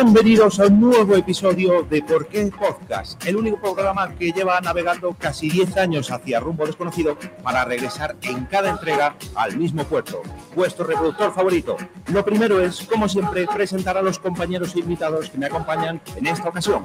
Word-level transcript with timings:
Bienvenidos 0.00 0.60
a 0.60 0.66
un 0.66 0.80
nuevo 0.80 1.16
episodio 1.16 1.82
de 1.82 2.00
Por 2.02 2.28
qué 2.28 2.52
Podcast, 2.56 3.20
el 3.26 3.34
único 3.34 3.60
programa 3.60 4.14
que 4.14 4.30
lleva 4.30 4.60
navegando 4.60 5.12
casi 5.18 5.50
10 5.50 5.76
años 5.76 6.12
hacia 6.12 6.38
rumbo 6.38 6.64
desconocido 6.64 7.18
para 7.42 7.64
regresar 7.64 8.14
en 8.22 8.44
cada 8.44 8.70
entrega 8.70 9.16
al 9.34 9.56
mismo 9.56 9.82
puerto, 9.82 10.22
vuestro 10.54 10.86
reproductor 10.86 11.34
favorito. 11.34 11.76
Lo 12.12 12.24
primero 12.24 12.60
es, 12.60 12.82
como 12.82 13.08
siempre, 13.08 13.44
presentar 13.48 13.96
a 13.96 14.02
los 14.02 14.20
compañeros 14.20 14.76
invitados 14.76 15.30
que 15.30 15.38
me 15.38 15.46
acompañan 15.46 16.00
en 16.14 16.28
esta 16.28 16.48
ocasión. 16.48 16.84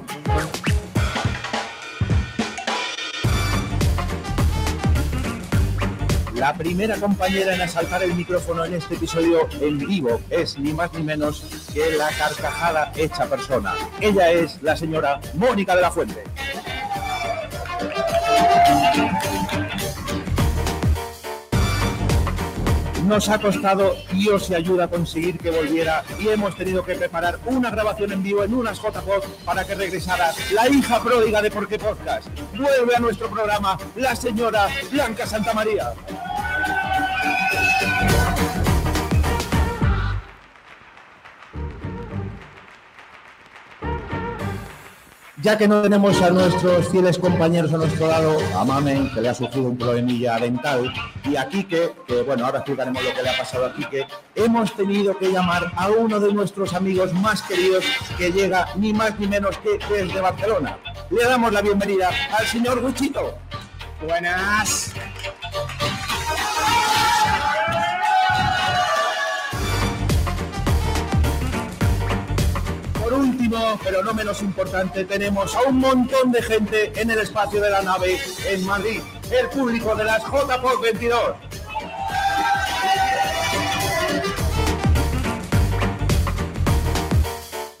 La 6.44 6.52
primera 6.52 6.96
compañera 6.96 7.54
en 7.54 7.62
asaltar 7.62 8.02
el 8.02 8.12
micrófono 8.12 8.66
en 8.66 8.74
este 8.74 8.96
episodio 8.96 9.48
en 9.62 9.78
vivo 9.78 10.20
es 10.28 10.58
ni 10.58 10.74
más 10.74 10.92
ni 10.92 11.02
menos 11.02 11.42
que 11.72 11.96
la 11.96 12.10
carcajada 12.10 12.92
hecha 12.96 13.24
persona. 13.24 13.72
Ella 13.98 14.30
es 14.30 14.62
la 14.62 14.76
señora 14.76 15.22
Mónica 15.32 15.74
de 15.74 15.80
la 15.80 15.90
Fuente. 15.90 16.22
Nos 23.06 23.28
ha 23.28 23.38
costado 23.38 23.96
Dios 24.12 24.48
y 24.48 24.54
ayuda 24.54 24.84
a 24.84 24.88
conseguir 24.88 25.38
que 25.38 25.50
volviera 25.50 26.02
y 26.18 26.28
hemos 26.28 26.56
tenido 26.56 26.84
que 26.84 26.94
preparar 26.94 27.38
una 27.44 27.70
grabación 27.70 28.12
en 28.12 28.22
vivo 28.22 28.42
en 28.44 28.54
unas 28.54 28.78
JPod 28.78 29.22
para 29.44 29.64
que 29.64 29.74
regresara 29.74 30.32
la 30.52 30.68
hija 30.68 31.02
pródiga 31.02 31.42
de 31.42 31.50
Por 31.50 31.68
qué 31.68 31.78
Podcast. 31.78 32.28
Vuelve 32.56 32.96
a 32.96 33.00
nuestro 33.00 33.28
programa 33.28 33.76
la 33.96 34.16
señora 34.16 34.68
Blanca 34.90 35.26
Santamaría. 35.26 35.92
Ya 45.44 45.58
que 45.58 45.68
no 45.68 45.82
tenemos 45.82 46.22
a 46.22 46.30
nuestros 46.30 46.88
fieles 46.88 47.18
compañeros 47.18 47.70
a 47.74 47.76
nuestro 47.76 48.06
lado, 48.06 48.38
a 48.56 48.64
Mamen, 48.64 49.12
que 49.12 49.20
le 49.20 49.28
ha 49.28 49.34
sufrido 49.34 49.68
un 49.68 49.76
problemilla 49.76 50.38
dental, 50.38 50.90
y 51.22 51.36
a 51.36 51.46
Quique, 51.50 51.92
que 52.06 52.22
bueno, 52.22 52.46
ahora 52.46 52.60
explicaremos 52.60 53.04
lo 53.04 53.12
que 53.12 53.22
le 53.22 53.28
ha 53.28 53.36
pasado 53.36 53.66
a 53.66 53.74
Quique, 53.74 54.06
hemos 54.34 54.74
tenido 54.74 55.18
que 55.18 55.30
llamar 55.30 55.70
a 55.76 55.90
uno 55.90 56.18
de 56.18 56.32
nuestros 56.32 56.72
amigos 56.72 57.12
más 57.12 57.42
queridos 57.42 57.84
que 58.16 58.32
llega 58.32 58.68
ni 58.76 58.94
más 58.94 59.18
ni 59.18 59.26
menos 59.26 59.58
que 59.58 59.78
desde 59.94 60.18
Barcelona. 60.18 60.78
Le 61.10 61.24
damos 61.24 61.52
la 61.52 61.60
bienvenida 61.60 62.08
al 62.38 62.46
señor 62.46 62.80
Guchito. 62.80 63.36
Buenas. 64.00 64.94
Pero 73.84 74.02
no 74.02 74.14
menos 74.14 74.42
importante, 74.42 75.04
tenemos 75.04 75.54
a 75.54 75.62
un 75.62 75.78
montón 75.78 76.32
de 76.32 76.42
gente 76.42 76.92
en 76.96 77.10
el 77.10 77.18
espacio 77.18 77.60
de 77.60 77.70
la 77.70 77.82
nave 77.82 78.18
en 78.48 78.64
Madrid, 78.64 79.00
el 79.30 79.48
público 79.50 79.94
de 79.94 80.04
las 80.04 80.22
JPOC 80.22 80.82
22. 80.82 81.20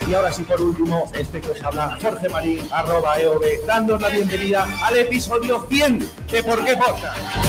Y 0.06 0.12
ahora 0.12 0.30
sí, 0.30 0.42
por 0.42 0.60
último, 0.60 1.10
este 1.14 1.40
que 1.40 1.50
os 1.50 1.62
habla 1.62 1.98
Jorge 2.00 2.28
Marín, 2.28 2.68
arroba 2.70 3.18
EOB, 3.18 3.66
dándos 3.66 4.02
la 4.02 4.10
bienvenida 4.10 4.68
al 4.82 4.98
episodio 4.98 5.66
100 5.70 6.10
de 6.30 6.42
Por 6.42 6.62
qué 6.62 6.76
Podcast. 6.76 7.43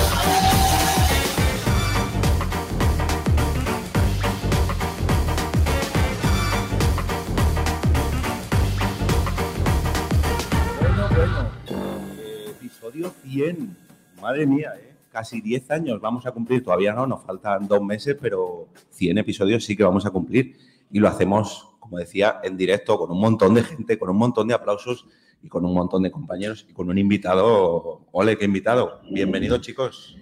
100. 13.35 13.77
Madre 14.21 14.47
mía, 14.47 14.73
¿eh? 14.77 14.95
casi 15.11 15.41
10 15.41 15.69
años 15.71 15.99
vamos 15.99 16.25
a 16.25 16.31
cumplir. 16.31 16.63
Todavía 16.63 16.93
no, 16.93 17.05
nos 17.05 17.21
faltan 17.21 17.67
dos 17.67 17.81
meses, 17.81 18.15
pero 18.19 18.69
100 18.91 19.17
episodios 19.17 19.65
sí 19.65 19.75
que 19.75 19.83
vamos 19.83 20.05
a 20.05 20.09
cumplir. 20.09 20.57
Y 20.89 20.99
lo 20.99 21.09
hacemos, 21.09 21.75
como 21.81 21.97
decía, 21.97 22.39
en 22.43 22.55
directo 22.55 22.97
con 22.97 23.11
un 23.11 23.19
montón 23.19 23.53
de 23.53 23.63
gente, 23.63 23.99
con 23.99 24.09
un 24.09 24.17
montón 24.17 24.47
de 24.47 24.53
aplausos 24.53 25.05
y 25.43 25.49
con 25.49 25.65
un 25.65 25.73
montón 25.73 26.03
de 26.03 26.11
compañeros 26.11 26.65
y 26.69 26.73
con 26.73 26.89
un 26.89 26.97
invitado. 26.97 28.07
Ole, 28.13 28.37
qué 28.37 28.45
invitado. 28.45 29.01
Bienvenidos, 29.11 29.59
chicos. 29.59 30.15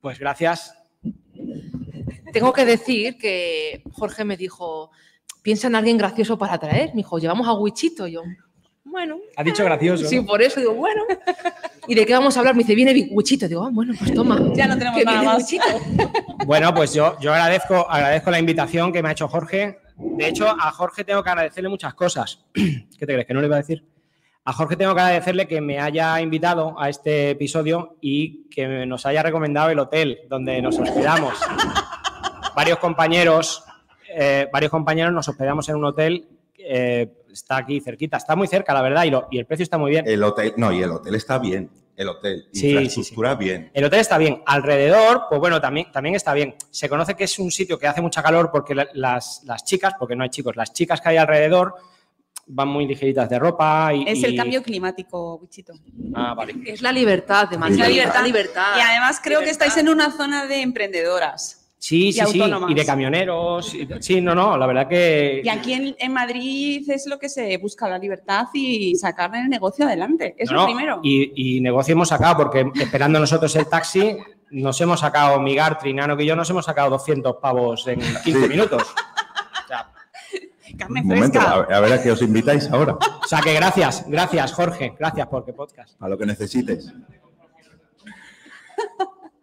Pues 0.00 0.20
gracias. 0.20 0.78
Tengo 2.32 2.52
que 2.52 2.64
decir 2.64 3.18
que 3.18 3.82
Jorge 3.92 4.24
me 4.24 4.36
dijo, 4.36 4.92
piensa 5.42 5.66
en 5.66 5.74
alguien 5.74 5.98
gracioso 5.98 6.38
para 6.38 6.58
traer. 6.58 6.90
Me 6.90 6.98
dijo, 6.98 7.18
llevamos 7.18 7.48
a 7.48 7.54
Wichito. 7.54 8.06
Yo, 8.06 8.22
bueno. 8.92 9.18
Ha 9.36 9.42
dicho 9.42 9.64
gracioso. 9.64 10.06
Sí, 10.06 10.20
por 10.20 10.40
eso 10.40 10.60
digo, 10.60 10.74
bueno. 10.74 11.02
¿Y 11.88 11.94
de 11.96 12.06
qué 12.06 12.12
vamos 12.12 12.36
a 12.36 12.40
hablar? 12.40 12.54
Me 12.54 12.62
dice, 12.62 12.76
viene 12.76 13.08
Wichito. 13.10 13.48
Digo, 13.48 13.64
ah, 13.64 13.70
bueno, 13.72 13.92
pues 13.98 14.14
toma. 14.14 14.38
Ya 14.54 14.68
no 14.68 14.78
tenemos 14.78 14.98
que 14.98 15.04
nada 15.04 15.22
más. 15.22 15.38
Wichito. 15.42 15.64
Bueno, 16.46 16.74
pues 16.74 16.92
yo, 16.92 17.16
yo 17.20 17.32
agradezco, 17.32 17.88
agradezco 17.88 18.30
la 18.30 18.38
invitación 18.40 18.92
que 18.92 19.00
me 19.02 19.08
ha 19.08 19.12
hecho 19.12 19.28
Jorge. 19.28 19.78
De 19.96 20.26
hecho, 20.28 20.48
a 20.48 20.70
Jorge 20.72 21.04
tengo 21.04 21.22
que 21.22 21.30
agradecerle 21.30 21.68
muchas 21.68 21.94
cosas. 21.94 22.44
¿Qué 22.54 22.80
te 22.98 23.06
crees? 23.06 23.26
¿Que 23.26 23.34
no 23.34 23.40
le 23.40 23.46
iba 23.46 23.56
a 23.56 23.60
decir? 23.60 23.84
A 24.44 24.52
Jorge 24.52 24.76
tengo 24.76 24.92
que 24.94 25.00
agradecerle 25.00 25.46
que 25.46 25.60
me 25.60 25.78
haya 25.78 26.20
invitado 26.20 26.74
a 26.80 26.88
este 26.88 27.30
episodio 27.30 27.96
y 28.00 28.48
que 28.48 28.86
nos 28.86 29.06
haya 29.06 29.22
recomendado 29.22 29.70
el 29.70 29.78
hotel 29.78 30.18
donde 30.28 30.60
nos 30.60 30.78
hospedamos. 30.78 31.34
varios 32.56 32.78
compañeros, 32.78 33.62
eh, 34.12 34.48
varios 34.52 34.70
compañeros 34.72 35.12
nos 35.12 35.28
hospedamos 35.28 35.68
en 35.68 35.76
un 35.76 35.84
hotel. 35.84 36.26
eh, 36.58 37.08
está 37.32 37.56
aquí 37.58 37.80
cerquita, 37.80 38.16
está 38.16 38.36
muy 38.36 38.46
cerca, 38.48 38.72
la 38.74 38.82
verdad, 38.82 39.04
y, 39.04 39.10
lo- 39.10 39.28
y 39.30 39.38
el 39.38 39.46
precio 39.46 39.62
está 39.64 39.78
muy 39.78 39.90
bien. 39.90 40.04
El 40.06 40.22
hotel, 40.22 40.54
no, 40.56 40.72
y 40.72 40.82
el 40.82 40.90
hotel 40.90 41.14
está 41.14 41.38
bien. 41.38 41.70
El 41.94 42.08
hotel, 42.08 42.48
Sí, 42.52 42.70
infraestructura 42.70 43.34
bien. 43.34 43.70
El 43.74 43.84
hotel 43.84 44.00
está 44.00 44.16
bien. 44.16 44.42
Alrededor, 44.46 45.24
pues 45.28 45.38
bueno, 45.40 45.60
también, 45.60 45.92
también 45.92 46.14
está 46.14 46.32
bien. 46.32 46.54
Se 46.70 46.88
conoce 46.88 47.14
que 47.14 47.24
es 47.24 47.38
un 47.38 47.50
sitio 47.50 47.78
que 47.78 47.86
hace 47.86 48.00
mucha 48.00 48.22
calor 48.22 48.50
porque 48.50 48.74
la- 48.74 48.88
las, 48.94 49.42
las 49.44 49.64
chicas, 49.64 49.92
porque 49.98 50.16
no 50.16 50.22
hay 50.24 50.30
chicos, 50.30 50.56
las 50.56 50.72
chicas 50.72 51.00
que 51.00 51.10
hay 51.10 51.16
alrededor 51.18 51.74
van 52.46 52.68
muy 52.68 52.86
ligeritas 52.86 53.28
de 53.30 53.38
ropa 53.38 53.92
y... 53.94 54.04
Es 54.08 54.22
el 54.24 54.34
cambio 54.36 54.62
climático, 54.62 55.36
Wichito. 55.36 55.74
Ah, 56.14 56.34
vale. 56.34 56.54
Es 56.66 56.82
la 56.82 56.90
libertad 56.92 57.48
de. 57.48 57.56
Es 57.56 57.78
la 57.78 57.88
libertad. 57.88 58.24
libertad. 58.24 58.76
Y 58.76 58.80
además 58.80 59.20
creo 59.22 59.40
que 59.40 59.50
estáis 59.50 59.76
en 59.76 59.88
una 59.88 60.10
zona 60.10 60.46
de 60.46 60.60
emprendedoras. 60.62 61.61
Sí, 61.84 62.08
Y 62.08 62.12
sí, 62.12 62.20
sí. 62.30 62.40
Y 62.68 62.74
de 62.74 62.86
camioneros. 62.86 63.74
y- 63.74 63.88
Sí, 63.98 64.20
no, 64.20 64.36
no, 64.36 64.56
la 64.56 64.66
verdad 64.68 64.86
que... 64.86 65.42
Y 65.42 65.48
aquí 65.48 65.72
en, 65.72 65.96
en 65.98 66.12
Madrid 66.12 66.88
es 66.88 67.08
lo 67.08 67.18
que 67.18 67.28
se 67.28 67.56
busca, 67.58 67.88
la 67.88 67.98
libertad 67.98 68.46
y 68.54 68.94
sacar 68.94 69.34
el 69.34 69.48
negocio 69.48 69.84
adelante. 69.86 70.36
Es 70.38 70.48
no, 70.52 70.58
lo 70.58 70.64
primero. 70.66 71.00
Y, 71.02 71.56
y 71.56 71.60
negocio 71.60 71.94
hemos 71.94 72.08
sacado, 72.10 72.36
porque 72.36 72.70
esperando 72.80 73.18
nosotros 73.18 73.56
el 73.56 73.66
taxi, 73.66 74.16
nos 74.52 74.80
hemos 74.80 75.00
sacado, 75.00 75.40
Migar, 75.40 75.76
Trinano 75.76 76.16
que 76.16 76.24
yo, 76.24 76.36
nos 76.36 76.48
hemos 76.50 76.64
sacado 76.66 76.88
200 76.90 77.38
pavos 77.42 77.84
en 77.88 77.98
15 77.98 78.20
Sí. 78.22 78.48
minutos. 78.48 78.82
O 79.64 79.66
sea, 79.68 79.90
Carne 80.78 81.00
Un 81.00 81.08
momento, 81.08 81.40
a, 81.40 81.54
a 81.64 81.80
ver 81.80 81.92
a 81.94 82.02
qué 82.02 82.12
os 82.12 82.22
invitáis 82.22 82.70
ahora, 82.70 82.92
o 82.94 83.26
sea 83.26 83.40
que 83.40 83.54
gracias, 83.54 84.04
gracias, 84.08 84.52
Jorge. 84.52 84.94
Gracias 84.98 85.26
por 85.26 85.44
qué 85.44 85.52
podcast. 85.52 86.00
a 86.00 86.08
lo 86.08 86.16
que 86.16 86.26
necesites. 86.26 86.92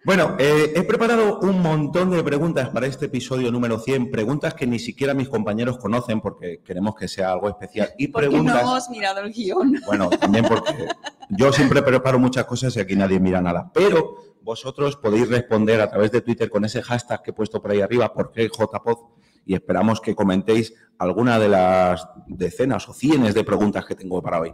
Bueno, 0.10 0.36
eh, 0.40 0.74
he 0.76 0.82
preparado 0.82 1.38
un 1.42 1.62
montón 1.62 2.10
de 2.10 2.24
preguntas 2.24 2.70
para 2.70 2.88
este 2.88 3.06
episodio 3.06 3.52
número 3.52 3.78
100, 3.78 4.10
preguntas 4.10 4.56
que 4.56 4.66
ni 4.66 4.80
siquiera 4.80 5.14
mis 5.14 5.30
compañeros 5.30 5.78
conocen 5.78 6.20
porque 6.20 6.64
queremos 6.64 6.96
que 6.96 7.08
sea 7.08 7.32
algo 7.32 7.48
especial. 7.48 7.94
Y 7.96 8.08
Porque 8.08 8.26
no 8.26 8.32
preguntas, 8.32 8.64
hemos 8.64 8.90
mirado 8.90 9.20
el 9.20 9.32
guion. 9.32 9.80
bueno, 9.86 10.10
también 10.10 10.46
porque 10.46 10.88
yo 11.30 11.54
siempre 11.54 11.84
preparo 11.84 12.18
muchas 12.18 12.46
cosas 12.46 12.76
y 12.76 12.80
aquí 12.80 12.96
nadie 12.96 13.20
mira 13.20 13.40
nada, 13.40 13.70
pero 13.72 14.16
vosotros 14.42 14.96
podéis 14.96 15.30
responder 15.30 15.80
a 15.80 15.92
través 15.92 16.12
de 16.12 16.22
Twitter 16.22 16.50
con 16.50 16.66
ese 16.66 16.82
hashtag 16.82 17.22
que 17.22 17.30
he 17.30 17.34
puesto 17.36 17.62
por 17.62 17.70
ahí 17.70 17.82
arriba, 17.82 18.12
porque 18.12 18.50
JPod, 18.50 18.98
y 19.46 19.54
esperamos 19.54 20.02
que 20.02 20.16
comentéis 20.16 20.74
alguna 20.98 21.38
de 21.38 21.50
las 21.50 22.08
decenas 22.26 22.90
o 22.90 22.94
cienes 22.94 23.36
de 23.36 23.44
preguntas 23.44 23.86
que 23.86 23.94
tengo 23.94 24.24
para 24.24 24.40
hoy. 24.40 24.54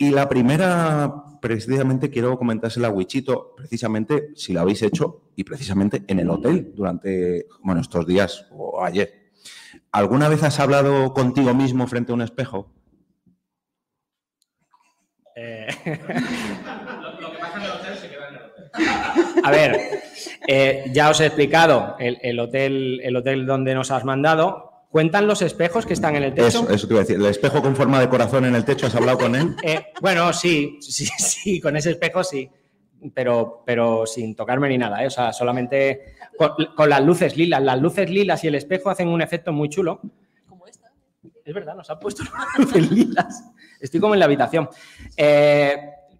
Y 0.00 0.10
la 0.10 0.28
primera, 0.28 1.12
precisamente, 1.42 2.08
quiero 2.08 2.38
comentársela 2.38 2.86
a 2.86 2.92
Wichito, 2.92 3.54
precisamente 3.56 4.30
si 4.36 4.52
la 4.52 4.60
habéis 4.60 4.82
hecho 4.82 5.32
y 5.34 5.42
precisamente 5.42 6.04
en 6.06 6.20
el 6.20 6.30
hotel 6.30 6.72
durante, 6.72 7.46
bueno, 7.62 7.80
estos 7.80 8.06
días 8.06 8.46
o 8.52 8.84
ayer. 8.84 9.32
¿Alguna 9.90 10.28
vez 10.28 10.44
has 10.44 10.60
hablado 10.60 11.12
contigo 11.12 11.52
mismo 11.52 11.88
frente 11.88 12.12
a 12.12 12.14
un 12.14 12.22
espejo? 12.22 12.72
Eh, 15.34 15.66
A 19.42 19.50
ver, 19.50 19.78
eh, 20.46 20.84
ya 20.92 21.10
os 21.10 21.20
he 21.20 21.26
explicado 21.26 21.96
el, 21.98 22.18
el 22.22 22.38
hotel, 22.38 23.00
el 23.02 23.16
hotel 23.16 23.46
donde 23.46 23.74
nos 23.74 23.90
has 23.90 24.04
mandado. 24.04 24.67
¿Cuentan 24.90 25.26
los 25.26 25.42
espejos 25.42 25.84
que 25.84 25.92
están 25.92 26.16
en 26.16 26.22
el 26.22 26.34
techo? 26.34 26.46
Eso, 26.46 26.70
eso 26.70 26.86
te 26.86 26.94
iba 26.94 27.00
a 27.00 27.04
decir. 27.04 27.16
El 27.16 27.26
espejo 27.26 27.60
con 27.60 27.76
forma 27.76 28.00
de 28.00 28.08
corazón 28.08 28.46
en 28.46 28.54
el 28.54 28.64
techo, 28.64 28.86
¿has 28.86 28.94
hablado 28.94 29.18
con 29.18 29.34
él? 29.34 29.54
Eh, 29.62 29.86
bueno, 30.00 30.32
sí, 30.32 30.78
sí, 30.80 31.06
sí, 31.18 31.60
con 31.60 31.76
ese 31.76 31.90
espejo 31.90 32.24
sí, 32.24 32.48
pero, 33.12 33.62
pero 33.66 34.06
sin 34.06 34.34
tocarme 34.34 34.68
ni 34.68 34.78
nada, 34.78 35.02
¿eh? 35.02 35.08
o 35.08 35.10
sea, 35.10 35.32
solamente 35.32 36.14
con, 36.38 36.52
con 36.74 36.88
las 36.88 37.04
luces 37.04 37.36
lilas. 37.36 37.62
Las 37.62 37.80
luces 37.80 38.08
lilas 38.08 38.42
y 38.44 38.48
el 38.48 38.54
espejo 38.54 38.88
hacen 38.88 39.08
un 39.08 39.20
efecto 39.20 39.52
muy 39.52 39.68
chulo. 39.68 40.00
Como 40.48 40.66
esta. 40.66 40.90
Es 41.44 41.54
verdad, 41.54 41.74
nos 41.74 41.90
han 41.90 42.00
puesto 42.00 42.22
luces 42.58 42.90
lilas. 42.90 43.44
Estoy 43.80 44.00
como 44.00 44.14
en 44.14 44.20
la 44.20 44.26
habitación. 44.26 44.70
Eh, 45.16 45.76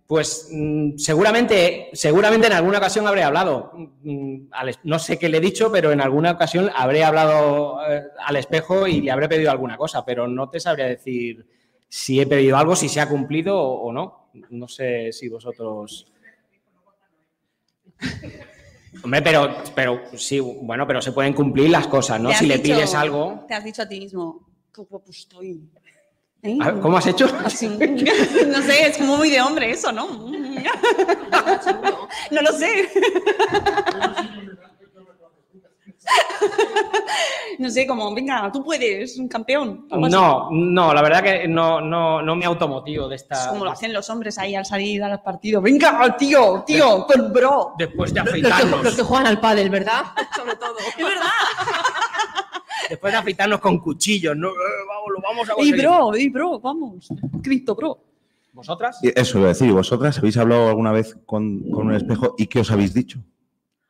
pues 0.09 0.49
mm, 0.51 0.97
seguramente, 0.97 1.91
seguramente 1.93 2.47
en 2.49 2.55
alguna 2.55 2.79
ocasión 2.79 3.07
habré 3.07 3.23
hablado. 3.23 3.71
mm, 4.03 4.47
al 4.53 4.71
es- 4.71 4.81
no 4.83 4.99
sé 4.99 5.19
qué 5.19 5.29
le 5.29 5.37
he 5.37 5.41
dicho, 5.41 5.71
pero 5.71 5.93
en 5.93 6.01
alguna 6.01 6.33
ocasión 6.33 6.71
habré 6.75 7.05
hablado 7.05 7.79
eh, 7.89 8.03
al 8.27 8.37
espejo 8.37 8.87
y 8.89 9.03
le 9.03 9.11
habré 9.13 9.29
pedido 9.29 9.51
alguna 9.51 9.77
cosa, 9.77 10.05
pero 10.07 10.27
no 10.27 10.49
te 10.49 10.59
sabría 10.61 10.87
decir 10.87 11.47
si 11.91 12.21
he 12.21 12.27
pedido 12.27 12.57
algo, 12.57 12.75
si 12.75 12.89
se 12.89 13.01
ha 13.01 13.09
cumplido 13.09 13.57
o, 13.61 13.89
o 13.89 13.93
no. 13.93 14.31
No 14.51 14.67
sé 14.67 15.13
si 15.13 15.29
vosotros. 15.29 16.11
Hombre, 19.05 19.23
pero, 19.23 19.57
pero 19.75 20.01
sí, 20.17 20.41
bueno, 20.41 20.87
pero 20.87 21.01
se 21.03 21.13
pueden 21.13 21.35
cumplir 21.35 21.71
las 21.71 21.87
cosas, 21.87 22.19
¿no? 22.21 22.33
Si 22.33 22.47
le 22.47 22.59
pides 22.59 22.95
algo. 22.95 23.45
Te 23.47 23.55
has 23.55 23.65
dicho 23.65 23.83
a 23.83 23.89
ti 23.89 24.01
mismo, 24.01 24.49
qué 24.75 24.81
guapo 24.83 25.11
estoy. 25.11 25.61
A 26.61 26.71
ver, 26.71 26.81
¿Cómo 26.81 26.97
has 26.99 27.07
hecho? 27.07 27.27
Así, 27.45 27.67
no 28.47 28.63
sé, 28.63 28.87
es 28.89 28.99
como 28.99 29.17
muy 29.17 29.31
de 29.31 29.41
hombre 29.41 29.71
eso, 29.71 29.91
¿no? 29.93 30.07
No 32.31 32.43
lo 32.43 32.53
sé. 32.53 32.89
No 37.59 37.69
sé, 37.69 37.87
como, 37.87 38.15
venga, 38.15 38.51
tú 38.53 38.63
puedes, 38.65 39.19
un 39.19 39.29
campeón. 39.29 39.87
No, 39.91 40.49
no, 40.51 40.95
la 40.95 41.03
verdad 41.03 41.23
que 41.23 41.49
no, 41.49 41.81
no, 41.81 42.23
no 42.23 42.37
me 42.37 42.45
automotivo 42.47 43.09
de 43.09 43.17
Es 43.17 43.23
esta. 43.23 43.49
como 43.49 43.65
lo 43.65 43.73
hacen 43.73 43.93
los 43.93 44.09
hombres 44.11 44.39
ahí 44.39 44.55
al 44.55 44.65
salir 44.65 45.03
a 45.03 45.09
los 45.09 45.21
partidos. 45.21 45.63
Venga, 45.63 46.17
tío, 46.17 46.63
tío, 46.65 47.05
con 47.07 47.33
bro. 47.33 47.75
Después 47.77 48.15
de 48.15 48.21
Los 48.21 48.33
que, 48.33 48.39
los 48.41 48.53
afeitarnos, 48.53 48.95
que 48.95 49.03
juegan 49.03 49.27
al 49.27 49.41
pádel, 49.41 49.71
¿verdad? 49.71 50.05
Sobre 50.37 50.55
todo. 50.57 50.77
Es 50.79 51.05
verdad. 51.05 51.25
Después 52.89 53.13
de 53.13 53.19
afeitarnos 53.19 53.61
con 53.61 53.79
cuchillos, 53.79 54.37
¿no? 54.37 54.49
Eh, 54.49 54.53
vamos, 54.89 55.09
lo 55.15 55.21
vamos 55.23 55.49
a 55.49 55.53
Y 55.53 55.57
conseguir. 55.57 55.83
bro, 55.83 56.17
y 56.17 56.29
bro, 56.29 56.61
vamos. 56.61 57.09
Cristo, 57.43 57.75
bro. 57.75 57.99
¿Vosotras? 58.53 58.99
Eso 59.03 59.39
iba 59.39 59.47
a 59.47 59.53
decir, 59.53 59.71
¿vosotras 59.73 60.19
habéis 60.19 60.37
hablado 60.37 60.69
alguna 60.69 60.91
vez 60.93 61.17
con, 61.27 61.71
con 61.71 61.87
un 61.89 61.95
espejo 61.95 62.35
y 62.39 62.47
qué 62.47 62.61
os 62.61 62.71
habéis 62.71 62.93
dicho? 62.93 63.21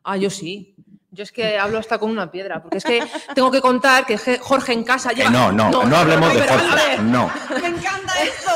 Ah, 0.05 0.17
yo 0.17 0.29
sí. 0.31 0.75
Yo 1.11 1.23
es 1.23 1.33
que 1.33 1.57
hablo 1.57 1.79
hasta 1.79 1.99
con 1.99 2.11
una 2.11 2.31
piedra, 2.31 2.61
porque 2.63 2.77
es 2.79 2.85
que 2.85 3.03
tengo 3.35 3.51
que 3.51 3.63
contar 3.63 4.05
que 4.05 4.19
Jorge 4.39 4.75
en 4.75 4.85
casa 4.85 5.11
Eh, 5.13 5.17
lleva... 5.17 5.31
no, 5.31 5.51
no, 5.51 5.71
no, 5.85 5.97
hablemos 5.97 6.35
de 6.35 6.41
Jorge. 6.47 6.75
ver, 6.77 7.01
No. 7.03 7.31
Me 7.63 7.67
encanta 7.69 8.13
esto. 8.23 8.51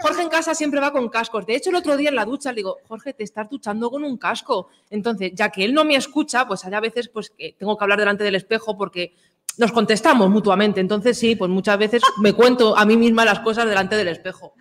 Jorge 0.00 0.22
en 0.22 0.28
casa 0.28 0.54
siempre 0.56 0.80
va 0.80 0.90
con 0.90 1.08
cascos. 1.08 1.46
De 1.46 1.54
hecho, 1.54 1.70
el 1.70 1.76
otro 1.76 1.96
día 1.96 2.08
en 2.08 2.16
la 2.16 2.24
ducha 2.24 2.50
le 2.50 2.56
digo, 2.56 2.78
Jorge, 2.88 3.12
te 3.12 3.22
estás 3.22 3.48
duchando 3.48 3.90
con 3.92 4.02
un 4.02 4.16
casco. 4.16 4.68
Entonces, 4.90 5.30
ya 5.34 5.50
que 5.50 5.64
él 5.64 5.72
no 5.72 5.84
me 5.84 5.94
escucha, 5.94 6.48
pues 6.48 6.64
hay 6.64 6.74
a 6.74 6.80
veces 6.80 7.08
pues, 7.08 7.30
que 7.30 7.54
tengo 7.56 7.78
que 7.78 7.84
hablar 7.84 8.00
delante 8.00 8.24
del 8.24 8.34
espejo 8.34 8.76
porque 8.76 9.14
nos 9.58 9.72
contestamos 9.72 10.30
mutuamente. 10.30 10.80
Entonces, 10.80 11.18
sí, 11.18 11.36
pues 11.36 11.50
muchas 11.50 11.78
veces 11.78 12.02
me 12.20 12.32
cuento 12.32 12.76
a 12.76 12.84
mí 12.84 12.96
misma 12.96 13.24
las 13.24 13.40
cosas 13.40 13.66
delante 13.66 13.96
del 13.96 14.08
espejo. 14.08 14.54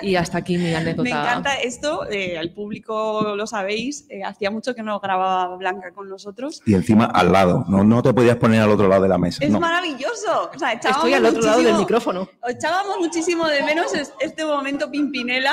Y 0.00 0.16
hasta 0.16 0.38
aquí 0.38 0.56
mi 0.56 0.72
anécdota. 0.72 1.02
Me 1.02 1.10
encanta 1.10 1.54
esto, 1.56 2.08
eh, 2.10 2.38
al 2.38 2.52
público 2.54 3.34
lo 3.36 3.46
sabéis, 3.46 4.06
eh, 4.08 4.24
hacía 4.24 4.50
mucho 4.50 4.74
que 4.74 4.82
no 4.82 4.98
grababa 4.98 5.54
Blanca 5.56 5.92
con 5.92 6.08
nosotros. 6.08 6.62
Y 6.64 6.72
encima 6.74 7.04
al 7.04 7.30
lado, 7.32 7.66
no, 7.68 7.84
no 7.84 8.02
te 8.02 8.14
podías 8.14 8.36
poner 8.36 8.62
al 8.62 8.70
otro 8.70 8.88
lado 8.88 9.02
de 9.02 9.08
la 9.10 9.18
mesa. 9.18 9.44
Es 9.44 9.50
no. 9.50 9.60
maravilloso. 9.60 10.50
O 10.54 10.58
sea, 10.58 10.72
echábamos 10.72 11.04
Estoy 11.04 11.12
al 11.14 11.26
otro 11.26 11.42
lado 11.42 11.56
del 11.58 11.64
muchísimo- 11.74 11.78
micrófono. 11.80 12.28
Echábamos 12.48 12.96
muchísimo 12.98 13.46
de 13.46 13.62
menos 13.62 13.92
es- 13.94 14.14
este 14.20 14.46
momento 14.46 14.90
Pimpinela 14.90 15.52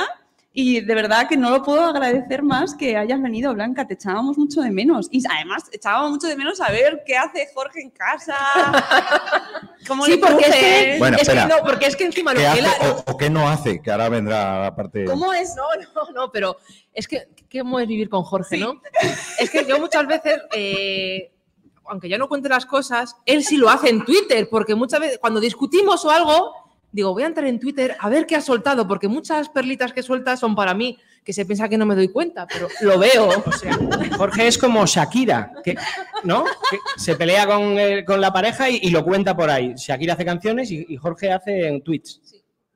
y 0.53 0.81
de 0.81 0.95
verdad 0.95 1.29
que 1.29 1.37
no 1.37 1.49
lo 1.49 1.63
puedo 1.63 1.81
agradecer 1.85 2.43
más 2.43 2.75
que 2.75 2.97
hayas 2.97 3.21
venido, 3.21 3.53
Blanca. 3.53 3.87
Te 3.87 3.93
echábamos 3.93 4.37
mucho 4.37 4.61
de 4.61 4.69
menos. 4.69 5.07
Y 5.09 5.23
además 5.25 5.63
echábamos 5.71 6.11
mucho 6.11 6.27
de 6.27 6.35
menos 6.35 6.57
saber 6.57 7.03
qué 7.05 7.15
hace 7.15 7.47
Jorge 7.53 7.81
en 7.81 7.89
casa. 7.91 8.35
¿Cómo 9.87 10.05
Sí, 10.05 10.11
le 10.11 10.17
porque 10.17 10.45
es 10.45 10.55
que, 10.55 10.95
Bueno, 10.99 11.17
es 11.19 11.27
que 11.29 11.35
no, 11.35 11.55
porque 11.65 11.85
es 11.87 11.95
que 11.95 12.03
encima 12.05 12.33
lo 12.33 12.39
¿Qué 12.39 12.43
que 12.43 12.49
hace 12.49 12.59
él 12.59 12.65
ha- 12.65 12.91
o, 13.07 13.11
o 13.13 13.17
qué 13.17 13.29
no 13.29 13.47
hace? 13.47 13.81
Que 13.81 13.91
ahora 13.91 14.09
vendrá 14.09 14.61
la 14.63 14.75
parte... 14.75 15.05
¿Cómo 15.05 15.33
es? 15.33 15.55
No, 15.55 15.63
no, 15.95 16.11
no, 16.11 16.31
pero 16.31 16.57
es 16.93 17.07
que, 17.07 17.27
¿cómo 17.59 17.79
es 17.79 17.87
vivir 17.87 18.09
con 18.09 18.23
Jorge, 18.23 18.57
no? 18.57 18.81
Es 19.39 19.49
que 19.49 19.65
yo 19.65 19.79
muchas 19.79 20.05
veces, 20.05 20.41
eh, 20.53 21.31
aunque 21.85 22.09
ya 22.09 22.17
no 22.17 22.27
cuente 22.27 22.49
las 22.49 22.65
cosas, 22.65 23.15
él 23.25 23.43
sí 23.43 23.57
lo 23.57 23.69
hace 23.69 23.89
en 23.89 24.03
Twitter, 24.05 24.47
porque 24.49 24.75
muchas 24.75 24.99
veces 24.99 25.17
cuando 25.17 25.39
discutimos 25.39 26.03
o 26.05 26.11
algo, 26.11 26.53
digo, 26.91 27.13
voy 27.13 27.23
a 27.23 27.27
entrar 27.27 27.47
en 27.47 27.59
Twitter 27.59 27.95
a 27.99 28.09
ver 28.09 28.25
qué 28.25 28.35
ha 28.35 28.41
soltado, 28.41 28.87
porque 28.87 29.07
muchas 29.07 29.49
perlitas 29.49 29.93
que 29.93 30.03
suelta 30.03 30.35
son 30.37 30.55
para 30.55 30.73
mí, 30.73 30.97
que 31.23 31.33
se 31.33 31.45
piensa 31.45 31.69
que 31.69 31.77
no 31.77 31.85
me 31.85 31.95
doy 31.95 32.09
cuenta, 32.09 32.47
pero 32.47 32.67
lo 32.81 32.99
veo. 32.99 33.29
O 33.45 33.51
sea, 33.51 33.77
Jorge 34.17 34.47
es 34.47 34.57
como 34.57 34.85
Shakira, 34.85 35.51
que, 35.63 35.75
¿no? 36.23 36.43
Que 36.69 36.77
se 36.97 37.15
pelea 37.15 37.45
con, 37.47 37.75
con 38.05 38.19
la 38.21 38.31
pareja 38.33 38.69
y, 38.69 38.79
y 38.83 38.89
lo 38.89 39.03
cuenta 39.03 39.35
por 39.35 39.49
ahí. 39.49 39.73
Shakira 39.75 40.13
hace 40.13 40.25
canciones 40.25 40.71
y, 40.71 40.85
y 40.89 40.97
Jorge 40.97 41.31
hace 41.31 41.67
en 41.67 41.83
tweets. 41.83 42.21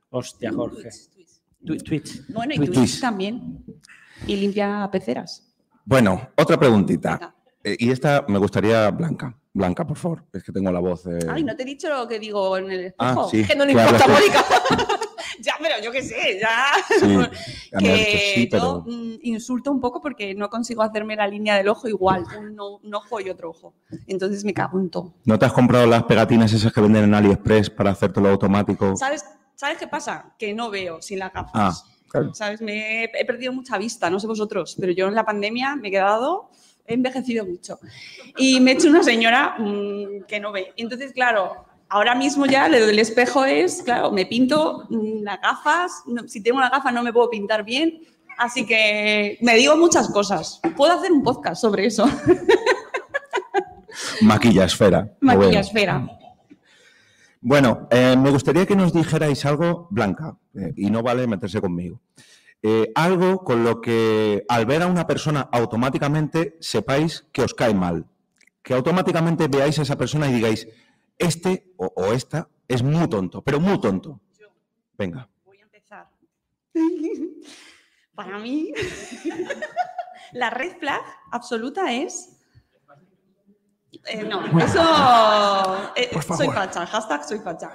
Hostia, 0.09 0.51
Jorge. 0.53 0.89
Tu- 1.65 1.77
tweets. 1.77 2.31
Bueno, 2.31 2.53
y 2.53 2.57
Twitch. 2.57 2.73
Twitch 2.73 3.01
también. 3.01 3.63
Y 4.27 4.35
limpia 4.37 4.87
peceras. 4.91 5.43
Bueno, 5.83 6.29
otra 6.37 6.57
preguntita. 6.57 7.11
Venga. 7.17 7.35
Eh, 7.63 7.75
y 7.79 7.89
esta 7.91 8.23
me 8.27 8.37
gustaría, 8.37 8.89
Blanca. 8.91 9.35
Blanca, 9.55 9.87
por 9.87 9.95
favor. 9.97 10.23
Es 10.33 10.43
que 10.43 10.51
tengo 10.51 10.69
la 10.69 10.81
voz... 10.81 11.05
eh, 11.07 11.17
Ay, 11.29 11.43
no 11.45 11.55
te 11.55 11.63
he 11.63 11.65
dicho 11.65 11.87
lo 11.89 12.05
que 12.09 12.19
digo 12.19 12.57
en 12.57 12.69
el 12.71 12.93
Ah, 12.97 13.09
espejo. 13.11 13.29
sí. 13.29 13.43
Que 13.47 13.55
no 13.55 13.65
le 13.65 13.71
importa. 13.71 14.07
Mónica. 14.07 14.45
Ya, 15.41 15.53
pero 15.61 15.75
yo 15.83 15.91
qué 15.91 16.01
sé, 16.01 16.39
ya. 16.39 16.71
Sí, 16.97 17.05
dicho 17.07 17.27
que 17.79 18.31
sí, 18.35 18.49
yo 18.51 18.83
mm, 18.87 19.13
insulto 19.23 19.69
un 19.71 19.79
poco 19.81 20.01
porque 20.01 20.33
no 20.33 20.49
consigo 20.49 20.81
hacerme 20.81 21.15
la 21.15 21.27
línea 21.27 21.55
del 21.55 21.67
ojo 21.67 21.87
igual, 21.87 22.23
un, 22.39 22.93
ojo 22.93 23.19
y 23.19 23.29
otro 23.29 23.49
ojo. 23.49 23.73
Entonces 24.07 24.43
me 24.45 24.53
cago 24.53 24.79
en 24.79 24.89
todo. 24.89 25.13
¿No 25.25 25.37
te 25.37 25.45
has 25.45 25.51
comprado 25.53 25.85
las 25.87 26.03
pegatinas 26.03 26.51
esas 26.53 26.71
que 26.71 26.79
venden 26.81 27.03
en 27.03 27.13
AliExpress 27.13 27.69
para 27.69 27.91
hacértelo 27.91 28.29
automático? 28.29 28.95
¿Sabes, 28.95 29.25
¿Sabes 29.55 29.77
qué 29.77 29.87
pasa? 29.87 30.33
Que 30.39 30.53
no 30.53 30.69
veo 30.69 31.01
sin 31.01 31.19
las 31.19 31.33
gafas. 31.33 31.51
Ah, 31.53 31.73
claro. 32.07 32.33
¿Sabes? 32.33 32.61
Me 32.61 33.03
he, 33.03 33.11
he 33.13 33.25
perdido 33.25 33.51
mucha 33.51 33.77
vista, 33.77 34.09
no 34.09 34.19
sé 34.19 34.27
vosotros, 34.27 34.75
pero 34.79 34.93
yo 34.93 35.07
en 35.07 35.15
la 35.15 35.25
pandemia 35.25 35.75
me 35.75 35.89
he 35.89 35.91
quedado, 35.91 36.49
he 36.87 36.93
envejecido 36.93 37.45
mucho. 37.45 37.79
Y 38.37 38.59
me 38.59 38.71
he 38.71 38.73
hecho 38.75 38.87
una 38.89 39.03
señora 39.03 39.55
mm, 39.57 40.23
que 40.27 40.39
no 40.39 40.51
ve. 40.51 40.73
Entonces, 40.77 41.11
claro, 41.13 41.65
ahora 41.89 42.15
mismo 42.15 42.45
ya 42.45 42.67
lo 42.69 42.85
del 42.85 42.99
espejo 42.99 43.45
es, 43.45 43.81
claro, 43.83 44.11
me 44.11 44.25
pinto 44.25 44.85
mm, 44.89 45.23
las 45.23 45.41
gafas, 45.41 45.91
no- 46.07 46.27
si 46.27 46.41
tengo 46.41 46.59
las 46.59 46.71
gafas 46.71 46.93
no 46.93 47.03
me 47.03 47.13
puedo 47.13 47.29
pintar 47.29 47.63
bien, 47.63 48.01
así 48.37 48.65
que 48.65 49.37
me 49.41 49.55
digo 49.55 49.77
muchas 49.77 50.09
cosas. 50.09 50.59
Puedo 50.75 50.93
hacer 50.93 51.11
un 51.11 51.23
podcast 51.23 51.61
sobre 51.61 51.85
eso, 51.85 52.05
Maquillasfera. 54.21 55.09
maquillasfera. 55.21 56.07
Bueno, 57.41 57.87
eh, 57.91 58.15
me 58.17 58.31
gustaría 58.31 58.65
que 58.65 58.75
nos 58.75 58.91
dijerais 58.91 59.45
algo, 59.45 59.87
Blanca, 59.91 60.35
eh, 60.55 60.73
y 60.75 60.89
no 60.89 61.03
vale 61.03 61.27
meterse 61.27 61.61
conmigo. 61.61 62.01
Eh, 62.63 62.91
algo 62.95 63.43
con 63.43 63.63
lo 63.63 63.79
que 63.79 64.43
al 64.49 64.65
ver 64.65 64.81
a 64.81 64.87
una 64.87 65.05
persona 65.05 65.49
automáticamente 65.51 66.57
sepáis 66.59 67.25
que 67.31 67.43
os 67.43 67.53
cae 67.53 67.73
mal. 67.73 68.05
Que 68.63 68.73
automáticamente 68.73 69.47
veáis 69.47 69.77
a 69.77 69.83
esa 69.83 69.97
persona 69.97 70.27
y 70.27 70.33
digáis, 70.33 70.67
este 71.19 71.71
o, 71.77 71.91
o 71.95 72.11
esta 72.13 72.49
es 72.67 72.81
muy 72.81 73.07
tonto, 73.07 73.41
pero 73.43 73.59
muy 73.59 73.79
tonto. 73.79 74.19
Venga. 74.97 75.29
Voy 75.45 75.59
a 75.59 75.63
empezar. 75.63 76.09
Para 78.15 78.39
mí, 78.39 78.71
la 80.31 80.49
red 80.49 80.77
flag 80.79 81.01
absoluta 81.31 81.91
es. 81.93 82.31
Eh, 84.07 84.23
no, 84.23 84.45
eso. 84.59 85.91
eh, 85.95 86.09
soy 86.35 86.47
facha, 86.47 86.85
hashtag 86.85 87.25
soy 87.25 87.39
facha. 87.39 87.71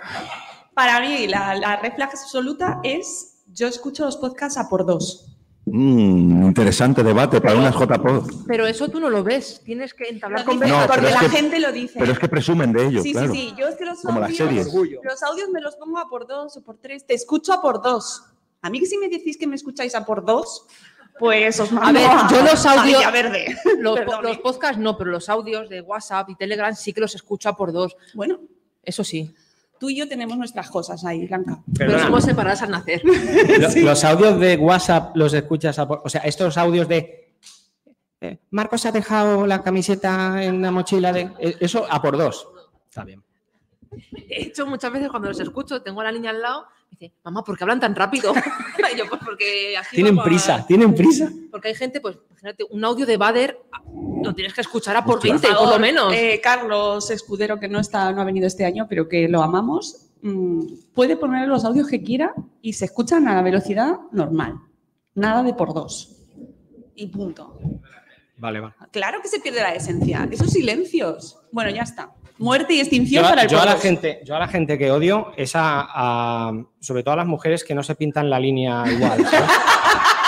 Para 0.75 1.00
mí, 1.00 1.26
la, 1.26 1.54
la 1.54 1.76
red 1.76 1.94
flag 1.94 2.10
absoluta 2.10 2.80
es. 2.82 3.39
Yo 3.52 3.66
escucho 3.69 4.04
los 4.04 4.16
podcasts 4.16 4.59
a 4.59 4.69
por 4.69 4.85
dos. 4.87 5.26
Mm, 5.66 6.47
interesante 6.47 7.02
debate 7.02 7.40
para 7.40 7.57
unas 7.59 7.75
JPod. 7.75 8.45
Pero 8.47 8.66
eso 8.66 8.88
tú 8.88 8.99
no 8.99 9.09
lo 9.11 9.23
ves, 9.23 9.61
tienes 9.64 9.95
que 9.95 10.04
entablar 10.09 10.40
No, 10.40 10.47
conversación. 10.47 10.88
pero 10.88 11.00
porque 11.02 11.14
es 11.14 11.23
la 11.23 11.28
gente 11.38 11.61
lo 11.61 11.71
dice. 11.73 11.99
Pero 11.99 12.12
es 12.12 12.19
que 12.19 12.28
presumen 12.28 12.73
de 12.73 12.87
ello, 12.87 13.02
sí, 13.02 13.12
claro. 13.12 13.33
sí, 13.33 13.38
sí. 13.50 13.54
Yo 13.59 13.69
es 13.69 13.76
que 13.76 13.85
los 13.85 14.00
Como 14.00 14.21
las 14.21 14.30
audios, 14.40 14.69
series. 14.71 15.02
los 15.04 15.23
audios 15.23 15.49
me 15.50 15.61
los 15.61 15.76
pongo 15.76 15.99
a 15.99 16.09
por 16.09 16.26
dos 16.26 16.57
o 16.57 16.62
por 16.62 16.78
tres. 16.78 17.07
Te 17.07 17.14
escucho 17.14 17.52
a 17.52 17.61
por 17.62 17.83
dos. 17.83 18.23
A 18.62 18.71
mí 18.71 18.80
que 18.80 18.87
si 18.87 18.99
me 18.99 19.09
decís 19.09 19.37
que 19.37 19.47
me 19.47 19.54
escucháis 19.57 19.95
a 19.95 20.04
por 20.04 20.25
dos, 20.25 20.66
pues 21.19 21.61
os 21.61 21.71
mando 21.71 22.00
ver, 22.00 22.09
yo 22.30 22.42
los 22.42 22.66
a 22.66 22.73
audios- 22.83 23.12
verde. 23.12 23.54
Los, 23.80 23.99
los 24.23 24.38
podcasts 24.38 24.78
no, 24.78 24.97
pero 24.99 25.11
los 25.11 25.28
audios 25.28 25.69
de 25.69 25.80
WhatsApp 25.83 26.28
y 26.30 26.37
Telegram 26.37 26.75
sí 26.75 26.92
que 26.92 27.00
los 27.00 27.14
escucho 27.14 27.49
a 27.49 27.57
por 27.57 27.73
dos. 27.73 27.95
Bueno, 28.14 28.40
Eso 28.83 29.04
sí. 29.04 29.35
Tú 29.80 29.88
y 29.90 29.96
yo 29.96 30.06
tenemos 30.06 30.37
nuestras 30.37 30.70
cosas 30.70 31.04
ahí, 31.04 31.26
Blanca. 31.26 31.58
Pero 31.76 31.99
somos 31.99 32.22
separadas 32.22 32.62
al 32.62 32.70
nacer. 32.70 33.00
lo- 33.04 33.82
Los 33.90 34.04
audios 34.04 34.38
de 34.38 34.56
WhatsApp 34.58 35.16
los 35.16 35.32
escuchas 35.34 35.78
a 35.78 35.88
por- 35.88 36.02
O 36.04 36.08
sea, 36.08 36.20
estos 36.20 36.56
audios 36.58 36.87
de. 36.87 37.32
eh, 38.20 38.38
Marcos 38.50 38.84
ha 38.87 38.92
dejado 38.92 39.46
la 39.46 39.62
camiseta 39.62 40.44
en 40.44 40.60
la 40.62 40.70
mochila 40.70 41.12
de. 41.12 41.30
eh, 41.40 41.56
Eso 41.60 41.87
a 41.90 42.00
por 42.02 42.16
dos. 42.18 42.46
Está 42.88 43.04
bien. 43.04 43.22
De 43.90 44.26
hecho, 44.28 44.66
muchas 44.66 44.92
veces 44.92 45.08
cuando 45.08 45.28
los 45.28 45.40
escucho, 45.40 45.82
tengo 45.82 46.00
a 46.00 46.04
la 46.04 46.12
niña 46.12 46.30
al 46.30 46.40
lado, 46.42 46.66
me 46.92 46.96
dice, 47.00 47.14
mamá, 47.25 47.42
¿por 47.42 47.56
qué 47.58 47.64
hablan 47.64 47.80
tan 47.80 47.96
rápido? 47.96 48.32
y 48.94 48.96
yo, 48.99 49.08
pues 49.08 49.20
porque 49.25 49.76
así 49.76 49.96
Tienen 49.96 50.16
prisa, 50.22 50.64
tienen 50.66 50.94
prisa. 50.94 51.28
Porque 51.50 51.68
hay 51.68 51.75
gente, 51.75 52.00
pues, 52.00 52.18
imagínate, 52.40 52.64
un 52.70 52.85
audio 52.85 53.06
de 53.06 53.16
Bader 53.16 53.59
lo 54.23 54.35
tienes 54.35 54.52
que 54.54 54.61
escuchar 54.61 54.97
a 54.97 55.04
por 55.04 55.16
Hostia. 55.16 55.32
20, 55.32 55.49
por 55.54 55.68
lo 55.68 55.78
menos. 55.78 56.12
Eh, 56.14 56.40
Carlos 56.42 57.11
Escudero, 57.11 57.59
que 57.59 57.68
no, 57.68 57.80
está, 57.80 58.12
no 58.12 58.20
ha 58.20 58.25
venido 58.25 58.47
este 58.47 58.64
año, 58.64 58.87
pero 58.88 59.09
que 59.09 59.28
lo 59.28 59.42
amamos, 59.42 60.06
mm, 60.23 60.61
puede 60.94 61.16
poner 61.16 61.49
los 61.49 61.64
audios 61.64 61.87
que 61.88 62.02
quiera 62.02 62.32
y 62.62 62.73
se 62.75 62.87
escuchan 62.87 63.26
a 63.28 63.35
la 63.35 63.42
velocidad 63.42 63.97
normal. 64.12 64.54
Nada 65.14 65.42
de 65.42 65.54
por 65.54 65.75
dos. 65.75 66.16
Y 66.94 67.06
punto. 67.09 67.59
Vale, 68.37 68.61
vale. 68.61 68.75
Claro 68.90 69.20
que 69.23 69.28
se 69.28 69.40
pierde 69.40 69.61
la 69.61 69.75
esencia. 69.75 70.26
Esos 70.30 70.50
silencios. 70.50 71.38
Bueno, 71.52 71.70
ya 71.70 71.82
está. 71.82 72.11
Muerte 72.38 72.73
y 72.75 72.80
extinción 72.80 73.23
Yo, 73.23 73.28
para 73.28 73.42
el 73.42 73.49
yo 73.49 73.61
a 73.61 73.66
la 73.66 73.76
gente, 73.76 74.20
yo 74.25 74.35
a 74.35 74.38
la 74.38 74.49
gente 74.49 74.78
que 74.78 74.90
odio 74.90 75.32
es 75.37 75.54
a, 75.54 75.87
a- 75.90 76.52
sobre 76.80 77.02
todo 77.02 77.12
a 77.12 77.16
las 77.18 77.26
mujeres 77.26 77.64
que 77.64 77.75
no 77.75 77.82
se 77.82 77.94
pintan 77.97 78.30
la 78.30 78.40
línea 78.40 78.82
igual. 78.90 79.26
¿sabes? 79.26 79.50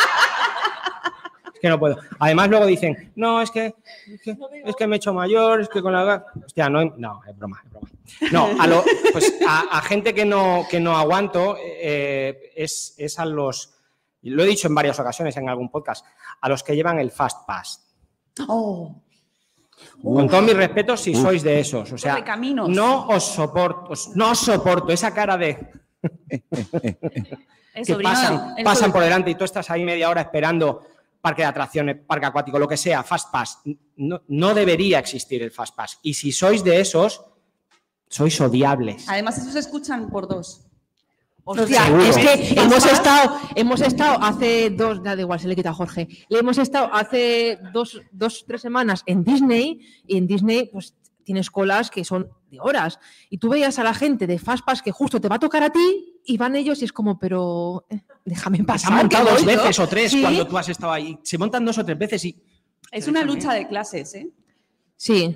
que 1.62 1.68
no 1.68 1.78
puedo. 1.78 1.96
Además 2.18 2.50
luego 2.50 2.66
dicen, 2.66 3.12
no, 3.14 3.40
es 3.40 3.50
que, 3.50 3.74
es 4.08 4.20
que, 4.20 4.36
es 4.64 4.76
que 4.76 4.86
me 4.88 4.96
he 4.96 4.98
hecho 4.98 5.14
mayor, 5.14 5.60
es 5.60 5.68
que 5.68 5.80
con 5.80 5.92
la 5.92 6.02
edad... 6.02 6.26
Hostia, 6.44 6.68
no, 6.68 6.84
no, 6.98 7.20
es 7.26 7.36
broma, 7.38 7.62
es 7.64 7.70
broma. 7.70 7.88
No, 8.32 8.48
a, 8.60 8.66
lo- 8.66 8.84
pues 9.12 9.32
a, 9.48 9.78
a 9.78 9.80
gente 9.82 10.12
que 10.12 10.24
no, 10.24 10.66
que 10.68 10.80
no 10.80 10.96
aguanto 10.96 11.56
eh, 11.58 12.50
es, 12.56 12.94
es 12.98 13.18
a 13.20 13.24
los, 13.24 13.74
lo 14.22 14.42
he 14.42 14.46
dicho 14.46 14.66
en 14.68 14.74
varias 14.74 14.98
ocasiones 14.98 15.36
en 15.36 15.48
algún 15.48 15.70
podcast, 15.70 16.04
a 16.40 16.48
los 16.48 16.62
que 16.64 16.74
llevan 16.74 16.98
el 16.98 17.12
Fast 17.12 17.46
Pass. 17.46 17.86
Oh, 18.48 18.94
Con 20.02 20.28
todos 20.28 20.42
mis 20.42 20.56
respetos 20.56 21.00
si 21.00 21.14
sois 21.14 21.42
de 21.44 21.60
esos. 21.60 21.92
O 21.92 21.98
sea, 21.98 22.16
no 22.68 23.06
os 23.06 23.24
soporto, 23.24 23.92
no 24.16 24.30
os 24.32 24.38
soporto 24.40 24.92
esa 24.92 25.14
cara 25.14 25.36
de 25.38 25.58
que 27.84 27.94
pasan, 28.02 28.54
pasan 28.64 28.92
por 28.92 29.02
delante 29.02 29.30
y 29.30 29.34
tú 29.36 29.44
estás 29.44 29.70
ahí 29.70 29.84
media 29.84 30.10
hora 30.10 30.20
esperando 30.22 30.84
parque 31.22 31.42
de 31.42 31.48
atracciones, 31.48 31.96
parque 32.06 32.26
acuático, 32.26 32.58
lo 32.58 32.68
que 32.68 32.76
sea, 32.76 33.02
Fast 33.02 33.30
Pass. 33.30 33.60
No, 33.96 34.20
no 34.28 34.52
debería 34.54 34.98
existir 34.98 35.42
el 35.42 35.50
Fast 35.52 35.74
Pass. 35.74 35.98
Y 36.02 36.12
si 36.14 36.32
sois 36.32 36.62
de 36.64 36.80
esos, 36.80 37.24
sois 38.08 38.38
odiables. 38.40 39.08
Además, 39.08 39.38
esos 39.38 39.52
se 39.52 39.60
escuchan 39.60 40.10
por 40.10 40.28
dos. 40.28 40.66
Hostia, 41.44 41.84
Seguro. 41.86 42.04
es 42.04 42.16
que 42.16 42.54
¿Más 42.54 42.64
hemos 42.66 42.84
más? 42.84 42.92
estado, 42.92 43.36
hemos 43.56 43.80
estado 43.80 44.22
hace 44.22 44.70
dos, 44.70 45.02
da 45.02 45.14
igual, 45.16 45.40
se 45.40 45.48
le 45.48 45.56
quita 45.56 45.70
a 45.70 45.74
Jorge. 45.74 46.06
Le 46.28 46.38
hemos 46.38 46.58
estado 46.58 46.88
hace 46.92 47.58
dos, 47.72 48.00
dos, 48.12 48.44
tres 48.46 48.60
semanas 48.60 49.02
en 49.06 49.24
Disney 49.24 49.80
y 50.06 50.18
en 50.18 50.26
Disney 50.28 50.68
pues 50.72 50.94
tienes 51.24 51.50
colas 51.50 51.90
que 51.90 52.04
son 52.04 52.28
de 52.52 52.60
horas. 52.60 52.98
Y 53.30 53.38
tú 53.38 53.48
veías 53.48 53.78
a 53.78 53.82
la 53.84 53.94
gente 53.94 54.26
de 54.26 54.38
Fastpass 54.38 54.82
que 54.82 54.92
justo 54.92 55.20
te 55.20 55.26
va 55.28 55.36
a 55.36 55.40
tocar 55.40 55.62
a 55.62 55.70
ti 55.70 56.20
y 56.24 56.36
van 56.36 56.54
ellos 56.54 56.80
y 56.82 56.84
es 56.84 56.92
como, 56.92 57.18
pero 57.18 57.86
eh, 57.90 58.00
déjame 58.24 58.58
Se 58.58 58.64
pasar. 58.64 58.92
han 58.92 59.08
que 59.08 59.16
montado 59.16 59.36
dos 59.36 59.44
voy 59.44 59.54
yo". 59.54 59.60
veces 59.62 59.78
o 59.80 59.86
tres 59.88 60.10
Sí, 60.12 60.20
cuando 60.20 60.46
tú 60.46 60.58
has 60.58 60.68
estado 60.68 60.92
ahí. 60.92 61.18
Se 61.22 61.38
montan 61.38 61.64
dos 61.64 61.78
o 61.78 61.84
tres 61.84 61.98
veces 61.98 62.24
y. 62.26 62.36
Es 62.90 63.08
una 63.08 63.24
lucha 63.24 63.54
de 63.54 63.66
clases, 63.66 64.14
¿eh? 64.14 64.28
Sí, 64.96 65.34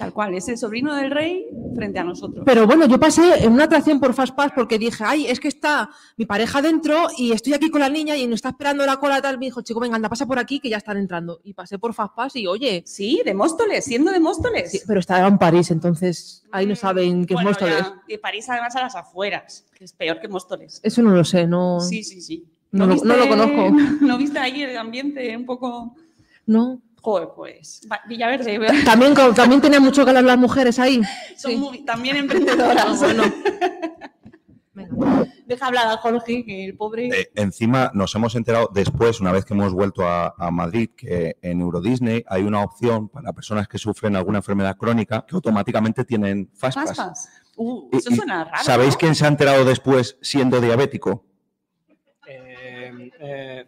Tal 0.00 0.14
cual. 0.14 0.34
Es 0.34 0.48
el 0.48 0.56
sobrino 0.56 0.94
del 0.96 1.10
rey 1.10 1.46
frente 1.76 1.98
a 1.98 2.04
nosotros. 2.04 2.42
pero 2.46 2.66
bueno, 2.66 2.86
yo 2.86 2.98
pasé 2.98 3.44
en 3.44 3.52
una 3.52 3.64
atracción 3.64 4.00
por 4.00 4.14
Fastpass 4.14 4.52
porque 4.54 4.78
dije, 4.78 5.04
ay, 5.06 5.26
es 5.26 5.38
que 5.38 5.48
está 5.48 5.90
mi 6.16 6.24
pareja 6.24 6.62
dentro 6.62 7.08
y 7.18 7.32
estoy 7.32 7.52
aquí 7.52 7.68
con 7.70 7.82
la 7.82 7.90
niña 7.90 8.16
y 8.16 8.26
nos 8.26 8.36
está 8.36 8.48
esperando 8.48 8.86
la 8.86 8.96
cola 8.96 9.20
tal. 9.20 9.38
Me 9.38 9.44
dijo, 9.44 9.60
chico, 9.60 9.78
venga, 9.78 9.96
anda, 9.96 10.08
pasa 10.08 10.24
por 10.26 10.38
aquí 10.38 10.58
que 10.58 10.70
ya 10.70 10.78
están 10.78 10.96
entrando. 10.96 11.40
Y 11.44 11.52
pasé 11.52 11.78
por 11.78 11.92
Fastpass 11.92 12.34
y 12.36 12.46
oye, 12.46 12.82
Sí, 12.86 13.20
de 13.24 13.34
Móstoles, 13.34 13.84
siendo 13.84 14.10
de 14.10 14.20
Móstoles. 14.20 14.70
Sí, 14.72 14.80
pero 14.86 15.00
estaba 15.00 15.28
en 15.28 15.36
París, 15.36 15.70
entonces 15.70 16.44
ahí 16.50 16.64
no 16.66 16.74
saben 16.76 17.26
qué 17.26 17.34
Bueno, 17.34 17.50
es 17.50 17.60
Móstoles. 17.60 17.78
ya, 17.84 18.02
Y 18.08 18.16
París, 18.16 18.48
además, 18.48 18.74
a 18.76 18.80
las 18.80 18.96
afueras, 18.96 19.66
que 19.76 19.84
es 19.84 19.92
peor 19.92 20.18
que 20.18 20.28
Móstoles. 20.28 20.80
Eso 20.82 21.02
no 21.02 21.10
lo 21.10 21.24
sé, 21.24 21.46
no. 21.46 21.78
Sí, 21.80 22.02
sí, 22.04 22.22
sí. 22.22 22.46
No 22.72 22.86
lo- 22.86 22.94
no 23.04 23.16
lo 23.16 23.28
conozco. 23.28 23.70
¿No 24.00 24.16
viste 24.16 24.38
ahí 24.38 24.62
el 24.62 24.78
ambiente 24.78 25.36
un 25.36 25.44
poco...? 25.44 25.94
no. 26.46 26.80
Joder, 27.00 27.28
pues... 27.34 27.80
Villaverde, 28.08 28.58
También, 28.84 29.14
también 29.34 29.60
tenía 29.60 29.80
mucho 29.80 30.04
que 30.04 30.10
hablar 30.10 30.24
las 30.24 30.38
mujeres 30.38 30.78
ahí. 30.78 31.00
son 31.36 31.50
Sí. 31.52 31.56
muy- 31.56 31.84
también 31.84 32.16
emprendedoras. 32.16 33.00
Bueno. 33.00 33.22
Venga. 34.72 35.26
Deja 35.46 35.66
hablar 35.66 35.88
a 35.88 35.96
Jorge, 35.96 36.44
que 36.44 36.64
el 36.64 36.76
pobre... 36.76 37.08
Eh, 37.08 37.30
encima 37.34 37.90
nos 37.92 38.14
hemos 38.14 38.36
enterado 38.36 38.70
después, 38.72 39.20
una 39.20 39.32
vez 39.32 39.44
que 39.44 39.52
hemos 39.52 39.72
vuelto 39.72 40.06
a, 40.06 40.32
a 40.38 40.50
Madrid, 40.52 40.90
que 40.96 41.36
en 41.42 41.60
Euro 41.60 41.80
Disney 41.80 42.24
hay 42.28 42.42
una 42.44 42.62
opción 42.62 43.08
para 43.08 43.32
personas 43.32 43.66
que 43.66 43.76
sufren 43.78 44.14
alguna 44.14 44.38
enfermedad 44.38 44.76
crónica 44.76 45.24
que 45.26 45.34
automáticamente 45.34 46.04
tienen. 46.04 46.50
Fastpass. 46.54 47.28
Uh, 47.56 47.88
Y- 47.92 47.96
eso 47.96 48.10
y 48.12 48.16
suena 48.16 48.44
raro. 48.44 48.62
¿Sabéis 48.62 48.96
quién 48.96 49.14
se 49.16 49.24
ha 49.24 49.28
enterado 49.28 49.64
después 49.64 50.16
siendo 50.22 50.60
diabético? 50.60 51.24
Eh, 52.28 53.10
eh, 53.20 53.66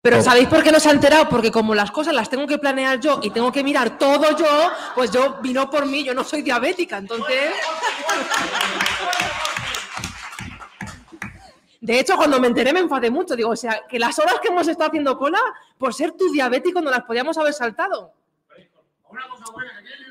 Pero 0.00 0.18
Oh. 0.18 0.22
¿sabéis 0.22 0.48
por 0.48 0.62
qué 0.62 0.70
no 0.70 0.78
se 0.78 0.88
ha 0.88 0.92
enterado? 0.92 1.28
Porque 1.28 1.50
como 1.50 1.74
las 1.74 1.90
cosas 1.90 2.14
las 2.14 2.30
tengo 2.30 2.46
que 2.46 2.58
planear 2.58 3.00
yo 3.00 3.20
y 3.22 3.30
tengo 3.30 3.50
que 3.50 3.64
mirar 3.64 3.98
todo 3.98 4.36
yo, 4.36 4.70
pues 4.94 5.10
yo 5.10 5.38
vino 5.42 5.68
por 5.68 5.86
mí, 5.86 6.04
yo 6.04 6.14
no 6.14 6.22
soy 6.24 6.42
diabética, 6.42 6.98
entonces... 6.98 7.50
De 11.80 12.00
hecho, 12.00 12.16
cuando 12.16 12.38
me 12.40 12.48
enteré 12.48 12.72
me 12.72 12.80
enfadé 12.80 13.10
mucho. 13.10 13.34
Digo, 13.34 13.50
o 13.50 13.56
sea, 13.56 13.82
que 13.88 13.98
las 13.98 14.18
horas 14.18 14.40
que 14.40 14.48
hemos 14.48 14.66
estado 14.68 14.88
haciendo 14.88 15.16
cola, 15.16 15.38
por 15.78 15.94
ser 15.94 16.12
tu 16.12 16.30
diabético, 16.30 16.80
no 16.80 16.90
las 16.90 17.04
podíamos 17.04 17.38
haber 17.38 17.54
saltado. 17.54 18.12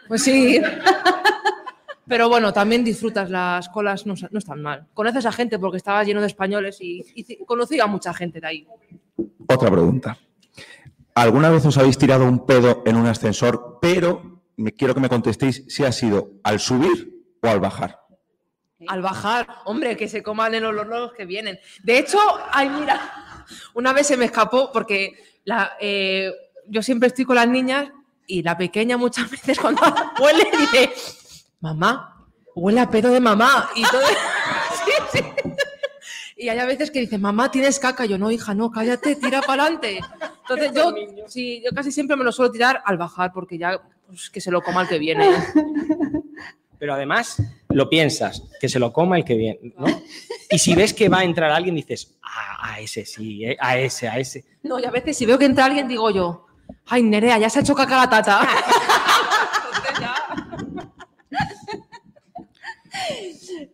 Pues 0.08 0.24
sí. 0.24 0.60
Pero 2.08 2.30
bueno, 2.30 2.54
también 2.54 2.86
disfrutas 2.86 3.30
las 3.30 3.68
colas, 3.68 4.06
no, 4.06 4.16
no 4.32 4.40
están 4.40 4.62
mal. 4.62 4.88
Conoces 4.94 5.26
a 5.26 5.32
gente 5.32 5.60
porque 5.60 5.78
estaba 5.78 6.04
lleno 6.06 6.22
de 6.22 6.28
españoles 6.28 6.78
y, 6.80 7.06
y 7.14 7.46
conocí 7.46 7.80
a 7.82 7.86
mucha 7.86 8.14
gente 8.14 8.40
de 8.40 8.48
ahí. 8.48 8.68
Otra 9.48 9.72
pregunta. 9.72 10.18
¿Alguna 11.16 11.50
vez 11.50 11.66
os 11.66 11.78
habéis 11.78 11.98
tirado 11.98 12.26
un 12.26 12.46
pedo 12.46 12.84
en 12.86 12.96
un 12.96 13.08
ascensor, 13.08 13.80
pero 13.82 14.44
me 14.58 14.74
quiero 14.74 14.94
que 14.94 15.00
me 15.00 15.10
contestéis 15.10 15.64
si 15.68 15.84
ha 15.84 15.92
sido 15.92 16.34
al 16.44 16.60
subir 16.60 17.26
o 17.42 17.48
al 17.48 17.60
bajar? 17.60 18.02
Al 18.88 19.02
bajar, 19.02 19.48
hombre, 19.66 19.98
que 19.98 20.08
se 20.08 20.22
coman 20.22 20.54
en 20.54 20.64
los 20.64 20.88
nuevos 20.88 21.14
que 21.14 21.26
vienen. 21.26 21.60
De 21.82 21.98
hecho, 21.98 22.20
ay, 22.52 22.70
mira, 22.70 23.46
una 23.74 23.94
vez 23.94 24.08
se 24.08 24.18
me 24.18 24.26
escapó 24.26 24.72
porque 24.72 25.16
eh, 25.80 26.32
yo 26.68 26.84
siempre 26.84 27.08
estoy 27.08 27.26
con 27.26 27.38
las 27.38 27.48
niñas 27.48 27.90
y 28.28 28.44
la 28.44 28.58
pequeña 28.58 28.98
muchas 28.98 29.32
veces 29.32 29.58
cuando 29.60 29.82
huele 30.20 30.48
dice, 30.60 30.94
mamá, 31.62 32.28
huele 32.54 32.82
a 32.82 32.90
pedo 32.90 33.10
de 33.10 33.20
mamá. 33.20 33.70
Y, 33.76 33.84
todo, 33.84 34.02
Sí, 34.86 34.92
sí. 35.14 35.48
Y 36.38 36.50
hay 36.50 36.60
a 36.60 36.66
veces 36.66 36.92
que 36.92 37.00
dice, 37.00 37.18
mamá, 37.18 37.50
tienes 37.50 37.80
caca. 37.80 38.06
Yo, 38.06 38.18
no, 38.18 38.30
hija, 38.30 38.54
no, 38.54 38.70
cállate, 38.72 39.16
tira 39.16 39.42
para 39.42 39.64
adelante. 39.64 40.00
Entonces 40.42 40.72
yo, 40.74 40.94
sí, 41.28 41.64
yo 41.66 41.72
casi 41.74 41.92
siempre 41.92 42.16
me 42.16 42.24
lo 42.24 42.32
suelo 42.32 42.52
tirar 42.52 42.82
al 42.86 42.98
bajar 42.98 43.32
porque 43.34 43.58
ya, 43.58 43.82
pues, 44.06 44.30
que 44.30 44.40
se 44.40 44.52
lo 44.52 44.62
coma 44.62 44.84
el 44.84 44.88
que 44.88 45.00
viene. 45.00 45.28
Pero 46.80 46.94
además 46.94 47.42
lo 47.70 47.90
piensas, 47.90 48.44
que 48.62 48.70
se 48.70 48.78
lo 48.78 48.94
coma 48.94 49.18
el 49.18 49.26
que 49.26 49.36
viene, 49.36 49.74
¿no? 49.78 49.88
Y 50.52 50.60
si 50.60 50.76
ves 50.76 50.94
que 50.94 51.10
va 51.10 51.20
a 51.20 51.24
entrar 51.24 51.52
alguien, 51.52 51.74
dices, 51.74 52.16
ah, 52.22 52.74
a 52.74 52.80
ese 52.80 53.04
sí, 53.04 53.44
eh, 53.44 53.58
a 53.60 53.80
ese, 53.80 54.08
a 54.08 54.20
ese. 54.20 54.46
No, 54.62 54.80
y 54.80 54.86
a 54.86 54.92
veces 54.92 55.18
si 55.18 55.26
veo 55.26 55.40
que 55.40 55.46
entra 55.46 55.66
alguien, 55.66 55.88
digo 55.88 56.12
yo, 56.12 56.46
ay, 56.86 57.02
Nerea, 57.02 57.40
ya 57.40 57.50
se 57.50 57.60
ha 57.60 57.62
hecho 57.64 57.74
caca 57.74 57.98
la 57.98 58.10
tata. 58.10 58.48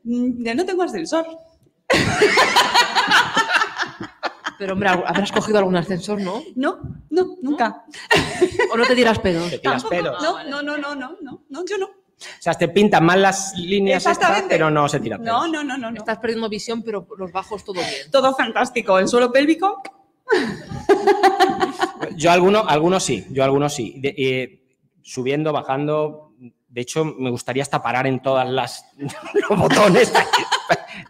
Ya 0.06 0.54
no 0.54 0.66
tengo 0.66 0.84
ascensor. 0.84 1.26
Pero 4.58 4.74
hombre, 4.74 4.90
habrás 4.90 5.32
cogido 5.32 5.58
algún 5.58 5.76
ascensor, 5.76 6.22
¿no? 6.22 6.42
No, 6.56 6.80
no, 7.10 7.36
nunca. 7.42 7.84
¿O 8.72 8.78
no 8.78 8.86
te 8.86 8.96
tiras 8.96 9.20
pedos? 9.20 9.50
Te 9.50 9.60
tiras 9.60 9.84
pedos. 9.84 10.22
No, 10.22 10.44
no, 10.44 10.62
no, 10.62 10.78
no, 10.78 10.96
no, 10.96 11.18
no, 11.22 11.44
no, 11.50 11.66
yo 11.66 11.78
no. 11.78 11.86
O 11.88 11.92
sea, 12.40 12.54
te 12.54 12.70
pintan 12.70 13.04
mal 13.04 13.22
las 13.22 13.54
líneas, 13.58 14.06
estas, 14.06 14.44
pero 14.48 14.70
no 14.70 14.88
se 14.88 15.00
tira 15.02 15.18
pedos. 15.18 15.28
No, 15.34 15.48
no, 15.48 15.64
no, 15.64 15.78
no, 15.78 15.92
no. 15.92 15.98
Estás 15.98 16.20
perdiendo 16.20 16.48
visión, 16.48 16.82
pero 16.84 17.06
los 17.18 17.32
bajos 17.32 17.64
todo 17.66 17.74
bien. 17.82 18.10
Todo 18.12 18.34
fantástico. 18.36 18.98
El 19.00 19.08
suelo 19.08 19.32
pélvico, 19.32 19.82
Yo 22.16 22.32
algunos, 22.32 22.66
algunos 22.68 23.04
sí, 23.04 23.26
yo 23.32 23.44
algunos 23.44 23.74
sí. 23.74 23.96
De- 24.00 24.16
eh, 24.18 24.78
subiendo, 25.02 25.52
bajando. 25.52 26.32
De 26.70 26.82
hecho, 26.82 27.04
me 27.06 27.30
gustaría 27.30 27.62
hasta 27.64 27.82
parar 27.84 28.08
en 28.08 28.22
todas 28.22 28.48
las 28.50 28.86
los 29.50 29.60
botones 29.60 30.12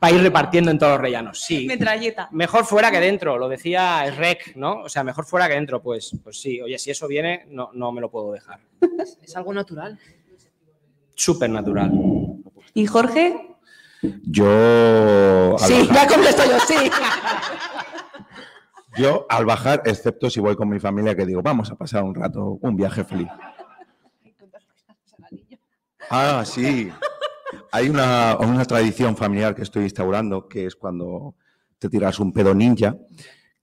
para, 0.03 0.15
ir 0.15 0.21
repartiendo 0.21 0.71
en 0.71 0.77
todos 0.77 0.93
los 0.93 1.01
rellanos. 1.01 1.39
Sí. 1.39 1.65
metralleta. 1.65 2.27
Mejor 2.31 2.65
fuera 2.65 2.91
que 2.91 2.99
dentro, 2.99 3.37
lo 3.37 3.47
decía 3.47 4.03
Rec, 4.11 4.55
¿no? 4.55 4.81
O 4.81 4.89
sea, 4.89 5.03
mejor 5.03 5.25
fuera 5.25 5.47
que 5.47 5.53
dentro, 5.53 5.81
pues, 5.81 6.17
pues 6.23 6.41
sí. 6.41 6.61
Oye, 6.61 6.77
si 6.77 6.91
eso 6.91 7.07
viene, 7.07 7.45
no, 7.49 7.69
no 7.73 7.91
me 7.91 8.01
lo 8.01 8.11
puedo 8.11 8.31
dejar. 8.31 8.59
Es 9.21 9.35
algo 9.35 9.53
natural. 9.53 9.97
Súper 11.15 11.49
natural. 11.49 11.91
¿Y 12.73 12.85
Jorge? 12.85 13.55
Yo 14.01 15.55
Sí, 15.59 15.87
bajar, 15.87 15.95
ya 15.95 16.07
contesto 16.07 16.43
yo, 16.45 16.59
sí. 16.59 16.75
yo 18.97 19.25
al 19.29 19.45
bajar, 19.45 19.83
excepto 19.85 20.29
si 20.29 20.41
voy 20.41 20.57
con 20.57 20.67
mi 20.67 20.79
familia, 20.79 21.15
que 21.15 21.25
digo, 21.25 21.41
vamos 21.41 21.71
a 21.71 21.75
pasar 21.75 22.03
un 22.03 22.13
rato, 22.13 22.59
un 22.61 22.75
viaje 22.75 23.05
feliz. 23.05 23.29
Ah, 26.09 26.43
sí. 26.45 26.91
Hay 27.75 27.89
una, 27.89 28.37
una 28.37 28.63
tradición 28.65 29.17
familiar 29.17 29.55
que 29.55 29.63
estoy 29.63 29.85
instaurando, 29.85 30.47
que 30.47 30.67
es 30.67 30.75
cuando 30.75 31.33
te 31.79 31.89
tiras 31.89 32.19
un 32.19 32.31
pedo 32.31 32.53
ninja, 32.53 32.95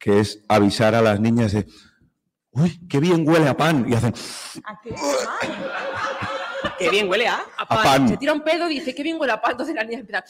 que 0.01 0.19
es 0.19 0.43
avisar 0.49 0.97
a 0.97 1.01
las 1.01 1.21
niñas 1.21 1.53
de, 1.53 1.65
uy, 2.51 2.81
qué 2.89 2.99
bien 2.99 3.27
huele 3.29 3.49
a 3.49 3.57
pan, 3.57 3.87
y 3.89 3.95
hacen, 3.95 4.13
Qué 6.79 6.91
bien 6.91 7.09
huele, 7.09 7.29
a 7.29 7.41
A 7.59 7.67
pan. 7.69 7.83
pan. 7.85 8.09
Se 8.09 8.17
tira 8.17 8.33
un 8.33 8.41
pedo 8.41 8.69
y 8.69 8.81
dice, 8.81 8.95
qué 8.95 9.03
bien 9.05 9.17
huele 9.21 9.33
a 9.33 9.41
pan. 9.41 9.53
Entonces 9.53 9.75
la 9.77 9.85
niña 9.85 10.01
empieza. 10.01 10.25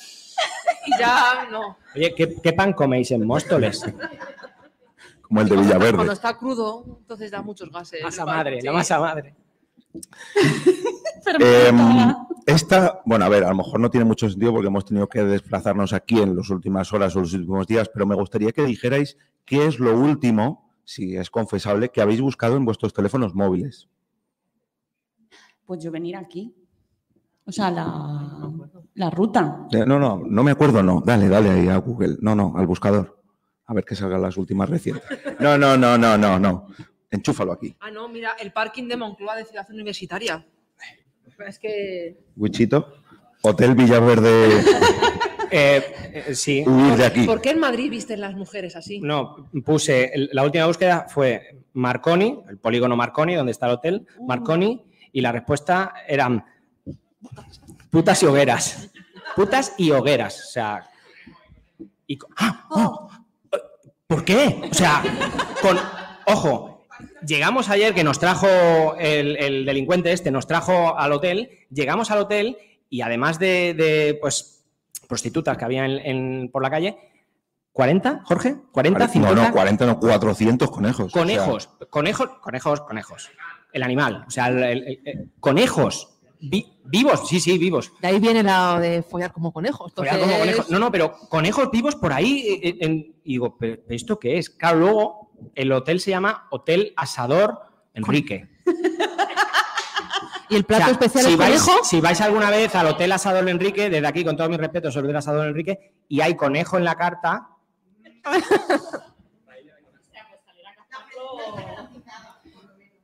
Y 0.86 0.98
ya 0.98 1.48
no. 1.50 1.78
Oye, 1.94 2.14
¿qué, 2.14 2.36
qué 2.42 2.52
pan 2.52 2.72
coméis 2.74 3.10
en 3.12 3.26
Móstoles? 3.26 3.80
Como 5.22 5.40
el 5.40 5.48
de 5.48 5.54
Cuando 5.54 5.74
Villaverde. 5.78 6.12
está 6.12 6.36
crudo, 6.36 6.84
entonces 7.00 7.30
da 7.30 7.40
muchos 7.40 7.70
gases. 7.70 8.02
Masa 8.02 8.26
madre, 8.26 8.60
sí. 8.60 8.66
la 8.66 8.72
masa 8.72 9.00
madre. 9.00 9.34
Em, 11.38 12.14
esta, 12.50 13.00
bueno, 13.04 13.24
a 13.24 13.28
ver, 13.28 13.44
a 13.44 13.48
lo 13.50 13.56
mejor 13.56 13.80
no 13.80 13.90
tiene 13.90 14.04
mucho 14.04 14.28
sentido 14.28 14.52
porque 14.52 14.68
hemos 14.68 14.84
tenido 14.84 15.08
que 15.08 15.22
desplazarnos 15.24 15.92
aquí 15.92 16.20
en 16.20 16.36
las 16.36 16.50
últimas 16.50 16.92
horas 16.92 17.14
o 17.16 17.20
los 17.20 17.32
últimos 17.32 17.66
días, 17.66 17.90
pero 17.92 18.06
me 18.06 18.14
gustaría 18.14 18.52
que 18.52 18.64
dijerais 18.64 19.16
qué 19.44 19.66
es 19.66 19.78
lo 19.78 19.98
último, 19.98 20.70
si 20.84 21.16
es 21.16 21.30
confesable, 21.30 21.90
que 21.90 22.00
habéis 22.00 22.20
buscado 22.20 22.56
en 22.56 22.64
vuestros 22.64 22.92
teléfonos 22.92 23.34
móviles. 23.34 23.88
Pues 25.66 25.82
yo 25.82 25.90
venir 25.90 26.16
aquí. 26.16 26.54
O 27.44 27.52
sea, 27.52 27.70
la, 27.70 28.50
la 28.94 29.10
ruta. 29.10 29.66
Eh, 29.72 29.84
No, 29.86 29.98
no, 29.98 30.20
no 30.24 30.42
me 30.42 30.50
acuerdo, 30.50 30.82
no. 30.82 31.00
Dale, 31.04 31.28
dale 31.28 31.50
ahí 31.50 31.68
a 31.68 31.76
Google. 31.78 32.16
No, 32.20 32.34
no, 32.34 32.54
al 32.56 32.66
buscador. 32.66 33.20
A 33.66 33.74
ver 33.74 33.84
que 33.84 33.94
salgan 33.94 34.22
las 34.22 34.36
últimas 34.36 34.68
recientes. 34.68 35.04
No, 35.38 35.56
no, 35.56 35.76
no, 35.76 35.96
no, 35.96 36.18
no, 36.18 36.38
no. 36.38 36.66
Enchúfalo 37.10 37.52
aquí. 37.52 37.74
Ah, 37.80 37.90
no, 37.90 38.08
mira, 38.08 38.32
el 38.40 38.52
parking 38.52 38.88
de 38.88 38.96
Moncloa 38.96 39.36
de 39.36 39.44
Ciudad 39.44 39.66
Universitaria. 39.70 40.46
Es 41.46 41.58
que. 41.58 42.18
Wichito, 42.36 42.94
Hotel 43.42 43.74
Villaverde, 43.74 44.62
Eh, 45.52 45.82
eh, 46.28 46.34
sí. 46.34 46.62
huir 46.64 46.96
de 46.96 47.06
aquí. 47.06 47.26
¿Por 47.26 47.40
qué 47.40 47.50
en 47.50 47.58
Madrid 47.58 47.90
visten 47.90 48.20
las 48.20 48.34
mujeres 48.34 48.76
así? 48.76 49.00
No, 49.00 49.48
puse, 49.64 50.12
la 50.32 50.44
última 50.44 50.66
búsqueda 50.66 51.06
fue 51.08 51.64
Marconi, 51.72 52.40
el 52.48 52.58
polígono 52.58 52.96
Marconi, 52.96 53.34
donde 53.34 53.50
está 53.52 53.66
el 53.66 53.72
hotel, 53.72 54.06
Marconi, 54.26 54.84
y 55.12 55.20
la 55.20 55.32
respuesta 55.32 55.92
eran 56.06 56.44
putas 57.90 58.22
y 58.22 58.26
hogueras. 58.26 58.90
Putas 59.34 59.74
y 59.76 59.90
hogueras. 59.90 60.40
O 60.40 60.52
sea. 60.52 60.88
y 62.06 62.16
¡Ah! 62.36 62.66
¡Oh! 62.70 63.10
¿Por 64.06 64.24
qué? 64.24 64.60
O 64.70 64.74
sea, 64.74 65.02
con. 65.60 65.76
Ojo, 66.26 66.69
llegamos 67.26 67.68
ayer 67.68 67.94
que 67.94 68.04
nos 68.04 68.18
trajo 68.18 68.46
el, 68.98 69.36
el 69.36 69.64
delincuente 69.64 70.12
este, 70.12 70.30
nos 70.30 70.46
trajo 70.46 70.98
al 70.98 71.12
hotel, 71.12 71.50
llegamos 71.70 72.10
al 72.10 72.18
hotel 72.20 72.56
y 72.88 73.00
además 73.02 73.38
de, 73.38 73.74
de, 73.74 74.18
pues, 74.20 74.64
prostitutas 75.08 75.56
que 75.56 75.64
había 75.64 75.84
en- 75.84 75.98
en- 76.06 76.50
por 76.50 76.62
la 76.62 76.70
calle, 76.70 76.96
¿40, 77.74 78.22
Jorge? 78.24 78.56
¿40, 78.72 79.08
50? 79.08 79.18
No, 79.34 79.34
no, 79.48 79.52
40, 79.52 79.86
no, 79.86 80.00
400 80.00 80.70
conejos. 80.70 81.06
O 81.06 81.08
sea, 81.10 81.20
Conejos, 81.22 81.68
conejos, 81.88 82.28
conejos, 82.40 82.80
conejos. 82.82 83.30
El 83.72 83.82
animal, 83.84 84.24
o 84.26 84.30
sea, 84.30 84.48
el- 84.48 84.62
el- 84.62 84.82
el- 84.88 85.00
el- 85.04 85.30
conejos. 85.40 86.16
Vi- 86.42 86.66
vivos, 86.84 87.28
sí, 87.28 87.38
sí, 87.38 87.58
vivos. 87.58 87.92
De 88.00 88.08
ahí 88.08 88.18
viene 88.18 88.42
la 88.42 88.80
de 88.80 89.02
follar 89.02 89.30
como 89.30 89.52
conejos. 89.52 89.92
Follar 89.94 90.18
como 90.18 90.38
conejos. 90.38 90.70
No, 90.70 90.78
no, 90.78 90.90
pero 90.90 91.12
conejos 91.28 91.70
vivos 91.70 91.94
por 91.96 92.12
ahí. 92.14 92.38
eh, 92.48 92.60
eh, 92.70 92.76
en- 92.80 93.14
y 93.24 93.32
digo, 93.32 93.56
¿pero 93.58 93.76
pero 93.86 93.94
esto 93.94 94.18
qué 94.18 94.38
es? 94.38 94.48
Claro, 94.50 94.78
luego 94.78 95.29
el 95.54 95.72
hotel 95.72 96.00
se 96.00 96.10
llama 96.10 96.46
Hotel 96.50 96.92
Asador 96.96 97.60
Enrique. 97.94 98.48
Y 100.52 100.56
el 100.56 100.64
plato 100.64 100.82
O 100.82 100.86
sea, 100.86 100.92
especial 100.94 101.24
si 101.26 101.30
es 101.30 101.38
vais, 101.38 101.62
conejo. 101.62 101.84
si 101.84 102.00
vais 102.00 102.20
alguna 102.20 102.50
vez 102.50 102.74
al 102.74 102.88
Hotel 102.88 103.12
Asador 103.12 103.48
Enrique, 103.48 103.88
desde 103.88 104.04
aquí, 104.04 104.24
con 104.24 104.36
todo 104.36 104.48
mi 104.48 104.56
respeto 104.56 104.90
sobre 104.90 105.10
el 105.10 105.16
Asador 105.16 105.46
Enrique, 105.46 105.92
y 106.08 106.22
hay 106.22 106.34
conejo 106.34 106.76
en 106.76 106.82
la 106.84 106.96
carta. 106.96 107.50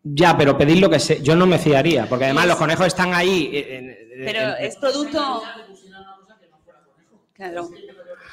Ya, 0.02 0.36
pero 0.36 0.56
pedid 0.56 0.78
lo 0.80 0.88
que 0.88 1.00
sé. 1.00 1.20
Yo 1.22 1.34
no 1.34 1.46
me 1.46 1.58
fiaría, 1.58 2.08
porque 2.08 2.26
además 2.26 2.46
los 2.46 2.56
conejos 2.56 2.86
están 2.86 3.12
ahí. 3.12 3.50
eh, 3.52 3.76
en- 3.78 4.24
Pero 4.24 4.38
en- 4.56 4.64
es 4.64 4.76
producto. 4.76 5.42
Claro. 7.32 7.68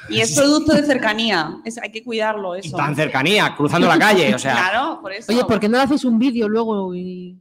Y 0.10 0.20
es 0.20 0.36
producto 0.36 0.74
de 0.74 0.84
cercanía. 0.84 1.58
Es- 1.64 1.78
hay 1.78 1.92
que 1.92 2.04
cuidarlo, 2.04 2.56
y 2.56 2.60
eso. 2.60 2.76
tan 2.78 2.96
cercanía, 2.96 3.54
cruzando 3.56 3.88
la 3.88 3.98
calle, 3.98 4.34
o 4.36 4.40
sea, 4.40 4.54
Claro, 4.54 5.00
por 5.02 5.14
eso. 5.14 5.32
Oye, 5.32 5.44
¿por 5.46 5.60
qué 5.60 5.70
no 5.70 5.78
le 5.78 5.84
hacéis 5.84 6.04
un 6.06 6.20
vídeo 6.20 6.48
luego 6.50 6.94
y. 6.94 7.38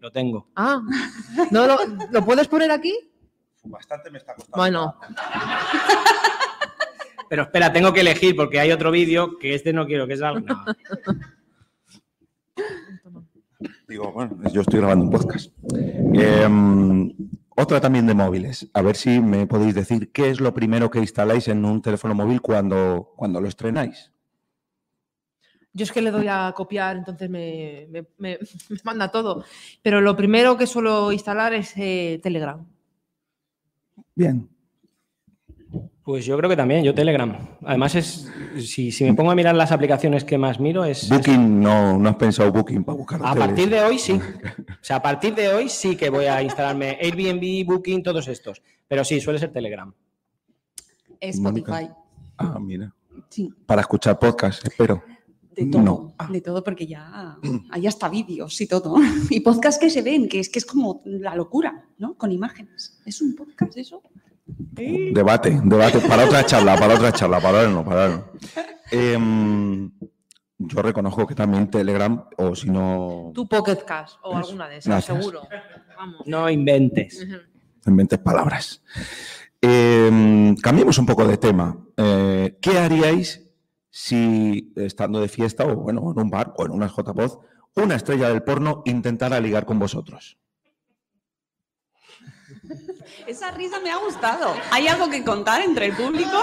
lo 0.00 0.10
tengo. 0.10 0.48
Ah, 0.56 0.80
¿no 1.50 1.66
lo, 1.66 1.78
¿lo 2.10 2.24
puedes 2.24 2.48
poner 2.48 2.70
aquí? 2.70 2.94
Bastante 3.64 4.10
me 4.10 4.18
está 4.18 4.34
costando. 4.34 4.56
Bueno, 4.56 4.94
Pero 7.28 7.42
espera, 7.42 7.72
tengo 7.72 7.92
que 7.92 8.00
elegir 8.00 8.34
porque 8.34 8.58
hay 8.58 8.72
otro 8.72 8.90
vídeo 8.90 9.38
que 9.38 9.54
este 9.54 9.72
no 9.72 9.86
quiero 9.86 10.06
que 10.08 10.16
salga. 10.16 10.40
No. 10.40 10.64
Digo, 13.86 14.12
bueno, 14.12 14.36
yo 14.52 14.60
estoy 14.62 14.78
grabando 14.80 15.04
un 15.04 15.10
podcast. 15.10 15.52
Em, 16.14 17.12
otra 17.60 17.80
también 17.80 18.06
de 18.06 18.14
móviles. 18.14 18.68
A 18.74 18.82
ver 18.82 18.96
si 18.96 19.20
me 19.20 19.46
podéis 19.46 19.74
decir 19.74 20.10
qué 20.12 20.30
es 20.30 20.40
lo 20.40 20.52
primero 20.54 20.90
que 20.90 20.98
instaláis 20.98 21.48
en 21.48 21.64
un 21.64 21.80
teléfono 21.82 22.14
móvil 22.14 22.40
cuando, 22.40 23.12
cuando 23.16 23.40
lo 23.40 23.48
estrenáis. 23.48 24.10
yo 25.72 25.84
es 25.84 25.92
que 25.92 26.02
le 26.02 26.10
doy 26.10 26.26
a 26.28 26.52
copiar, 26.56 26.96
entonces 26.96 27.30
me, 27.30 27.86
me- 27.90 28.06
me- 28.18 28.38
me 28.70 28.76
manda 28.84 29.10
todo. 29.10 29.44
Pero 29.82 30.00
lo 30.00 30.16
primero 30.16 30.56
que 30.56 30.66
suelo 30.66 31.12
instalar 31.12 31.52
es 31.54 31.72
eh, 31.76 32.18
Telegram. 32.22 32.66
Bien. 34.14 34.48
Pues 36.10 36.24
yo 36.26 36.36
creo 36.36 36.50
que 36.50 36.56
también, 36.56 36.82
yo 36.82 36.92
Telegram. 36.92 37.36
Además, 37.64 37.94
es 37.94 38.28
si, 38.58 38.90
si 38.90 39.04
me 39.04 39.14
pongo 39.14 39.30
a 39.30 39.36
mirar 39.36 39.54
las 39.54 39.70
aplicaciones 39.70 40.24
que 40.24 40.36
más 40.38 40.58
miro, 40.58 40.84
es. 40.84 41.04
es- 41.04 41.08
Booking, 41.08 41.60
no, 41.60 41.98
no 42.00 42.08
has 42.08 42.16
pensado 42.16 42.50
Booking 42.50 42.82
para 42.82 42.98
buscar 42.98 43.20
a 43.22 43.30
hoteles. 43.30 43.46
partir 43.46 43.70
de 43.70 43.80
hoy 43.80 43.96
sí. 43.96 44.12
O 44.58 44.82
sea, 44.84 44.96
a 44.96 45.02
partir 45.02 45.36
de 45.36 45.54
hoy 45.54 45.68
sí 45.68 45.94
que 45.96 46.10
voy 46.10 46.24
a 46.24 46.42
instalarme 46.42 46.98
Airbnb, 47.00 47.64
Booking, 47.64 48.02
todos 48.02 48.26
estos. 48.26 48.60
Pero 48.88 49.04
sí, 49.04 49.20
suele 49.20 49.38
ser 49.38 49.52
Telegram. 49.52 49.94
Spotify. 51.20 51.88
Ah, 52.38 52.58
mira. 52.60 52.92
Sí, 53.28 53.48
Para 53.66 53.82
escuchar 53.82 54.18
podcast, 54.18 54.66
espero. 54.66 55.04
de 55.54 55.66
todo. 55.66 55.82
No. 55.82 56.14
De 56.28 56.40
todo, 56.40 56.64
porque 56.64 56.88
ya 56.88 57.38
hay 57.70 57.86
hasta 57.86 58.08
vídeos 58.08 58.60
y 58.60 58.66
todo. 58.66 58.96
Y 59.30 59.38
podcasts 59.40 59.80
que 59.80 59.90
se 59.90 60.02
ven, 60.02 60.28
que 60.28 60.40
es 60.40 60.48
que 60.48 60.58
es 60.58 60.66
como 60.66 61.02
la 61.04 61.36
locura, 61.36 61.84
¿no? 61.98 62.14
Con 62.14 62.32
imágenes. 62.32 63.00
¿Es 63.06 63.22
un 63.22 63.36
podcast 63.36 63.76
eso? 63.76 64.02
Debate, 64.56 65.60
debate. 65.64 66.00
Para 66.00 66.24
otra 66.24 66.44
charla, 66.44 66.76
para 66.78 66.94
otra 66.94 67.12
charla, 67.12 67.40
para 67.40 67.68
no, 67.68 67.84
para. 67.84 68.30
Em, 68.90 69.90
yo 70.58 70.82
reconozco 70.82 71.26
que 71.26 71.34
también 71.34 71.70
Telegram, 71.70 72.24
o 72.36 72.54
si 72.54 72.70
no, 72.70 73.32
Tu 73.34 73.48
Pocket 73.48 73.84
Cash 73.86 74.14
o 74.22 74.36
alguna 74.36 74.68
de 74.68 74.78
esas, 74.78 75.06
gracias. 75.06 75.18
seguro. 75.18 75.42
Vamos. 75.96 76.22
No 76.26 76.48
inventes. 76.50 77.26
Inventes 77.86 78.18
palabras. 78.18 78.82
Em, 79.60 80.54
cambiemos 80.56 80.98
un 80.98 81.06
poco 81.06 81.26
de 81.26 81.36
tema. 81.36 81.76
Eh, 81.96 82.58
¿Qué 82.60 82.78
haríais 82.78 83.48
si, 83.90 84.72
estando 84.76 85.20
de 85.20 85.28
fiesta 85.28 85.64
o 85.64 85.76
bueno, 85.76 86.12
en 86.12 86.18
un 86.18 86.30
bar 86.30 86.54
o 86.56 86.64
en 86.64 86.72
una 86.72 86.88
JPOZ, 86.88 87.38
una 87.76 87.96
estrella 87.96 88.28
del 88.28 88.42
porno 88.42 88.82
intentara 88.86 89.40
ligar 89.40 89.66
con 89.66 89.78
vosotros? 89.78 90.38
Esa 93.26 93.50
risa 93.52 93.78
me 93.80 93.90
ha 93.90 93.96
gustado. 93.98 94.54
¿Hay 94.70 94.88
algo 94.88 95.08
que 95.10 95.24
contar 95.24 95.60
entre 95.62 95.86
el 95.86 95.92
público? 95.96 96.36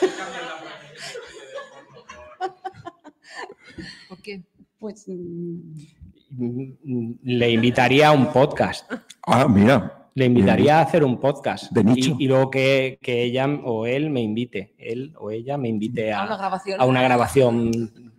¿Por 4.08 4.18
qué? 4.22 4.42
Pues 4.78 5.04
mm, 5.08 7.12
Le 7.22 7.50
invitaría 7.50 8.08
a 8.08 8.12
un 8.12 8.32
podcast. 8.32 8.90
Ah, 9.26 9.46
mira. 9.48 9.98
Le 10.14 10.26
invitaría 10.26 10.78
a 10.78 10.82
hacer 10.82 11.04
un 11.04 11.18
podcast. 11.18 11.72
De 11.72 11.82
nicho. 11.84 12.16
Y, 12.18 12.24
y 12.24 12.28
luego 12.28 12.50
que, 12.50 12.98
que 13.00 13.22
ella 13.22 13.46
o 13.64 13.86
él 13.86 14.10
me 14.10 14.20
invite. 14.20 14.74
Él 14.76 15.14
o 15.18 15.30
ella 15.30 15.56
me 15.56 15.68
invite 15.68 16.12
A 16.12 16.20
a, 16.20 16.24
una 16.26 16.36
grabación. 16.36 16.80
a 16.80 16.84
una 16.84 17.02
grabación. 17.02 18.12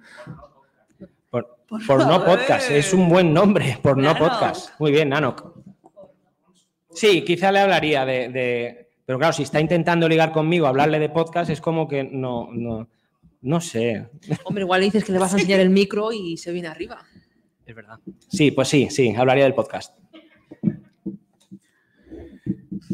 Por, 1.30 1.58
Por 1.68 1.86
por 1.86 2.08
no 2.08 2.26
podcast. 2.26 2.72
Es 2.72 2.94
un 2.94 3.10
buen 3.10 3.34
nombre. 3.34 3.78
Por 3.82 3.98
no 3.98 4.16
Claro. 4.16 4.26
podcast. 4.28 4.72
Muy 4.80 4.92
bien, 4.92 5.10
Nanok. 5.10 5.53
Sí, 6.94 7.24
quizá 7.24 7.52
le 7.52 7.60
hablaría 7.60 8.06
de, 8.06 8.30
de- 8.30 8.88
Pero 9.06 9.18
claro, 9.20 9.34
si 9.34 9.44
está 9.44 9.60
intentando 9.60 10.08
ligar 10.08 10.32
conmigo, 10.32 10.68
hablarle 10.68 11.00
de 11.00 11.10
podcast, 11.10 11.50
es 11.50 11.60
como 11.62 11.88
que 11.88 12.04
no. 12.04 12.50
No, 12.54 12.88
no 13.42 13.60
sé. 13.62 14.08
Hombre, 14.46 14.64
igual 14.64 14.80
le 14.82 14.86
dices 14.86 15.04
que 15.04 15.12
le 15.12 15.20
vas 15.20 15.34
a 15.34 15.38
enseñar 15.38 15.60
el 15.60 15.70
micro 15.70 16.12
y 16.14 16.38
se 16.38 16.52
viene 16.52 16.68
arriba. 16.70 17.04
Es 17.66 17.76
verdad. 17.76 18.00
Sí, 18.30 18.52
pues 18.52 18.68
sí, 18.68 18.88
sí, 18.90 19.14
hablaría 19.16 19.44
del 19.46 19.54
podcast. 19.54 19.98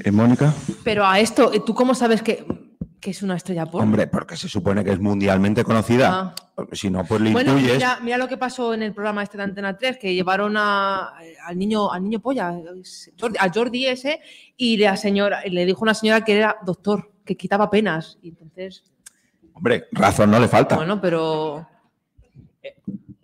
¿Eh, 0.04 0.12
Mónica? 0.12 0.54
Pero 0.84 1.06
a 1.06 1.20
esto, 1.20 1.52
¿tú 1.66 1.74
cómo 1.74 1.94
sabes 1.94 2.22
que, 2.22 2.46
que 3.00 3.12
es 3.12 3.22
una 3.24 3.36
estrella 3.36 3.66
porno? 3.66 3.84
Hombre, 3.86 4.08
porque 4.08 4.36
se 4.36 4.48
supone 4.50 4.84
que 4.84 4.92
es 4.92 5.00
mundialmente 5.00 5.64
conocida. 5.64 6.10
Ah. 6.12 6.36
Si 6.74 6.90
no, 6.90 7.06
pues 7.06 7.22
le 7.22 7.32
Bueno, 7.32 7.52
intuyes. 7.54 7.78
mira, 7.78 8.00
mira 8.02 8.18
lo 8.18 8.28
que 8.28 8.36
pasó 8.38 8.74
en 8.74 8.84
el 8.84 8.94
programa 8.94 9.24
este 9.24 9.38
de 9.38 9.44
Antena 9.44 9.78
3, 9.78 9.98
que 9.98 10.14
llevaron 10.14 10.56
a- 10.58 11.14
al 11.46 11.58
niño, 11.58 11.90
al 11.92 12.04
niño 12.04 12.20
polla, 12.20 12.52
Jordi- 13.18 13.38
al 13.40 13.52
Jordi 13.54 13.86
ese, 13.88 14.20
y 14.58 14.76
la 14.78 14.98
señora, 14.98 15.42
le 15.46 15.66
dijo 15.66 15.80
una 15.84 15.94
señora 15.94 16.26
que 16.26 16.36
era 16.38 16.58
doctor, 16.66 17.12
que 17.24 17.38
quitaba 17.38 17.70
penas. 17.70 18.18
Y 18.22 18.30
entonces, 18.30 18.84
Hombre, 19.54 19.86
razón 19.94 20.32
no 20.32 20.40
le 20.40 20.48
falta. 20.50 20.76
bueno, 20.76 21.00
pero 21.00 21.66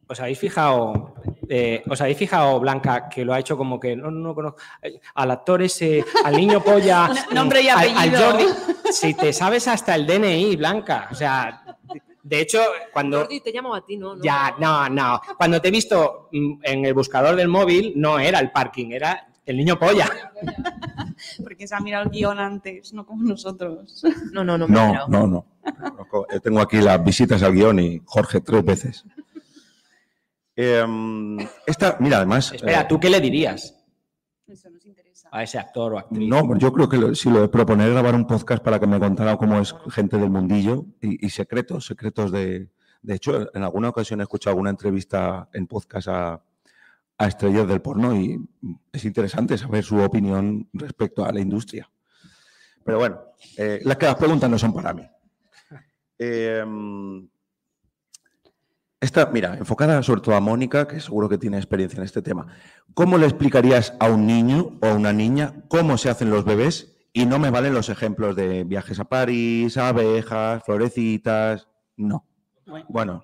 ¿Os 0.07 0.19
habéis 0.19 0.37
fijado 0.39 1.15
eh, 1.49 1.83
¿os 1.89 1.99
habéis 2.01 2.17
fijado, 2.17 2.59
Blanca, 2.59 3.07
que 3.09 3.23
lo 3.25 3.33
ha 3.33 3.39
hecho 3.39 3.57
como 3.57 3.79
que 3.79 3.95
no, 3.95 4.09
no, 4.11 4.19
no 4.29 4.35
conozco 4.35 4.59
eh, 4.81 4.99
al 5.15 5.31
actor 5.31 5.61
ese, 5.61 6.03
al 6.23 6.35
niño 6.35 6.61
polla, 6.63 7.09
Nombre 7.33 7.61
y 7.61 7.69
al- 7.69 7.79
al 7.89 7.97
apellido. 7.97 8.31
Jordi? 8.31 8.45
Si 8.91 9.13
te 9.13 9.31
sabes 9.33 9.67
hasta 9.67 9.95
el 9.95 10.05
DNI, 10.07 10.55
Blanca. 10.55 11.07
O 11.11 11.15
sea, 11.15 11.77
de 12.23 12.39
hecho, 12.41 12.59
cuando. 12.93 13.19
Jordi, 13.19 13.41
te 13.41 13.51
llamo 13.51 13.73
a 13.75 13.85
ti, 13.85 13.97
¿no? 13.97 14.15
no. 14.15 14.23
Ya, 14.23 14.55
no, 14.59 14.89
no. 14.89 15.21
Cuando 15.37 15.59
te 15.61 15.67
he 15.67 15.71
visto 15.71 16.29
mm, 16.31 16.53
en 16.63 16.85
el 16.85 16.93
buscador 16.93 17.35
del 17.35 17.47
móvil, 17.47 17.93
no 17.95 18.17
era 18.19 18.39
el 18.39 18.51
parking, 18.51 18.91
era 18.91 19.27
el 19.45 19.57
niño 19.57 19.77
polla. 19.77 20.07
Porque 21.43 21.67
se 21.67 21.75
ha 21.75 21.79
mirado 21.79 22.05
el 22.05 22.09
guion 22.11 22.39
antes, 22.39 22.93
no 22.93 23.05
como 23.05 23.23
nosotros. 23.23 24.03
No, 24.31 24.43
no, 24.43 24.57
no. 24.57 24.67
me 24.67 24.73
No, 24.75 25.07
no, 25.07 25.27
no. 25.27 25.45
Conozco- 25.63 26.27
eh, 26.31 26.39
Tengo 26.39 26.59
aquí 26.61 26.77
las 26.77 27.03
visitas 27.03 27.41
al 27.43 27.53
guion 27.53 27.79
y 27.79 28.01
Jorge 28.05 28.41
tres 28.41 28.63
veces. 28.63 29.05
Em, 30.55 31.37
esta, 31.65 31.97
mira, 31.99 32.17
además. 32.17 32.51
Espera, 32.53 32.81
eh, 32.81 32.85
¿tú 32.87 32.99
qué 32.99 33.09
le 33.09 33.19
dirías 33.19 33.75
Eso 34.47 34.69
nos 34.69 34.85
interesa. 34.85 35.27
a 35.31 35.43
ese 35.43 35.57
actor 35.59 35.93
o 35.93 35.99
actriz? 35.99 36.29
No, 36.29 36.57
yo 36.57 36.71
creo 36.71 36.87
que 36.87 36.97
lo- 36.97 37.13
si 37.15 37.29
lo 37.29 37.41
de 37.41 37.49
proponer 37.49 37.91
grabar 37.91 38.15
un 38.15 38.25
podcast 38.25 38.63
para 38.63 38.79
que 38.79 38.87
me 38.87 38.99
contara 38.99 39.35
cómo 39.37 39.59
es 39.59 39.73
gente 39.89 40.17
del 40.17 40.29
mundillo 40.29 40.85
y, 41.01 41.25
y 41.25 41.29
secretos, 41.29 41.85
secretos 41.85 42.31
de... 42.31 42.69
De 43.01 43.13
hecho, 43.15 43.49
en 43.55 43.61
alguna 43.63 43.89
ocasión 43.89 44.19
he 44.19 44.23
escuchado 44.23 44.51
alguna 44.53 44.71
entrevista 44.71 45.47
en 45.53 45.67
podcast 45.67 46.07
a, 46.07 46.41
a 47.19 47.27
estrellas 47.27 47.67
del 47.67 47.79
porno 47.81 48.15
y 48.15 48.39
es 48.91 49.05
interesante 49.05 49.57
saber 49.59 49.83
su 49.83 49.97
opinión 49.99 50.67
respecto 50.73 51.23
a 51.23 51.31
la 51.31 51.39
industria. 51.39 51.87
Pero 52.83 52.97
bueno, 52.99 53.19
eh, 53.57 53.79
las 53.83 53.97
que 53.97 54.05
las 54.07 54.15
preguntas 54.15 54.49
no 54.49 54.57
son 54.57 54.73
para 54.73 54.93
mí. 54.93 55.03
Eh, 56.17 56.63
esta, 59.01 59.27
mira, 59.27 59.55
enfocada 59.57 60.01
sobre 60.03 60.21
todo 60.21 60.35
a 60.35 60.39
Mónica, 60.39 60.87
que 60.87 60.99
seguro 60.99 61.29
que 61.29 61.37
tiene 61.37 61.57
experiencia 61.57 61.97
en 61.97 62.03
este 62.03 62.21
tema. 62.21 62.47
¿Cómo 62.93 63.17
le 63.17 63.25
explicarías 63.25 63.93
a 63.99 64.09
un 64.09 64.25
niño 64.25 64.77
o 64.81 64.87
a 64.87 64.93
una 64.93 65.13
niña 65.13 65.53
cómo 65.67 65.97
se 65.97 66.09
hacen 66.09 66.29
los 66.29 66.45
bebés? 66.45 66.93
Y 67.13 67.25
no 67.25 67.39
me 67.39 67.49
valen 67.49 67.73
los 67.73 67.89
ejemplos 67.89 68.35
de 68.35 68.63
viajes 68.63 68.99
a 68.99 69.05
París, 69.05 69.77
abejas, 69.77 70.63
florecitas. 70.65 71.67
No. 71.95 72.25
Bueno. 72.65 72.85
Bueno, 72.89 73.23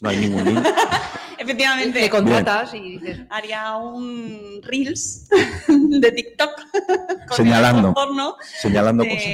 no 0.00 0.08
hay 0.08 0.16
ningún 0.18 0.44
niño. 0.44 0.62
Efectivamente. 1.38 2.00
Te 2.00 2.10
contratas 2.10 2.74
y 2.74 2.98
dices, 2.98 3.20
Haría 3.30 3.76
un 3.76 4.60
Reels 4.62 5.28
de 5.68 6.12
TikTok. 6.12 6.50
con 7.28 7.36
Señalando. 7.36 7.88
el 7.88 7.94
porno 7.94 8.36
Señalando 8.60 9.04
cosas. 9.04 9.24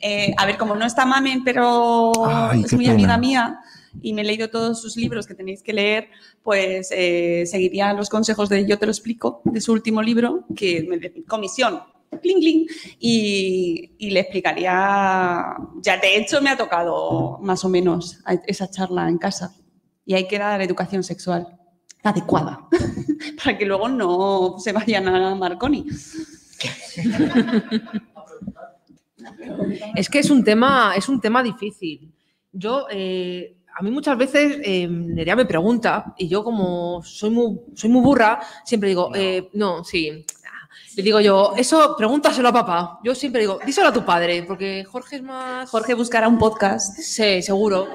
Eh, 0.00 0.34
a 0.36 0.46
ver, 0.46 0.58
como 0.58 0.74
no 0.74 0.84
está 0.84 1.06
Mamen, 1.06 1.44
pero 1.44 2.12
Ay, 2.26 2.62
es 2.64 2.72
muy 2.72 2.84
pena. 2.86 2.94
amiga 2.94 3.18
mía 3.18 3.58
y 4.02 4.12
me 4.12 4.22
he 4.22 4.24
leído 4.24 4.50
todos 4.50 4.80
sus 4.82 4.96
libros 4.96 5.26
que 5.26 5.34
tenéis 5.34 5.62
que 5.62 5.72
leer, 5.72 6.08
pues 6.42 6.88
eh, 6.92 7.44
seguiría 7.46 7.92
los 7.92 8.08
consejos 8.10 8.48
de 8.48 8.66
Yo 8.66 8.78
te 8.78 8.86
lo 8.86 8.92
explico, 8.92 9.40
de 9.44 9.60
su 9.60 9.72
último 9.72 10.02
libro, 10.02 10.44
que 10.54 10.84
me 10.88 10.98
de- 10.98 11.24
comisión, 11.26 11.80
cling, 12.20 12.38
cling, 12.40 12.66
y, 12.98 13.92
y 13.98 14.10
le 14.10 14.20
explicaría, 14.20 15.44
ya 15.80 15.96
de 15.98 16.16
hecho 16.18 16.42
me 16.42 16.50
ha 16.50 16.56
tocado 16.56 17.38
más 17.40 17.64
o 17.64 17.68
menos 17.68 18.18
esa 18.46 18.68
charla 18.70 19.08
en 19.08 19.18
casa 19.18 19.54
y 20.04 20.14
hay 20.14 20.26
que 20.28 20.38
dar 20.38 20.60
educación 20.60 21.02
sexual 21.02 21.58
adecuada 22.02 22.68
para 23.44 23.56
que 23.56 23.64
luego 23.64 23.88
no 23.88 24.56
se 24.58 24.72
vayan 24.72 25.08
a 25.08 25.34
Marconi. 25.34 25.86
Es 29.94 30.08
que 30.08 30.18
es 30.18 30.30
un 30.30 30.44
tema, 30.44 30.94
es 30.96 31.08
un 31.08 31.20
tema 31.20 31.42
difícil. 31.42 32.12
Yo, 32.52 32.86
eh, 32.90 33.56
a 33.76 33.82
mí 33.82 33.90
muchas 33.90 34.16
veces 34.16 34.58
eh, 34.62 34.86
Nerea 34.88 35.36
me 35.36 35.46
pregunta 35.46 36.14
y 36.16 36.28
yo 36.28 36.44
como 36.44 37.02
soy 37.02 37.30
muy, 37.30 37.60
soy 37.74 37.90
muy 37.90 38.02
burra, 38.02 38.40
siempre 38.64 38.88
digo, 38.88 39.10
eh, 39.14 39.50
no, 39.54 39.82
sí. 39.84 40.24
Le 40.96 41.02
digo 41.02 41.20
yo, 41.20 41.54
eso 41.56 41.94
pregúntaselo 41.96 42.48
a 42.48 42.52
papá. 42.52 43.00
Yo 43.02 43.14
siempre 43.14 43.40
digo, 43.40 43.58
díselo 43.66 43.88
a 43.88 43.92
tu 43.92 44.04
padre, 44.04 44.42
porque 44.44 44.84
Jorge 44.84 45.16
es 45.16 45.22
más... 45.22 45.68
Jorge 45.70 45.94
buscará 45.94 46.28
un 46.28 46.38
podcast. 46.38 46.98
Sí, 46.98 47.42
seguro. 47.42 47.88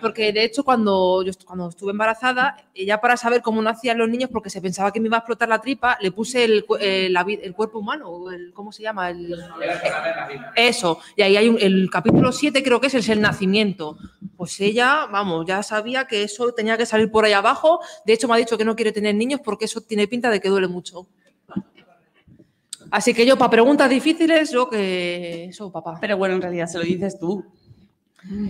Porque 0.00 0.32
de 0.32 0.44
hecho, 0.44 0.64
cuando 0.64 1.22
yo 1.22 1.30
est- 1.30 1.44
cuando 1.44 1.68
estuve 1.68 1.92
embarazada, 1.92 2.56
ella 2.74 3.00
para 3.00 3.16
saber 3.16 3.40
cómo 3.40 3.62
nacían 3.62 3.98
los 3.98 4.08
niños, 4.08 4.30
porque 4.32 4.50
se 4.50 4.60
pensaba 4.60 4.92
que 4.92 5.00
me 5.00 5.06
iba 5.06 5.16
a 5.16 5.20
explotar 5.20 5.48
la 5.48 5.60
tripa, 5.60 5.96
le 6.00 6.10
puse 6.10 6.44
el, 6.44 6.64
eh, 6.80 7.08
el 7.42 7.54
cuerpo 7.54 7.78
humano, 7.78 8.30
el, 8.30 8.52
¿cómo 8.52 8.72
se 8.72 8.82
llama? 8.82 9.10
El, 9.10 9.34
eso. 10.56 10.98
Y 11.16 11.22
ahí 11.22 11.36
hay 11.36 11.48
un- 11.48 11.58
el 11.60 11.88
capítulo 11.90 12.32
7, 12.32 12.62
creo 12.62 12.80
que 12.80 12.88
es, 12.88 12.94
es 12.94 13.08
el 13.08 13.20
nacimiento. 13.20 13.96
Pues 14.36 14.60
ella, 14.60 15.06
vamos, 15.10 15.46
ya 15.46 15.62
sabía 15.62 16.06
que 16.06 16.24
eso 16.24 16.52
tenía 16.52 16.76
que 16.76 16.86
salir 16.86 17.10
por 17.10 17.24
ahí 17.24 17.32
abajo. 17.32 17.80
De 18.04 18.12
hecho, 18.12 18.28
me 18.28 18.34
ha 18.34 18.38
dicho 18.38 18.58
que 18.58 18.64
no 18.64 18.74
quiere 18.76 18.92
tener 18.92 19.14
niños 19.14 19.40
porque 19.44 19.66
eso 19.66 19.80
tiene 19.80 20.08
pinta 20.08 20.30
de 20.30 20.40
que 20.40 20.48
duele 20.48 20.68
mucho. 20.68 21.06
Así 22.92 23.14
que 23.14 23.24
yo, 23.24 23.38
para 23.38 23.50
preguntas 23.50 23.88
difíciles, 23.88 24.50
yo 24.52 24.68
que 24.68 25.46
eso, 25.46 25.72
papá. 25.72 25.96
Pero 25.98 26.18
bueno, 26.18 26.34
en 26.34 26.42
realidad 26.42 26.66
se 26.66 26.76
lo 26.78 26.84
dices 26.84 27.18
tú. 27.18 27.42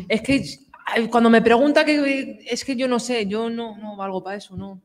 Es 0.08 0.20
que 0.20 0.44
cuando 1.10 1.30
me 1.30 1.40
pregunta 1.40 1.84
que 1.84 2.44
es 2.50 2.64
que 2.64 2.74
yo 2.74 2.88
no 2.88 2.98
sé, 2.98 3.26
yo 3.26 3.48
no, 3.48 3.78
no 3.78 3.96
valgo 3.96 4.22
para 4.22 4.36
eso, 4.36 4.56
no. 4.56 4.80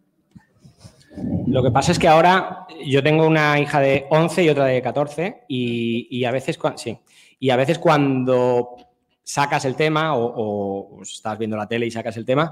Lo 1.47 1.63
que 1.63 1.71
pasa 1.71 1.91
es 1.91 1.97
que 1.97 2.07
ahora 2.07 2.67
yo 2.85 3.01
tengo 3.01 3.25
una 3.25 3.59
hija 3.59 3.79
de 3.79 4.05
11 4.11 4.43
y 4.43 4.49
otra 4.49 4.65
de 4.65 4.79
14 4.81 5.45
y, 5.47 6.07
y 6.11 6.25
a 6.25 6.31
veces 6.31 6.59
sí, 6.75 6.95
y 7.39 7.49
a 7.49 7.55
veces 7.55 7.79
cuando 7.79 8.75
sacas 9.23 9.65
el 9.65 9.75
tema 9.75 10.15
o, 10.15 10.97
o 10.97 11.01
estás 11.01 11.35
viendo 11.39 11.57
la 11.57 11.67
tele 11.67 11.87
y 11.87 11.91
sacas 11.91 12.15
el 12.17 12.25
tema, 12.25 12.51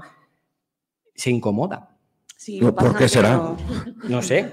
se 1.14 1.30
incomoda. 1.30 1.88
Sí, 2.36 2.58
¿Por 2.60 2.96
qué 2.98 3.08
será? 3.08 3.54
pero- 3.56 3.94
No 4.08 4.20
sé. 4.22 4.50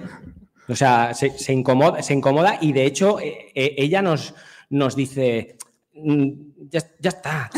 O 0.68 0.76
sea, 0.76 1.14
se, 1.14 1.38
se 1.38 1.52
incomoda, 1.54 2.02
se 2.02 2.14
incomoda 2.14 2.58
y 2.62 2.72
de 2.74 2.86
hecho 2.86 3.20
eh, 3.20 3.52
eh, 3.54 3.76
ella 3.78 4.02
nos, 4.02 4.34
nos 4.70 4.96
dice, 4.96 5.58
"Mm, 5.94 6.30
ya, 6.70 6.80
ya 7.00 7.10
está, 7.10 7.50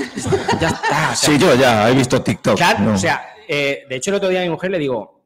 ya 0.59 0.67
está. 0.69 1.11
o 1.11 1.15
sea, 1.15 1.15
Sí, 1.15 1.37
yo 1.37 1.53
ya 1.55 1.89
he 1.89 1.93
visto 1.95 2.21
TikTok. 2.21 2.57
Claro, 2.57 2.79
no. 2.83 2.93
o 2.95 2.97
sea, 2.97 3.27
eh, 3.47 3.83
de 3.87 3.95
hecho 3.95 4.09
el 4.11 4.15
otro 4.15 4.29
día 4.29 4.39
a 4.41 4.43
mi 4.43 4.49
mujer 4.49 4.71
le 4.71 4.79
digo, 4.79 5.21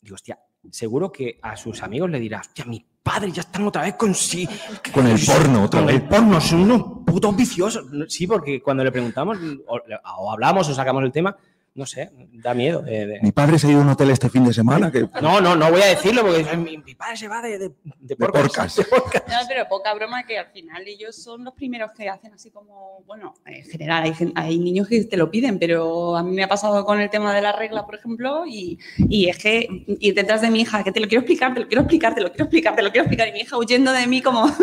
digo, 0.00 0.14
hostia, 0.16 0.38
seguro 0.70 1.12
que 1.12 1.38
a 1.42 1.56
sus 1.56 1.82
amigos 1.82 2.10
le 2.10 2.18
dirá, 2.18 2.40
hostia, 2.40 2.64
mi 2.64 2.84
padre 3.02 3.30
ya 3.32 3.42
están 3.42 3.66
otra 3.66 3.82
vez 3.82 3.94
con 3.94 4.14
sí. 4.14 4.48
Con 4.92 5.06
el 5.06 5.18
porno 5.24 5.64
otra 5.64 5.80
con 5.80 5.86
vez. 5.86 5.96
el 5.96 6.02
porno, 6.08 6.40
son 6.40 6.60
unos 6.62 6.82
putos 7.06 7.36
viciosos. 7.36 7.84
Sí, 8.08 8.26
porque 8.26 8.60
cuando 8.60 8.82
le 8.84 8.90
preguntamos 8.92 9.38
o, 9.66 9.80
o 10.16 10.32
hablamos 10.32 10.68
o 10.68 10.74
sacamos 10.74 11.02
el 11.04 11.12
tema, 11.12 11.36
no 11.74 11.86
sé, 11.86 12.10
da 12.34 12.52
miedo. 12.52 12.82
de- 12.82 13.06
de- 13.06 13.20
Mi 13.22 13.32
padre 13.32 13.58
se 13.58 13.66
ha 13.66 13.70
ido 13.70 13.80
a 13.80 13.82
un 13.82 13.88
hotel 13.88 14.10
este 14.10 14.28
fin 14.28 14.44
de 14.44 14.52
semana 14.52 14.92
que 14.92 15.08
No, 15.22 15.40
no, 15.40 15.56
no 15.56 15.70
voy 15.70 15.80
a 15.80 15.86
decirlo 15.86 16.20
porque 16.22 16.44
mi, 16.56 16.76
mi 16.76 16.94
padre 16.94 17.16
se 17.16 17.28
va 17.28 17.40
de, 17.40 17.58
de, 17.58 17.72
de 17.98 18.16
porcas. 18.16 18.42
porcas. 18.42 18.76
de 18.76 18.84
porcas. 18.84 19.22
No, 19.26 19.36
pero 19.48 19.66
poca 19.68 19.94
broma 19.94 20.24
que 20.26 20.38
al 20.38 20.48
final 20.48 20.82
ellos 20.86 21.16
son 21.16 21.44
los 21.44 21.54
primeros 21.54 21.90
que 21.92 22.10
hacen 22.10 22.34
así 22.34 22.50
como, 22.50 23.02
bueno, 23.06 23.32
en 23.46 23.64
general 23.64 24.02
hay, 24.04 24.32
hay 24.34 24.58
niños 24.58 24.86
que 24.86 25.04
te 25.04 25.16
lo 25.16 25.30
piden, 25.30 25.58
pero 25.58 26.14
a 26.16 26.22
mí 26.22 26.32
me 26.32 26.42
ha 26.44 26.48
pasado 26.48 26.84
con 26.84 27.00
el 27.00 27.08
tema 27.08 27.34
de 27.34 27.40
la 27.40 27.52
regla, 27.52 27.86
por 27.86 27.94
ejemplo, 27.94 28.44
y, 28.46 28.78
y 29.08 29.28
es 29.30 29.38
que 29.38 29.66
ir 29.98 30.14
detrás 30.14 30.42
de 30.42 30.50
mi 30.50 30.60
hija, 30.60 30.84
que 30.84 30.92
te 30.92 31.00
lo 31.00 31.08
quiero 31.08 31.20
explicar, 31.22 31.54
te 31.54 31.60
lo 31.60 31.68
quiero 31.68 31.82
explicar, 31.82 32.14
te 32.14 32.20
lo 32.20 32.28
quiero 32.28 32.44
explicar, 32.44 32.76
te 32.76 32.82
lo 32.82 32.90
quiero 32.90 33.04
explicar, 33.04 33.28
y 33.28 33.32
mi 33.32 33.40
hija 33.40 33.56
huyendo 33.56 33.92
de 33.92 34.06
mí 34.06 34.20
como, 34.20 34.46
no 34.46 34.54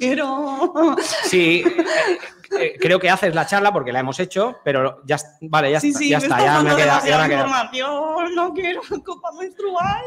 quiero. 0.00 0.96
Sí, 1.26 1.62
eh, 2.58 2.76
creo 2.80 2.98
que 2.98 3.10
haces 3.10 3.34
la 3.34 3.46
charla 3.46 3.72
porque 3.72 3.92
la 3.92 4.00
hemos 4.00 4.18
hecho, 4.20 4.56
pero 4.64 5.02
ya, 5.04 5.18
vale, 5.42 5.70
ya 5.70 5.80
sí, 5.80 5.88
está, 5.88 5.98
sí, 5.98 6.08
ya 6.10 6.18
me 6.18 6.24
está, 6.24 6.38
está 6.38 6.54
ya 6.54 6.62
me 6.62 6.76
quedado. 6.76 7.06
Ya 7.06 7.18
me 7.18 7.34
información, 7.34 8.34
no 8.34 8.52
quiero 8.54 8.80
copa 9.04 9.30
menstrual. 9.38 10.04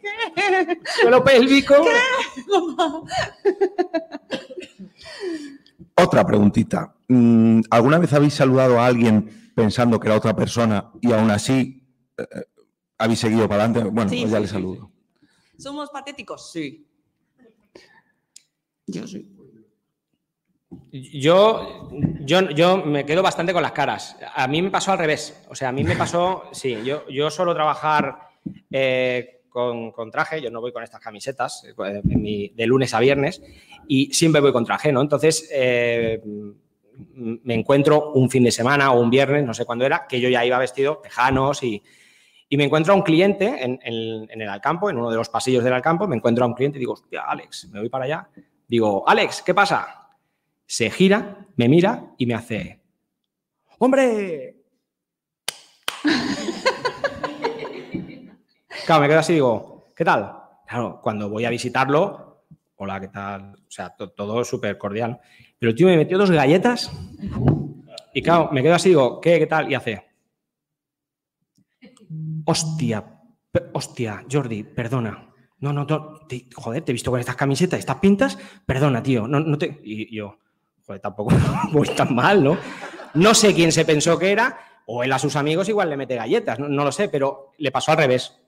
¿Qué? 0.00 0.78
Suelo 1.00 1.22
pélvico. 1.24 1.74
Otra 5.98 6.26
preguntita. 6.26 6.94
Mm, 7.08 7.60
¿Alguna 7.70 7.98
vez 7.98 8.12
habéis 8.12 8.34
saludado 8.34 8.78
a 8.78 8.86
alguien 8.86 9.52
pensando 9.54 9.98
que 9.98 10.08
era 10.08 10.16
otra 10.16 10.36
persona 10.36 10.90
y 11.00 11.12
aún 11.12 11.30
así 11.30 11.88
eh, 12.18 12.22
eh, 12.30 12.44
habéis 12.98 13.20
seguido 13.20 13.48
para 13.48 13.64
adelante? 13.64 13.90
Bueno, 13.90 14.10
Sí, 14.10 14.20
pues 14.20 14.30
ya 14.30 14.36
sí, 14.38 14.42
le 14.42 14.48
sí, 14.48 14.54
saludo. 14.54 14.92
¿Somos 15.58 15.88
patéticos? 15.90 16.52
Sí. 16.52 16.86
Yo 18.86 19.06
sí. 19.06 19.35
Yo, 20.92 21.90
yo, 22.20 22.50
yo 22.50 22.78
me 22.78 23.04
quedo 23.04 23.22
bastante 23.22 23.52
con 23.52 23.62
las 23.62 23.72
caras. 23.72 24.16
A 24.34 24.46
mí 24.48 24.62
me 24.62 24.70
pasó 24.70 24.92
al 24.92 24.98
revés. 24.98 25.44
O 25.48 25.54
sea, 25.54 25.68
a 25.68 25.72
mí 25.72 25.84
me 25.84 25.96
pasó, 25.96 26.44
sí, 26.52 26.78
yo, 26.84 27.08
yo 27.08 27.30
suelo 27.30 27.54
trabajar 27.54 28.18
eh, 28.70 29.42
con, 29.48 29.90
con 29.92 30.10
traje, 30.10 30.40
yo 30.40 30.50
no 30.50 30.60
voy 30.60 30.72
con 30.72 30.82
estas 30.82 31.00
camisetas 31.00 31.64
eh, 31.64 32.00
mi- 32.04 32.48
de 32.48 32.66
lunes 32.66 32.94
a 32.94 33.00
viernes 33.00 33.42
y 33.88 34.12
siempre 34.14 34.40
voy 34.40 34.52
con 34.52 34.64
traje, 34.64 34.92
¿no? 34.92 35.00
Entonces, 35.00 35.48
eh, 35.52 36.20
me 37.14 37.54
encuentro 37.54 38.12
un 38.12 38.30
fin 38.30 38.44
de 38.44 38.50
semana 38.52 38.92
o 38.92 39.00
un 39.00 39.10
viernes, 39.10 39.44
no 39.44 39.52
sé 39.54 39.64
cuándo 39.66 39.84
era, 39.84 40.06
que 40.06 40.20
yo 40.20 40.28
ya 40.28 40.44
iba 40.44 40.58
vestido 40.58 40.98
tejanos 41.02 41.62
y, 41.62 41.82
y 42.48 42.56
me 42.56 42.64
encuentro 42.64 42.92
a 42.94 42.96
un 42.96 43.02
cliente 43.02 43.46
en, 43.64 43.78
en- 43.82 44.30
en 44.30 44.40
el 44.40 44.48
Alcampo, 44.48 44.88
en 44.88 44.96
uno 44.98 45.10
de 45.10 45.16
los 45.16 45.28
pasillos 45.28 45.64
del 45.64 45.72
Alcampo, 45.74 46.06
me 46.06 46.16
encuentro 46.16 46.44
a 46.44 46.48
un 46.48 46.54
cliente 46.54 46.78
y 46.78 46.80
digo, 46.80 46.92
hostia, 46.94 47.22
Alex, 47.26 47.68
me 47.72 47.80
voy 47.80 47.88
para 47.88 48.04
allá. 48.04 48.28
Digo, 48.68 49.06
Alex, 49.08 49.42
¿qué 49.42 49.52
pasa? 49.54 50.05
Se 50.66 50.90
gira, 50.90 51.46
me 51.56 51.68
mira 51.68 52.12
y 52.18 52.26
me 52.26 52.34
hace, 52.34 52.80
¡hombre! 53.78 54.56
Claro, 58.84 59.02
me 59.02 59.08
quedo 59.08 59.18
así 59.18 59.32
y 59.32 59.36
digo, 59.36 59.86
¿qué 59.96 60.04
tal? 60.04 60.32
Claro, 60.66 61.00
cuando 61.02 61.28
voy 61.28 61.44
a 61.44 61.50
visitarlo, 61.50 62.44
hola, 62.76 63.00
¿qué 63.00 63.08
tal? 63.08 63.54
O 63.66 63.70
sea, 63.70 63.90
to- 63.96 64.10
todo 64.10 64.44
súper 64.44 64.78
cordial. 64.78 65.18
Pero 65.58 65.70
el 65.70 65.76
tío 65.76 65.86
me 65.86 65.96
metió 65.96 66.18
dos 66.18 66.30
galletas 66.30 66.90
y 68.14 68.22
claro, 68.22 68.50
me 68.52 68.62
quedo 68.62 68.74
así 68.74 68.88
y 68.88 68.92
digo, 68.92 69.20
¿qué, 69.20 69.38
qué 69.38 69.46
tal? 69.46 69.70
Y 69.70 69.74
hace, 69.74 70.04
hostia, 72.44 73.04
hostia, 73.72 74.24
Jordi, 74.30 74.62
perdona. 74.64 75.22
No, 75.58 75.72
no, 75.72 75.86
joder, 76.54 76.82
te 76.84 76.92
he 76.92 76.94
visto 76.94 77.10
con 77.10 77.18
estas 77.18 77.36
camisetas, 77.36 77.78
estas 77.78 77.96
pintas, 77.96 78.38
perdona, 78.66 79.02
tío, 79.02 79.26
no, 79.26 79.40
no 79.40 79.56
te... 79.56 79.80
Y 79.82 80.14
yo, 80.14 80.38
joder, 80.86 81.00
tampoco 81.00 81.34
voy 81.72 81.88
tan 81.88 82.14
mal, 82.14 82.42
¿no? 82.42 82.56
No 83.14 83.34
sé 83.34 83.54
quién 83.54 83.72
se 83.72 83.84
pensó 83.84 84.18
que 84.18 84.30
era, 84.30 84.58
o 84.86 85.02
él 85.02 85.12
a 85.12 85.18
sus 85.18 85.36
amigos 85.36 85.68
igual 85.68 85.90
le 85.90 85.96
mete 85.96 86.16
galletas, 86.16 86.58
no, 86.58 86.68
no 86.68 86.84
lo 86.84 86.92
sé, 86.92 87.08
pero 87.08 87.52
le 87.58 87.72
pasó 87.72 87.92
al 87.92 87.98
revés. 87.98 88.38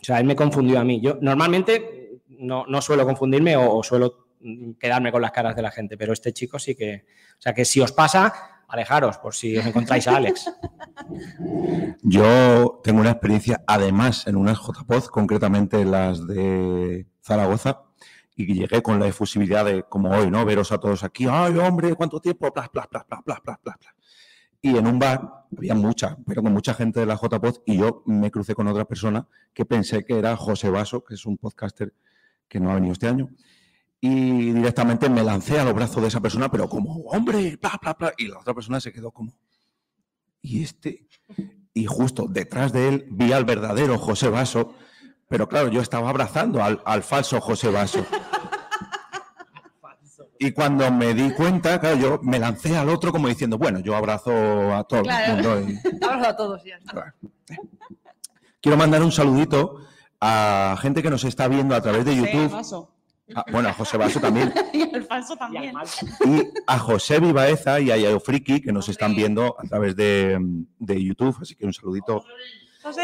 O 0.00 0.04
sea, 0.04 0.18
él 0.18 0.24
me 0.24 0.36
confundió 0.36 0.78
a 0.80 0.84
mí. 0.84 1.00
Yo 1.00 1.18
normalmente 1.20 2.22
no, 2.28 2.64
no 2.66 2.80
suelo 2.80 3.04
confundirme 3.04 3.56
o, 3.56 3.76
o 3.76 3.82
suelo 3.82 4.28
mm, 4.40 4.72
quedarme 4.72 5.12
con 5.12 5.20
las 5.20 5.32
caras 5.32 5.56
de 5.56 5.62
la 5.62 5.70
gente, 5.70 5.96
pero 5.96 6.12
este 6.12 6.32
chico 6.32 6.58
sí 6.58 6.74
que... 6.74 7.04
O 7.38 7.42
sea, 7.42 7.54
que 7.54 7.64
si 7.64 7.80
os 7.80 7.92
pasa, 7.92 8.60
alejaros 8.70 9.18
por 9.18 9.34
si 9.34 9.56
os 9.56 9.66
encontráis 9.66 10.06
a 10.08 10.16
Alex. 10.16 10.50
Yo 12.02 12.80
tengo 12.82 13.00
una 13.00 13.10
experiencia, 13.10 13.62
además, 13.66 14.26
en 14.26 14.36
unas 14.36 14.58
JPOZ, 14.58 15.08
concretamente 15.08 15.84
las 15.84 16.26
de 16.26 17.06
Zaragoza, 17.22 17.82
y 18.42 18.54
llegué 18.54 18.82
con 18.82 18.98
la 18.98 19.06
efusividad 19.06 19.64
de, 19.64 19.82
como 19.84 20.10
hoy, 20.10 20.30
¿no? 20.30 20.44
Veros 20.44 20.72
a 20.72 20.78
todos 20.78 21.04
aquí, 21.04 21.26
¡ay, 21.28 21.56
hombre, 21.58 21.94
cuánto 21.94 22.20
tiempo! 22.20 22.52
Plas, 22.52 22.68
plas, 22.68 22.86
plas, 22.88 23.04
plas, 23.04 23.22
plas, 23.22 23.40
plas, 23.40 23.58
plas. 23.58 23.78
Y 24.62 24.76
en 24.76 24.86
un 24.86 24.98
bar 24.98 25.46
había 25.56 25.74
mucha, 25.74 26.18
pero 26.26 26.42
con 26.42 26.52
mucha 26.52 26.74
gente 26.74 27.00
de 27.00 27.06
la 27.06 27.16
JPOZ, 27.16 27.62
y 27.66 27.78
yo 27.78 28.02
me 28.06 28.30
crucé 28.30 28.54
con 28.54 28.68
otra 28.68 28.84
persona 28.84 29.26
que 29.54 29.64
pensé 29.64 30.04
que 30.04 30.18
era 30.18 30.36
José 30.36 30.68
Vaso, 30.68 31.02
que 31.02 31.14
es 31.14 31.24
un 31.24 31.38
podcaster 31.38 31.94
que 32.46 32.60
no 32.60 32.70
ha 32.70 32.74
venido 32.74 32.92
este 32.92 33.08
año. 33.08 33.30
Y 34.00 34.52
directamente 34.52 35.08
me 35.08 35.22
lancé 35.22 35.58
a 35.58 35.64
los 35.64 35.74
brazos 35.74 36.02
de 36.02 36.08
esa 36.08 36.20
persona, 36.20 36.50
pero 36.50 36.68
como, 36.68 36.94
hombre, 37.06 37.56
bla, 37.60 37.78
bla, 37.80 37.94
bla. 37.98 38.12
Y 38.18 38.28
la 38.28 38.38
otra 38.38 38.54
persona 38.54 38.80
se 38.80 38.92
quedó 38.92 39.10
como, 39.12 39.34
¿y 40.42 40.62
este? 40.62 41.06
Y 41.72 41.86
justo 41.86 42.26
detrás 42.28 42.72
de 42.72 42.88
él 42.88 43.06
vi 43.10 43.32
al 43.32 43.44
verdadero 43.44 43.98
José 43.98 44.28
Vaso, 44.28 44.74
pero 45.30 45.48
claro, 45.48 45.68
yo 45.68 45.80
estaba 45.80 46.10
abrazando 46.10 46.62
al, 46.62 46.82
al 46.84 47.02
falso 47.04 47.40
José 47.40 47.70
Vaso. 47.70 48.04
Y 50.38 50.52
cuando 50.52 50.90
me 50.90 51.12
di 51.14 51.30
cuenta, 51.34 51.78
claro, 51.80 51.96
yo 51.96 52.18
me 52.22 52.38
lancé 52.38 52.74
al 52.76 52.88
otro 52.88 53.12
como 53.12 53.28
diciendo, 53.28 53.58
bueno, 53.58 53.78
yo 53.80 53.94
abrazo 53.94 54.32
a 54.74 54.84
todo 54.84 55.02
Claro. 55.02 55.34
el 55.58 55.64
mundo. 55.64 55.80
y- 55.94 56.04
Abrazo 56.04 56.28
a 56.30 56.36
todos 56.36 56.64
ya. 56.64 56.76
está. 56.76 57.14
Quiero 58.62 58.76
mandar 58.78 59.02
un 59.02 59.12
saludito 59.12 59.82
a 60.20 60.76
gente 60.80 61.02
que 61.02 61.10
nos 61.10 61.24
está 61.24 61.46
viendo 61.46 61.74
a 61.74 61.80
través 61.82 62.04
de 62.04 62.16
YouTube. 62.16 62.50
vaso. 62.50 62.90
Ah, 63.34 63.44
bueno, 63.52 63.68
a 63.68 63.72
José 63.72 63.96
Vaso 63.96 64.18
también. 64.18 64.52
Y 64.72 64.82
el 64.92 65.04
falso 65.04 65.36
también. 65.36 65.72
Y 66.26 66.48
a 66.66 66.78
José 66.80 67.20
Vivaeza 67.20 67.78
y 67.78 67.90
a 67.92 67.96
Yayo 67.96 68.18
Friki, 68.18 68.60
que 68.60 68.72
nos 68.72 68.88
están 68.88 69.14
viendo 69.14 69.54
a 69.58 69.62
través 69.68 69.94
de, 69.94 70.36
de 70.78 71.04
YouTube. 71.04 71.36
Así 71.40 71.54
que 71.54 71.64
un 71.64 71.72
saludito. 71.72 72.24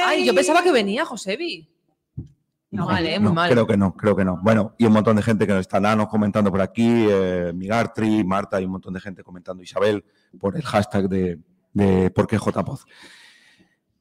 Ay, 0.04 0.24
yo 0.24 0.34
pensaba 0.34 0.62
que 0.62 0.72
venía 0.72 1.04
Josebi. 1.04 1.70
No, 2.70 2.86
vale, 2.86 3.18
No, 3.18 3.26
muy 3.26 3.32
mal. 3.32 3.50
Creo 3.50 3.66
que 3.66 3.76
no, 3.76 3.94
creo 3.94 4.16
que 4.16 4.24
no. 4.24 4.38
Bueno, 4.42 4.74
y 4.78 4.86
un 4.86 4.92
montón 4.92 5.16
de 5.16 5.22
gente 5.22 5.46
que 5.46 5.52
nos 5.52 5.60
está 5.60 5.80
Nano 5.80 6.08
comentando 6.08 6.50
por 6.50 6.60
aquí, 6.60 7.06
eh, 7.08 7.52
Migartri, 7.54 8.24
Marta 8.24 8.60
y 8.60 8.64
un 8.64 8.72
montón 8.72 8.94
de 8.94 9.00
gente 9.00 9.22
comentando, 9.22 9.62
Isabel, 9.62 10.04
por 10.38 10.56
el 10.56 10.62
hashtag 10.62 11.08
de, 11.08 11.38
de 11.72 12.10
por 12.10 12.26
qué 12.26 12.38
JPOZ. 12.38 12.84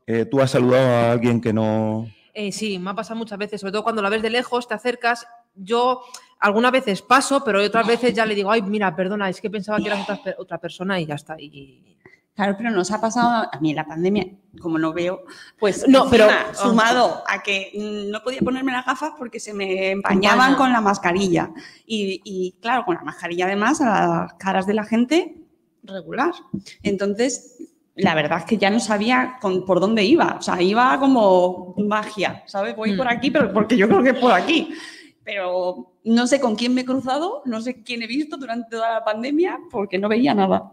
Eh, 0.08 0.26
¿Tú 0.26 0.42
has 0.42 0.52
saludado 0.52 0.88
a 0.88 1.12
alguien 1.12 1.42
que 1.42 1.54
no...? 1.54 2.08
Eh, 2.34 2.52
sí, 2.52 2.80
me 2.80 2.90
ha 2.90 2.94
pasado 2.96 3.18
muchas 3.18 3.38
veces, 3.40 3.62
sobre 3.62 3.72
todo 3.72 3.84
cuando 3.84 4.02
la 4.02 4.10
ves 4.10 4.22
de 4.22 4.30
lejos, 4.30 4.68
te 4.68 4.74
acercas. 4.74 5.26
Yo 5.56 6.02
algunas 6.40 6.72
veces 6.72 7.02
paso, 7.02 7.44
pero 7.44 7.64
otras 7.64 7.88
veces 7.88 8.14
ya 8.14 8.26
le 8.26 8.36
digo, 8.36 8.52
ay, 8.52 8.62
mira, 8.62 8.94
perdona, 8.96 9.30
es 9.30 9.40
que 9.40 9.50
pensaba 9.50 9.78
que 9.80 9.88
eras 9.88 10.10
otra, 10.10 10.36
otra 10.38 10.58
persona 10.58 11.00
y 11.00 11.06
ya 11.06 11.16
está. 11.16 11.40
Y... 11.40 11.98
Claro, 12.36 12.56
pero 12.58 12.70
nos 12.70 12.92
ha 12.92 13.00
pasado 13.00 13.48
a 13.52 13.60
mí 13.62 13.70
en 13.70 13.78
la 13.78 13.86
pandemia, 13.86 14.28
como 14.60 14.78
no 14.78 14.92
veo, 14.92 15.24
pues 15.58 15.88
No, 15.88 16.10
pero- 16.10 16.28
sumado 16.54 17.24
a 17.28 17.42
que 17.42 17.72
no 18.12 18.22
podía 18.24 18.42
ponerme 18.42 18.74
las 18.74 18.86
gafas 18.86 19.14
porque 19.18 19.40
se 19.40 19.54
me 19.54 19.92
empañaban 19.92 20.40
Empaña. 20.52 20.58
con 20.58 20.74
la 20.74 20.82
mascarilla. 20.82 21.52
Y, 21.86 22.22
y, 22.26 22.56
claro, 22.62 22.84
con 22.86 22.96
la 22.96 23.04
mascarilla 23.04 23.46
además 23.46 23.80
a 23.80 23.86
las 24.26 24.34
caras 24.34 24.68
de 24.68 24.74
la 24.74 24.84
gente 24.84 25.36
regular. 25.84 26.34
Entonces, 26.84 27.56
la 27.96 28.14
verdad 28.16 28.40
es 28.40 28.46
que 28.46 28.58
ya 28.58 28.70
no 28.70 28.82
sabía 28.82 29.38
con- 29.40 29.64
por 29.66 29.80
dónde 29.80 30.04
iba. 30.04 30.36
O 30.38 30.42
sea, 30.42 30.62
iba 30.62 31.00
como 31.00 31.74
magia, 31.78 32.44
¿sabes? 32.48 32.76
Voy 32.76 32.92
Mm. 32.94 32.98
por 32.98 33.08
aquí, 33.08 33.32
pero 33.32 33.54
porque 33.54 33.78
yo 33.78 33.88
creo 33.88 34.04
que 34.04 34.10
es 34.10 34.20
por 34.20 34.34
aquí. 34.34 34.74
Pero 35.24 35.94
no 36.04 36.28
sé 36.28 36.42
con 36.42 36.56
quién 36.58 36.74
me 36.74 36.82
he 36.82 36.86
cruzado, 36.86 37.44
no 37.46 37.62
sé 37.62 37.82
quién 37.82 38.02
he 38.04 38.08
visto 38.08 38.36
durante 38.36 38.72
toda 38.72 38.92
la 38.96 39.06
pandemia 39.06 39.58
porque 39.72 39.98
no 39.98 40.10
veía 40.10 40.34
nada. 40.34 40.70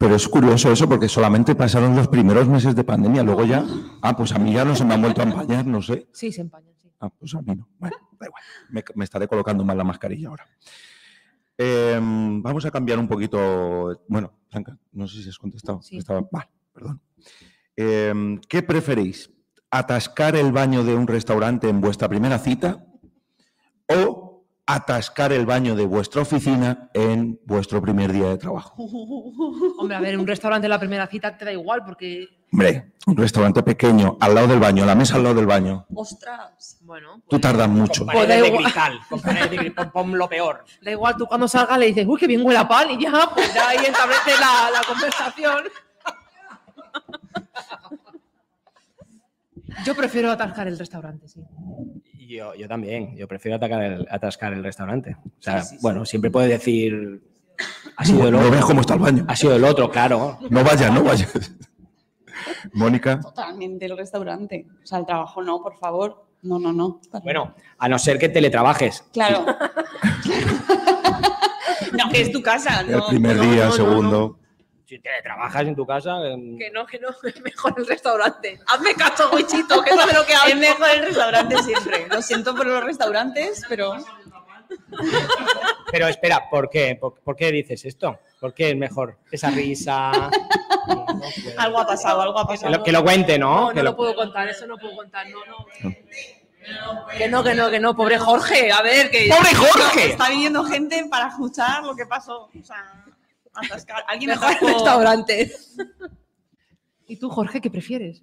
Pero 0.00 0.14
es 0.14 0.26
curioso 0.26 0.72
eso 0.72 0.88
porque 0.88 1.10
solamente 1.10 1.54
pasaron 1.54 1.94
los 1.94 2.08
primeros 2.08 2.48
meses 2.48 2.74
de 2.74 2.84
pandemia, 2.84 3.22
luego 3.22 3.44
ya... 3.44 3.62
Ah, 4.00 4.16
pues 4.16 4.32
a 4.32 4.38
mí 4.38 4.54
ya 4.54 4.64
no 4.64 4.74
se 4.74 4.82
me 4.82 4.94
han 4.94 5.02
vuelto 5.02 5.20
a 5.20 5.24
empañar, 5.24 5.66
no 5.66 5.82
sé. 5.82 6.08
Sí, 6.10 6.32
se 6.32 6.40
empañan, 6.40 6.72
sí. 6.80 6.90
Ah, 7.00 7.10
pues 7.10 7.34
a 7.34 7.42
mí 7.42 7.54
no. 7.54 7.68
Bueno, 7.78 7.96
da 8.18 8.26
igual. 8.26 8.42
Me, 8.70 8.82
me 8.94 9.04
estaré 9.04 9.28
colocando 9.28 9.62
mal 9.62 9.76
la 9.76 9.84
mascarilla 9.84 10.30
ahora. 10.30 10.48
Eh, 11.58 12.00
vamos 12.00 12.64
a 12.64 12.70
cambiar 12.70 12.98
un 12.98 13.08
poquito. 13.08 14.02
Bueno, 14.08 14.32
Blanca, 14.50 14.78
no 14.92 15.06
sé 15.06 15.22
si 15.22 15.28
has 15.28 15.36
contestado. 15.36 15.82
Sí. 15.82 15.98
Estaba, 15.98 16.26
vale, 16.32 16.48
perdón. 16.72 17.02
Eh, 17.76 18.40
¿Qué 18.48 18.62
preferís? 18.62 19.30
¿Atascar 19.70 20.34
el 20.34 20.50
baño 20.50 20.82
de 20.82 20.94
un 20.94 21.06
restaurante 21.06 21.68
en 21.68 21.82
vuestra 21.82 22.08
primera 22.08 22.38
cita 22.38 22.86
o 23.86 24.19
atascar 24.74 25.32
el 25.32 25.46
baño 25.46 25.74
de 25.74 25.84
vuestra 25.86 26.22
oficina 26.22 26.90
en 26.94 27.40
vuestro 27.44 27.80
primer 27.80 28.12
día 28.12 28.28
de 28.28 28.38
trabajo? 28.38 28.74
Hombre, 29.78 29.96
a 29.96 30.00
ver, 30.00 30.14
en 30.14 30.20
un 30.20 30.26
restaurante 30.26 30.68
la 30.68 30.78
primera 30.78 31.06
cita 31.06 31.36
te 31.36 31.44
da 31.44 31.52
igual 31.52 31.84
porque, 31.84 32.28
Hombre, 32.52 32.92
un 33.06 33.16
restaurante 33.16 33.62
pequeño, 33.62 34.16
al 34.20 34.34
lado 34.34 34.48
del 34.48 34.58
baño, 34.58 34.84
la 34.84 34.94
mesa 34.94 35.16
al 35.16 35.22
lado 35.22 35.36
del 35.36 35.46
baño. 35.46 35.86
¡Ostras! 35.94 36.78
bueno, 36.82 37.22
Tú 37.28 37.38
tardas 37.38 37.68
mucho. 37.68 38.04
Pues 38.06 38.26
da 38.28 38.34
de 38.36 38.52
cristal, 38.56 38.98
con 39.08 39.20
paredes 39.20 39.50
de 39.50 39.56
cristal, 39.58 39.92
pon 39.92 40.18
lo 40.18 40.28
peor. 40.28 40.64
da 40.82 40.90
igual, 40.90 41.16
tú 41.16 41.26
cuando 41.26 41.46
salgas 41.46 41.78
le 41.78 41.86
dices, 41.86 42.06
uy, 42.08 42.18
qué 42.18 42.26
bien 42.26 42.44
huele 42.44 42.58
a 42.58 42.66
pan 42.66 42.90
y 42.90 43.00
ya, 43.02 43.30
pues 43.34 43.54
ya 43.54 43.68
ahí 43.68 43.78
establece 43.78 44.32
la, 44.40 44.70
la 44.72 44.82
conversación. 44.86 45.64
Yo 49.84 49.94
prefiero 49.94 50.30
atascar 50.30 50.66
el 50.68 50.78
restaurante, 50.78 51.28
sí. 51.28 51.40
Yo, 52.28 52.54
yo 52.54 52.68
también, 52.68 53.16
yo 53.16 53.26
prefiero 53.26 53.56
atacar 53.56 53.82
el- 53.82 54.06
atascar 54.10 54.52
el 54.52 54.62
restaurante. 54.62 55.16
O 55.24 55.30
sea, 55.42 55.62
Sí, 55.62 55.70
sí, 55.70 55.76
sí. 55.76 55.82
bueno, 55.82 56.04
siempre 56.04 56.30
puedes 56.30 56.48
decir, 56.50 57.22
ha 57.96 58.04
sido 58.04 58.26
el 58.28 58.32
No 58.32 58.38
otro, 58.38 58.50
ves 58.52 58.64
cómo 58.64 58.80
está 58.82 58.94
el 58.94 59.00
baño. 59.00 59.24
ha 59.28 59.36
sido 59.36 59.56
el 59.56 59.64
otro, 59.64 59.90
claro. 59.90 60.38
No 60.48 60.62
vayas, 60.64 60.92
no 60.92 61.02
vayas. 61.02 61.52
Mónica. 62.72 63.20
Totalmente 63.20 63.84
el 63.86 63.96
restaurante. 63.96 64.66
O 64.82 64.86
sea, 64.86 64.98
el 64.98 65.06
trabajo 65.06 65.42
no, 65.42 65.60
por 65.62 65.76
favor. 65.76 66.26
No, 66.42 66.58
no, 66.58 66.72
no. 66.72 67.00
Bueno, 67.22 67.54
a 67.78 67.88
no 67.88 67.98
ser 67.98 68.18
que 68.18 68.28
teletrabajes. 68.30 69.04
Claro. 69.12 69.44
no, 71.92 72.08
que 72.10 72.20
es 72.22 72.32
tu 72.32 72.42
casa, 72.42 72.80
El 72.80 72.92
no. 72.92 73.08
primer 73.08 73.36
no, 73.36 73.42
día, 73.42 73.64
no, 73.64 73.70
no, 73.70 73.72
segundo. 73.72 74.38
Si 74.90 74.98
teletrabajas 74.98 75.62
en 75.68 75.76
tu 75.76 75.86
casa, 75.86 76.16
em, 76.26 76.58
Que 76.58 76.68
no, 76.72 76.84
que 76.84 76.98
no, 76.98 77.10
es 77.22 77.40
mejor 77.42 77.74
el 77.76 77.86
restaurante. 77.86 78.58
Hazme 78.66 78.92
caso, 78.94 79.30
Wichito, 79.32 79.80
que 79.84 79.94
no 79.94 80.04
de 80.04 80.12
lo 80.14 80.26
que 80.26 80.34
hablo. 80.34 80.48
Es 80.52 80.56
mejor 80.58 80.90
el 80.90 81.04
restaurante 81.06 81.62
siempre. 81.62 82.08
Lo 82.08 82.20
siento 82.20 82.56
por 82.56 82.66
los 82.66 82.82
restaurantes, 82.82 83.62
pero 83.68 83.94
Pero 85.92 86.08
espera, 86.08 86.48
¿por 86.50 86.68
qué? 86.68 86.96
¿Por, 87.00 87.20
por 87.20 87.36
qué 87.36 87.52
dices 87.52 87.84
esto? 87.84 88.18
¿Por 88.40 88.52
qué 88.52 88.70
es 88.70 88.76
mejor 88.76 89.18
esa 89.30 89.50
risa? 89.50 90.10
algo 91.56 91.78
ha 91.78 91.86
pasado, 91.86 92.22
algo 92.22 92.38
ha 92.40 92.48
Que 92.48 92.54
pasado. 92.54 92.76
lo, 92.78 92.82
que 92.82 92.90
lo 92.92 93.04
cuente, 93.04 93.38
¿no? 93.38 93.54
No, 93.54 93.60
no 93.68 93.74
Que 93.74 93.82
lo 93.84 93.90
lo- 93.90 93.96
puedo 93.96 94.14
contar, 94.16 94.48
eso 94.48 94.66
no 94.66 94.76
puedo 94.76 94.96
contar, 94.96 95.26
no, 95.28 95.38
no. 95.46 95.66
Que 97.16 97.28
no, 97.28 97.44
que 97.44 97.54
no, 97.54 97.70
que 97.70 97.78
no, 97.80 97.94
pobre 97.94 98.18
Jorge, 98.18 98.70
a 98.72 98.82
ver, 98.82 99.10
que... 99.10 99.28
¡Pobre 99.28 99.54
Jorge! 99.54 100.10
Está 100.10 100.28
viniendo 100.30 100.64
gente 100.64 101.04
para 101.10 101.28
escuchar 101.28 101.84
lo 101.84 101.94
que 101.94 102.06
pasó. 102.06 102.48
O 102.58 102.64
sea, 102.64 103.04
atascar. 103.54 104.04
Alguien 104.08 104.30
Mejor 104.30 104.46
atascó. 104.48 104.66
restaurante. 104.68 105.52
¿Y 107.06 107.16
tú, 107.16 107.28
Jorge, 107.30 107.60
qué 107.60 107.70
prefieres? 107.70 108.22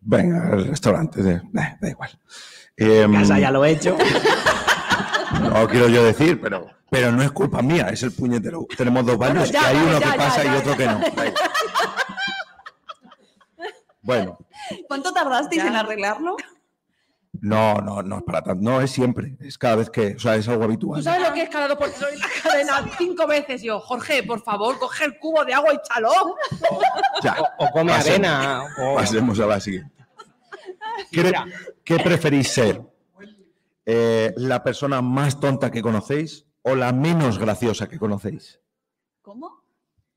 Venga, 0.00 0.50
el 0.54 0.68
restaurante. 0.68 1.22
de- 1.22 1.34
eh, 1.36 1.76
da 1.80 1.88
igual. 1.88 2.10
Em, 2.76 3.12
casa 3.12 3.38
ya 3.38 3.50
lo 3.50 3.64
he 3.64 3.70
hecho. 3.72 3.96
no 5.42 5.66
quiero 5.68 5.88
yo 5.88 6.04
decir, 6.04 6.40
pero, 6.40 6.66
pero 6.90 7.10
no 7.10 7.22
es 7.22 7.32
culpa 7.32 7.62
mía, 7.62 7.88
es 7.90 8.02
el 8.04 8.12
puñetero. 8.12 8.66
Tenemos 8.76 9.04
dos 9.04 9.18
baños 9.18 9.50
ya, 9.50 9.72
y 9.72 9.76
hay 9.76 9.82
uno 9.82 9.92
ya, 9.92 9.98
que 9.98 10.04
ya, 10.04 10.16
pasa 10.16 10.44
ya, 10.44 10.54
y 10.54 10.56
otro 10.58 10.76
que 10.76 10.86
no. 10.86 11.00
Bueno, 14.02 14.38
¿Cuánto 14.86 15.12
tardasteis 15.12 15.62
Ya. 15.62 15.68
en 15.68 15.74
arreglarlo? 15.76 16.36
No, 17.46 17.74
no, 17.80 18.02
no 18.02 18.18
es 18.18 18.22
para 18.24 18.42
tanto. 18.42 18.62
No, 18.62 18.80
es 18.80 18.90
siempre. 18.90 19.36
Es 19.40 19.56
cada 19.56 19.76
vez 19.76 19.88
que, 19.90 20.14
o 20.16 20.18
sea, 20.18 20.34
es 20.36 20.48
algo 20.48 20.60
¿Tú 20.60 20.64
habitual. 20.64 21.02
sabes 21.02 21.28
lo 21.28 21.32
que 21.34 21.42
es 21.42 21.48
cada 21.48 21.68
dos 21.68 21.78
por 21.78 21.88
tres 21.90 22.12
en 22.12 22.18
la 22.18 22.26
cadena? 22.42 22.90
Cinco 22.98 23.26
veces 23.26 23.62
yo, 23.62 23.78
Jorge, 23.80 24.22
por 24.24 24.42
favor, 24.42 24.78
coge 24.78 25.04
el 25.04 25.18
cubo 25.18 25.44
de 25.44 25.54
agua 25.54 25.72
y 25.72 25.76
échalo. 25.76 26.10
Ya, 27.22 27.36
O, 27.58 27.64
o 27.66 27.70
come 27.70 27.92
Pasemos. 27.92 28.10
arena. 28.28 28.64
O, 28.78 28.94
pasemos 28.96 29.40
a 29.40 29.46
la 29.46 29.60
siguiente. 29.60 29.94
¿Qué, 31.84 31.98
preferís 31.98 32.48
ser? 32.52 32.82
Eh, 33.84 34.32
¿La 34.36 34.62
persona 34.64 35.00
más 35.00 35.38
tonta 35.38 35.70
que 35.70 35.82
conocéis 35.82 36.46
o 36.62 36.74
la 36.74 36.92
menos 36.92 37.38
graciosa 37.38 37.88
que 37.88 37.98
conocéis? 37.98 38.60
¿Cómo? 39.22 39.62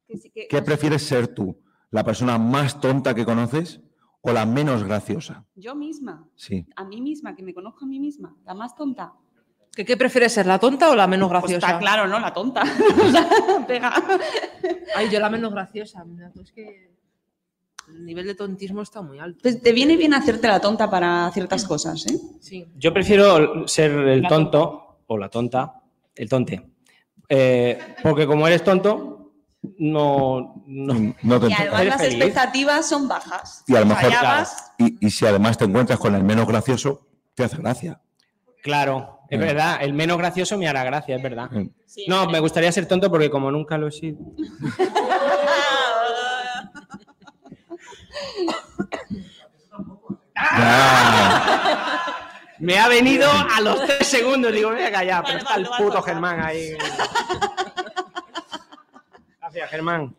¿Qué 0.07 0.61
prefieres 0.63 1.05
ser 1.05 1.27
tú? 1.27 1.61
¿La 1.91 2.03
persona 2.03 2.37
más 2.39 2.79
tonta 2.81 3.13
que 3.13 3.25
conoces 3.25 3.81
o 4.21 4.31
la 4.33 4.45
menos 4.45 4.83
graciosa? 4.83 5.45
Yo 5.55 5.75
misma, 5.75 6.27
Sí. 6.35 6.65
a 6.75 6.83
mí 6.83 7.01
misma, 7.01 7.35
que 7.35 7.43
me 7.43 7.53
conozco 7.53 7.85
a 7.85 7.87
mí 7.87 7.99
misma, 7.99 8.35
la 8.45 8.53
más 8.53 8.75
tonta. 8.75 9.13
¿Que 9.75 9.85
¿Qué 9.85 9.95
prefieres 9.95 10.33
ser, 10.33 10.45
la 10.45 10.59
tonta 10.59 10.89
o 10.89 10.95
la 10.95 11.07
menos 11.07 11.29
Pues 11.29 11.41
graciosa? 11.43 11.67
está 11.67 11.79
claro, 11.79 12.07
¿no? 12.07 12.19
La 12.19 12.33
tonta. 12.33 12.63
O 13.05 13.11
sea, 13.11 13.29
pega. 13.67 13.93
Ay, 14.95 15.09
yo 15.09 15.19
la 15.19 15.29
menos 15.29 15.51
graciosa. 15.53 16.03
Es 16.41 16.51
que 16.51 16.89
el 17.87 18.05
nivel 18.05 18.25
de 18.27 18.35
tontismo 18.35 18.81
está 18.81 19.01
muy 19.01 19.19
alto. 19.19 19.39
Pues 19.41 19.61
te 19.61 19.71
viene 19.71 19.95
bien 19.95 20.13
hacerte 20.13 20.47
la 20.47 20.59
tonta 20.59 20.89
para 20.89 21.29
ciertas 21.31 21.65
cosas, 21.65 22.05
¿eh? 22.07 22.19
Sí. 22.39 22.67
Yo 22.75 22.93
prefiero 22.93 23.67
ser 23.67 23.91
el 23.91 24.27
tonto 24.27 24.99
o 25.07 25.17
la 25.17 25.29
tonta, 25.29 25.81
el 26.15 26.27
tonte. 26.27 26.69
Eh, 27.29 27.79
porque 28.03 28.25
como 28.27 28.47
eres 28.47 28.63
tonto, 28.63 29.18
no. 29.77 30.63
no- 30.67 31.15
No 31.21 31.39
te 31.39 31.47
Y 31.49 31.53
además 31.53 31.85
las 31.85 31.97
feliz. 32.01 32.15
expectativas 32.15 32.87
son 32.87 33.07
bajas. 33.07 33.63
Y 33.67 33.75
a 33.75 33.81
lo 33.81 33.85
mejor- 33.87 34.09
Claro. 34.09 34.47
Y, 34.77 35.05
y 35.07 35.09
si 35.11 35.25
además 35.25 35.57
te 35.57 35.65
encuentras 35.65 35.99
con 35.99 36.15
el 36.15 36.23
menos 36.23 36.47
gracioso, 36.47 37.07
te 37.35 37.43
hace 37.43 37.57
gracia. 37.57 38.01
Claro, 38.63 39.21
es 39.29 39.37
Mm. 39.39 39.41
verdad. 39.41 39.77
El 39.81 39.93
menos 39.93 40.17
gracioso 40.17 40.57
me 40.57 40.67
hará 40.67 40.83
gracia, 40.83 41.15
es 41.15 41.23
verdad. 41.23 41.49
Eh, 41.55 41.69
Sí, 41.85 42.05
No, 42.07 42.19
hombre. 42.21 42.33
me 42.33 42.39
gustaría 42.41 42.71
ser 42.71 42.87
tonto 42.87 43.09
porque 43.09 43.29
como 43.31 43.49
nunca 43.51 43.77
lo 43.77 43.87
he 43.87 43.91
sido. 43.91 44.17
ya. 50.35 51.99
Me 52.59 52.77
ha 52.77 52.87
venido 52.89 53.29
a 53.31 53.61
los 53.61 53.85
tres 53.85 54.07
segundos. 54.07 54.51
Digo, 54.51 54.69
me 54.69 54.75
voy 54.77 54.85
a 54.85 54.91
callar, 54.91 55.23
pero 55.25 55.43
Vale, 55.45 55.63
está 55.63 55.75
el 55.77 55.83
puto 55.83 55.99
vale. 56.01 56.05
Germán 56.05 56.39
ahí. 56.41 56.77
Gracias, 59.49 59.69
Germán. 59.71 60.15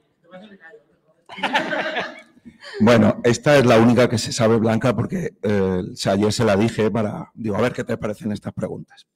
Bueno, 2.81 3.21
esta 3.23 3.57
es 3.59 3.65
la 3.65 3.79
única 3.79 4.09
que 4.09 4.19
se 4.19 4.33
sabe, 4.33 4.57
Blanca, 4.57 4.97
porque 4.97 5.35
eh, 5.43 5.83
o 5.93 5.97
sea, 5.97 6.15
ayer 6.15 6.33
se 6.33 6.45
la 6.45 6.57
dije 6.57 6.91
para, 6.91 7.31
digo, 7.35 7.55
a 7.55 7.61
ver 7.61 7.73
qué 7.73 7.85
te 7.85 7.97
parecen 7.97 8.33
estas 8.33 8.53
preguntas. 8.53 9.07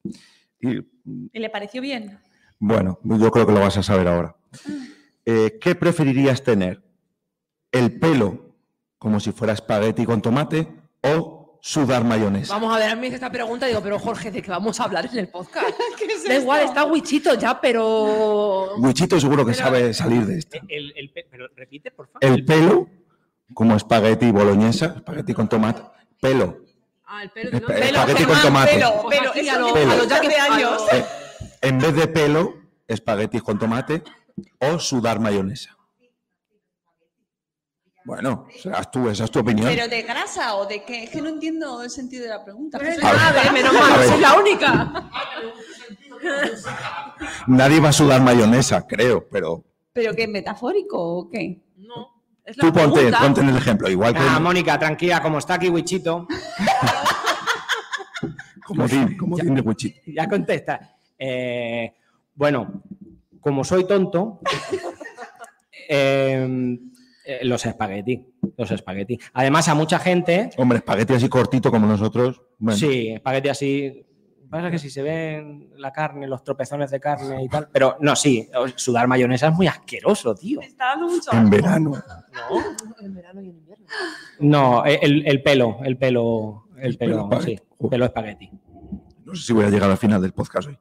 Y 0.60 0.78
¿Y 1.32 1.38
le 1.38 1.50
pareció 1.50 1.82
bien? 1.82 2.18
bueno, 2.60 3.00
yo 3.02 3.30
creo 3.32 3.44
que 3.44 3.52
lo 3.52 3.60
vas 3.60 3.76
a 3.76 3.82
saber 3.82 4.06
ahora. 4.06 4.36
Eh, 5.24 5.58
¿Qué 5.60 5.74
preferirías 5.74 6.44
tener? 6.44 6.80
¿El 7.72 7.98
pelo 7.98 8.54
como 8.98 9.18
si 9.18 9.32
fuera 9.32 9.52
espagueti 9.52 10.04
con 10.04 10.22
tomate 10.22 10.68
o 11.02 11.33
sudar 11.66 12.04
mayonesa? 12.04 12.52
Vamos 12.52 12.76
a 12.76 12.78
ver, 12.78 12.90
a 12.90 12.94
mí 12.94 13.06
esta 13.06 13.30
pregunta 13.30 13.64
digo, 13.64 13.80
pero 13.80 13.98
Jorge, 13.98 14.30
¿de 14.30 14.42
qué 14.42 14.50
vamos 14.50 14.78
a 14.80 14.84
hablar 14.84 15.06
en 15.10 15.18
el 15.18 15.28
podcast? 15.28 15.66
¿Qué 15.98 16.04
es 16.12 16.22
Da 16.24 16.34
igual, 16.36 16.60
esto? 16.60 16.72
está 16.72 16.84
Wichito 16.84 17.34
ya, 17.34 17.58
pero. 17.58 18.76
Wichito 18.76 19.18
seguro 19.18 19.46
que 19.46 19.52
Pero- 19.52 19.64
sabe 19.64 19.94
salir 19.94 20.26
de 20.26 20.38
esta. 20.40 20.58
El, 20.68 20.92
el 20.94 21.10
pe- 21.10 21.26
pero 21.30 21.48
repite, 21.56 21.90
por 21.90 22.06
favor. 22.08 22.18
El 22.22 22.44
pelo 22.44 22.86
como 23.54 23.76
espagueti 23.76 24.30
boloñesa, 24.30 24.92
espagueti 24.96 25.32
con 25.32 25.48
tomate. 25.48 25.80
Pelo. 26.20 26.58
Ah, 27.06 27.22
el 27.22 27.30
pelo, 27.30 27.50
¿no? 27.58 27.66
Pelo, 27.66 27.82
espagueti 27.82 28.24
con 28.24 28.42
tomate. 28.42 28.70
Pero, 28.74 29.02
Pues 29.02 29.18
eso 29.36 29.50
a 29.56 29.58
lo- 29.58 29.74
lleva 29.74 29.92
a 29.92 29.96
los 29.96 30.12
hace 30.12 30.28
Jack- 30.28 30.38
a 30.50 30.54
años. 30.54 30.82
Eh, 30.92 31.04
en 31.62 31.78
vez 31.78 31.94
de 31.96 32.06
pelo, 32.08 32.54
espaguetis 32.86 33.42
con 33.42 33.58
tomate 33.58 34.02
o 34.60 34.78
sudar 34.78 35.18
mayonesa. 35.18 35.74
Bueno, 38.04 38.46
serás 38.60 38.90
tú, 38.90 39.08
esa 39.08 39.24
es 39.24 39.30
tu 39.30 39.38
opinión. 39.38 39.66
¿Pero 39.68 39.88
de 39.88 40.02
grasa 40.02 40.56
o 40.56 40.66
de 40.66 40.84
qué? 40.84 41.04
Es 41.04 41.10
que 41.10 41.22
no 41.22 41.28
entiendo 41.30 41.82
el 41.82 41.88
sentido 41.90 42.24
de 42.24 42.28
la 42.28 42.44
pregunta. 42.44 42.78
Pero 42.78 42.90
es 42.90 43.02
A 43.02 43.10
ver. 43.10 43.16
grave, 43.32 43.50
menos 43.52 43.72
mal, 43.72 44.04
soy 44.04 44.20
la 44.20 44.34
única. 44.38 45.10
Nadie 47.46 47.80
va 47.80 47.88
a 47.88 47.92
sudar 47.92 48.20
mayonesa, 48.22 48.86
creo, 48.86 49.26
pero 49.30 49.64
¿Pero 49.92 50.12
qué, 50.14 50.26
metafórico 50.26 50.98
o 51.00 51.30
qué? 51.30 51.62
No, 51.76 52.22
es 52.44 52.56
la 52.56 52.64
tú 52.64 52.72
ponte, 52.72 53.10
ponte 53.12 53.40
en 53.40 53.48
el 53.48 53.56
ejemplo. 53.56 53.88
Igual 53.88 54.12
que 54.12 54.20
Ah, 54.20 54.38
Mónica, 54.40 54.78
tranquila, 54.78 55.22
como 55.22 55.38
está 55.38 55.54
aquí 55.54 55.68
Wichito, 55.70 56.26
din 58.68 59.54
de 59.54 59.60
Wichito. 59.62 60.00
ya 60.06 60.28
contesta. 60.28 60.96
Eh, 61.18 61.94
bueno, 62.34 62.82
como 63.40 63.62
soy 63.64 63.86
tonto, 63.86 64.40
eh, 65.88 66.78
eh, 67.24 67.40
los 67.42 67.64
espagueti. 67.66 68.26
Los 68.56 68.70
espagueti. 68.70 69.18
Además, 69.32 69.68
a 69.68 69.74
mucha 69.74 69.98
gente, 69.98 70.50
Hombre, 70.56 70.78
espagueti 70.78 71.14
así 71.14 71.28
cortito 71.28 71.70
como 71.70 71.86
nosotros. 71.86 72.42
Bueno, 72.58 72.78
sí, 72.78 73.08
espagueti 73.08 73.48
así. 73.48 74.06
Pasa 74.50 74.70
que 74.70 74.78
si 74.78 74.88
se 74.88 75.02
ven 75.02 75.70
la 75.78 75.90
carne, 75.90 76.28
los 76.28 76.44
tropezones 76.44 76.90
de 76.90 77.00
carne 77.00 77.42
y 77.42 77.48
tal. 77.48 77.68
Pero 77.72 77.96
no, 78.00 78.14
sí, 78.14 78.48
sudar 78.76 79.08
mayonesa 79.08 79.48
es 79.48 79.54
muy 79.54 79.66
asqueroso, 79.66 80.34
tío. 80.34 80.60
Me 80.60 80.66
está 80.66 80.90
dando 80.90 81.08
mucho 81.08 81.32
en 81.32 81.50
verano. 81.50 81.92
En 83.00 83.14
verano 83.14 83.42
y 83.42 83.48
en 83.48 83.56
invierno. 83.56 83.86
No, 84.38 84.84
el, 84.84 85.26
el 85.26 85.42
pelo, 85.42 85.78
el 85.82 85.96
pelo, 85.96 86.68
el 86.76 86.92
El 86.92 86.98
pelo 86.98 87.28
pelo, 87.28 87.42
sí, 87.42 87.58
pelo 87.90 88.04
espagueti. 88.04 88.50
No 89.24 89.34
sé 89.34 89.42
si 89.42 89.52
voy 89.52 89.64
a 89.64 89.70
llegar 89.70 89.90
al 89.90 89.96
final 89.96 90.22
del 90.22 90.32
podcast 90.32 90.68
hoy. 90.68 90.78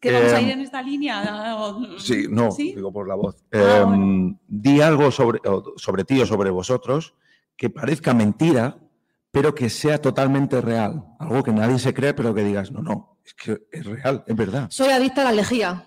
¿Que 0.00 0.12
vamos 0.12 0.32
a 0.32 0.40
ir 0.40 0.50
en 0.50 0.60
esta 0.60 0.80
línea? 0.82 1.56
O- 1.58 1.98
Sí, 1.98 2.26
no, 2.28 2.50
¿Sí? 2.50 2.74
digo 2.74 2.92
por 2.92 3.06
la 3.06 3.14
voz. 3.14 3.36
Ah, 3.52 3.58
Eh, 3.58 3.84
bueno. 3.86 4.40
Di 4.48 4.80
algo 4.80 5.10
sobre, 5.10 5.40
sobre 5.76 6.04
ti 6.04 6.20
o 6.20 6.26
sobre 6.26 6.50
vosotros 6.50 7.14
que 7.56 7.68
parezca 7.68 8.14
mentira, 8.14 8.78
pero 9.30 9.54
que 9.54 9.68
sea 9.68 10.00
totalmente 10.00 10.60
real. 10.62 11.04
Algo 11.18 11.42
que 11.42 11.52
nadie 11.52 11.78
se 11.78 11.92
cree, 11.92 12.14
pero 12.14 12.34
que 12.34 12.42
digas, 12.42 12.72
no, 12.72 12.80
no, 12.80 13.18
es 13.24 13.34
que 13.34 13.58
es 13.70 13.84
real, 13.84 14.24
es 14.26 14.34
verdad. 14.34 14.66
Soy 14.70 14.88
adicta 14.88 15.20
a 15.20 15.24
la 15.24 15.32
lejía. 15.32 15.84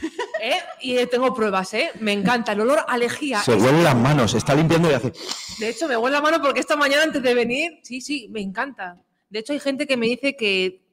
¿Eh? 0.42 0.58
Y 0.82 1.04
tengo 1.06 1.34
pruebas, 1.34 1.74
¿eh? 1.74 1.90
Me 2.00 2.12
encanta 2.12 2.52
el 2.52 2.60
olor 2.60 2.80
a 2.86 2.96
lejía. 2.96 3.40
Se 3.40 3.54
huele 3.54 3.82
las 3.82 3.96
manos, 3.96 4.30
se 4.30 4.38
está 4.38 4.54
limpiando 4.54 4.88
y 4.90 4.94
hace. 4.94 5.12
De 5.58 5.70
hecho, 5.70 5.88
me 5.88 5.96
huele 5.96 6.14
la 6.14 6.22
mano 6.22 6.40
porque 6.40 6.60
esta 6.60 6.76
mañana 6.76 7.02
antes 7.02 7.22
de 7.22 7.34
venir, 7.34 7.80
sí, 7.82 8.00
sí, 8.00 8.28
me 8.30 8.40
encanta. 8.42 9.02
De 9.28 9.40
hecho, 9.40 9.52
hay 9.54 9.58
gente 9.60 9.86
que 9.88 9.96
me 9.96 10.06
dice 10.06 10.36
que 10.36 10.84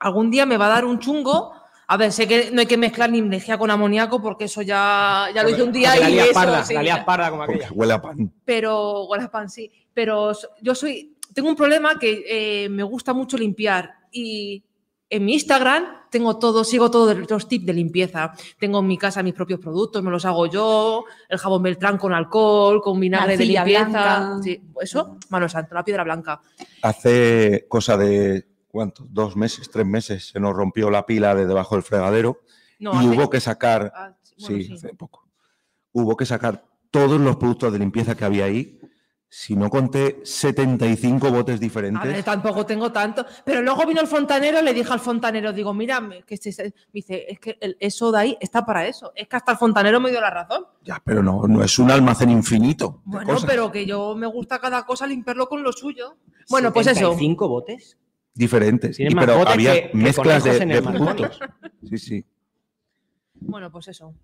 algún 0.00 0.30
día 0.30 0.44
me 0.46 0.56
va 0.56 0.66
a 0.66 0.70
dar 0.70 0.84
un 0.84 0.98
chungo. 0.98 1.52
A 1.92 1.96
ver, 1.96 2.12
sé 2.12 2.28
que 2.28 2.52
no 2.52 2.60
hay 2.60 2.66
que 2.66 2.76
mezclar 2.76 3.10
ni 3.10 3.20
lejía 3.20 3.58
con 3.58 3.68
amoníaco 3.68 4.22
porque 4.22 4.44
eso 4.44 4.62
ya, 4.62 5.26
ya 5.34 5.42
lo 5.42 5.48
hice 5.48 5.64
un 5.64 5.72
día 5.72 5.96
la 5.96 6.08
y 6.08 6.12
lías 6.12 6.26
eso, 6.26 6.34
parda, 6.34 6.64
sí. 6.64 6.72
la 6.72 6.84
lías 6.84 7.04
parda 7.04 7.30
como 7.30 7.42
aquella. 7.42 7.68
huele 7.72 7.92
a 7.94 8.00
pan. 8.00 8.32
pero 8.44 9.06
huele 9.06 9.24
a 9.24 9.30
pan 9.30 9.50
sí. 9.50 9.68
Pero 9.92 10.30
yo 10.62 10.76
soy, 10.76 11.16
tengo 11.34 11.48
un 11.48 11.56
problema 11.56 11.98
que 11.98 12.22
eh, 12.28 12.68
me 12.68 12.84
gusta 12.84 13.12
mucho 13.12 13.36
limpiar 13.36 13.90
y 14.12 14.62
en 15.08 15.24
mi 15.24 15.32
Instagram 15.32 15.84
tengo 16.10 16.38
todo, 16.38 16.62
sigo 16.62 16.92
todos 16.92 17.28
los 17.28 17.48
tips 17.48 17.66
de 17.66 17.72
limpieza. 17.72 18.34
Tengo 18.60 18.78
en 18.78 18.86
mi 18.86 18.96
casa 18.96 19.24
mis 19.24 19.34
propios 19.34 19.58
productos, 19.58 20.00
me 20.00 20.12
los 20.12 20.24
hago 20.24 20.46
yo, 20.46 21.06
el 21.28 21.38
jabón 21.38 21.64
Beltrán 21.64 21.98
con 21.98 22.12
alcohol, 22.12 22.80
con 22.82 23.00
vinagre 23.00 23.36
de 23.36 23.46
limpieza. 23.46 23.88
blanca. 23.88 24.38
Sí, 24.44 24.62
eso, 24.80 25.18
mano 25.28 25.48
santo, 25.48 25.74
la 25.74 25.84
piedra 25.84 26.04
blanca. 26.04 26.40
Hace 26.82 27.66
cosa 27.68 27.96
de, 27.96 28.49
¿cuánto? 28.70 29.06
Dos 29.08 29.36
meses, 29.36 29.70
tres 29.70 29.86
meses, 29.86 30.28
se 30.28 30.40
nos 30.40 30.54
rompió 30.54 30.90
la 30.90 31.04
pila 31.06 31.34
de 31.34 31.46
debajo 31.46 31.74
del 31.74 31.82
fregadero 31.82 32.40
No, 32.78 32.92
y 32.94 32.96
hace- 32.96 33.08
hubo 33.08 33.30
que 33.30 33.40
sacar, 33.40 33.92
ah, 33.94 34.14
bueno, 34.40 34.56
sí, 34.56 34.64
sí. 34.64 34.72
hace 34.74 34.94
poco, 34.94 35.28
hubo 35.92 36.16
que 36.16 36.26
sacar 36.26 36.64
todos 36.90 37.20
los 37.20 37.36
productos 37.36 37.72
de 37.72 37.78
limpieza 37.78 38.14
que 38.14 38.24
había 38.24 38.44
ahí. 38.46 38.78
Si 39.32 39.54
no 39.54 39.70
conté 39.70 40.20
75 40.24 41.30
botes 41.30 41.52
A 41.54 41.58
ver, 41.58 41.60
diferentes. 41.60 42.24
tampoco 42.24 42.66
tengo 42.66 42.90
tanto. 42.90 43.24
Pero 43.44 43.62
luego 43.62 43.86
vino 43.86 44.00
el 44.00 44.08
fontanero, 44.08 44.60
le 44.60 44.74
dije 44.74 44.92
al 44.92 44.98
fontanero, 44.98 45.52
digo, 45.52 45.72
mira, 45.72 46.00
me- 46.00 46.24
que 46.24 46.36
se- 46.36 46.50
se- 46.50 46.64
me 46.64 46.72
dice, 46.92 47.26
es 47.28 47.38
que 47.38 47.56
el- 47.60 47.76
eso 47.78 48.10
de 48.10 48.18
ahí 48.18 48.36
está 48.40 48.66
para 48.66 48.88
eso. 48.88 49.12
Es 49.14 49.28
que 49.28 49.36
hasta 49.36 49.52
el 49.52 49.58
fontanero 49.58 50.00
me 50.00 50.10
dio 50.10 50.20
la 50.20 50.30
razón. 50.30 50.64
Ya, 50.82 51.00
pero 51.04 51.22
no, 51.22 51.42
no 51.46 51.62
es 51.62 51.78
un 51.78 51.92
almacén 51.92 52.28
infinito. 52.30 53.02
Bueno, 53.04 53.34
cosas. 53.34 53.48
pero 53.48 53.70
que 53.70 53.86
yo 53.86 54.16
me 54.16 54.26
gusta 54.26 54.58
cada 54.58 54.84
cosa 54.84 55.06
limpiarlo 55.06 55.48
con 55.48 55.62
lo 55.62 55.70
suyo. 55.72 56.16
Bueno, 56.48 56.72
pues 56.72 56.88
eso. 56.88 57.14
¿Cinco 57.16 57.46
botes? 57.48 57.98
Diferentes. 58.34 58.98
Y, 59.00 59.06
pero 59.14 59.46
había 59.48 59.74
que- 59.74 59.90
que 59.90 59.96
mezclas 59.96 60.44
de, 60.44 60.58
de 60.66 60.82
productos. 60.82 61.40
Sí, 61.88 61.98
sí. 61.98 62.24
Bueno, 63.34 63.70
pues 63.70 63.88
eso. 63.88 64.14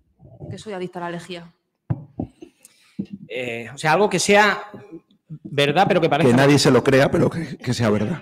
Que 0.49 0.57
soy 0.57 0.73
adicta 0.73 0.99
a 0.99 1.03
la 1.03 1.11
lejía. 1.11 1.51
Eh, 3.27 3.69
o 3.73 3.77
sea, 3.77 3.93
algo 3.93 4.09
que 4.09 4.19
sea 4.19 4.63
verdad, 5.43 5.85
pero 5.87 5.99
que 6.01 6.09
parezca. 6.09 6.31
Que 6.31 6.37
nadie 6.37 6.57
se 6.59 6.71
lo 6.71 6.83
crea, 6.83 7.09
pero 7.11 7.29
que, 7.29 7.57
que 7.57 7.73
sea 7.73 7.89
verdad. 7.89 8.21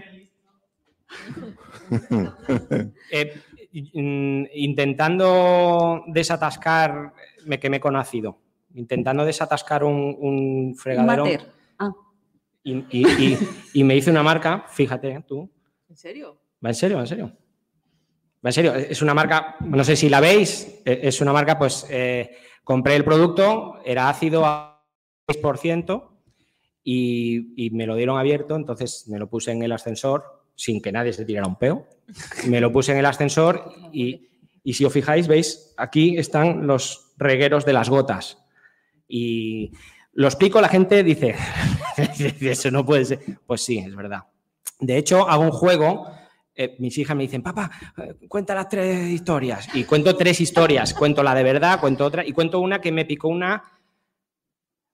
Eh, 3.12 3.42
intentando 4.54 6.04
desatascar, 6.08 7.14
me, 7.46 7.60
que 7.60 7.70
me 7.70 7.78
he 7.78 7.80
conocido, 7.80 8.40
intentando 8.74 9.26
desatascar 9.26 9.84
un, 9.84 10.74
fregadero. 10.78 11.26
Ah, 11.78 11.92
y, 12.64 12.74
y- 12.90 13.08
y- 13.34 13.38
y 13.74 13.84
me 13.84 13.96
hice 13.96 14.10
una 14.12 14.24
marca, 14.24 14.66
fíjate 14.70 15.24
tú, 15.28 15.50
¿En 15.96 16.00
serio? 16.00 16.42
va 16.64 16.72
en 16.72 16.76
serio, 16.76 16.98
va 16.98 17.04
en 17.04 17.08
serio. 17.08 17.32
Va 18.46 18.50
en 18.50 18.52
serio, 18.52 18.76
es 18.76 19.02
una 19.02 19.14
marca, 19.14 19.56
no 19.62 19.82
sé 19.86 19.96
si 19.96 20.10
la 20.10 20.20
veis, 20.20 20.82
eh, 20.84 21.00
es 21.04 21.22
una 21.22 21.32
marca, 21.32 21.58
pues 21.58 21.86
eh, 21.90 22.36
compré 22.66 22.98
el 22.98 23.06
producto, 23.06 23.80
era 23.86 24.10
ácido 24.10 24.46
a 24.46 24.84
6%, 25.26 26.10
y, 26.84 27.66
y 27.66 27.70
me 27.70 27.88
lo 27.88 27.96
dieron 27.96 28.20
abierto, 28.20 28.58
entonces 28.58 29.08
me 29.08 29.20
lo 29.20 29.30
puse 29.30 29.54
en 29.54 29.64
el 29.64 29.72
ascensor 29.72 30.44
sin 30.54 30.82
que 30.82 30.92
nadie 30.92 31.14
se 31.14 31.24
tirara 31.24 31.48
un 31.48 31.56
peo. 31.56 31.88
Me 32.50 32.60
lo 32.60 32.74
puse 32.74 32.92
en 32.92 32.98
el 32.98 33.06
ascensor 33.06 33.72
y, 33.94 34.28
y 34.66 34.74
si 34.74 34.84
os 34.84 34.92
fijáis, 34.92 35.30
veis, 35.30 35.74
aquí 35.78 36.18
están 36.18 36.68
los 36.68 37.14
regueros 37.18 37.64
de 37.64 37.72
las 37.72 37.90
gotas. 37.90 38.38
Y 39.08 39.72
lo 40.12 40.28
explico, 40.28 40.60
la 40.60 40.68
gente 40.68 41.04
dice, 41.06 41.36
eso 42.42 42.70
no 42.70 42.86
puede 42.86 43.06
ser. 43.06 43.20
Pues 43.48 43.62
sí, 43.62 43.78
es 43.78 43.96
verdad. 43.96 44.24
De 44.80 44.98
hecho, 44.98 45.28
hago 45.30 45.44
un 45.44 45.52
juego. 45.52 46.08
eh, 46.56 46.76
mis 46.80 46.98
hijas 46.98 47.16
me 47.16 47.24
dicen, 47.24 47.42
papá, 47.44 47.70
eh, 47.98 48.16
cuenta 48.28 48.56
las 48.56 48.70
tres 48.70 49.10
historias. 49.10 49.68
Y 49.76 49.84
cuento 49.84 50.16
tres 50.16 50.40
historias. 50.40 50.94
Cuento 50.94 51.22
la 51.22 51.36
de 51.36 51.44
verdad, 51.44 51.80
cuento 51.80 52.06
otra. 52.06 52.26
Y 52.26 52.32
cuento 52.32 52.60
una 52.60 52.80
que 52.80 52.92
me 52.92 53.06
picó 53.06 53.28
una 53.28 53.62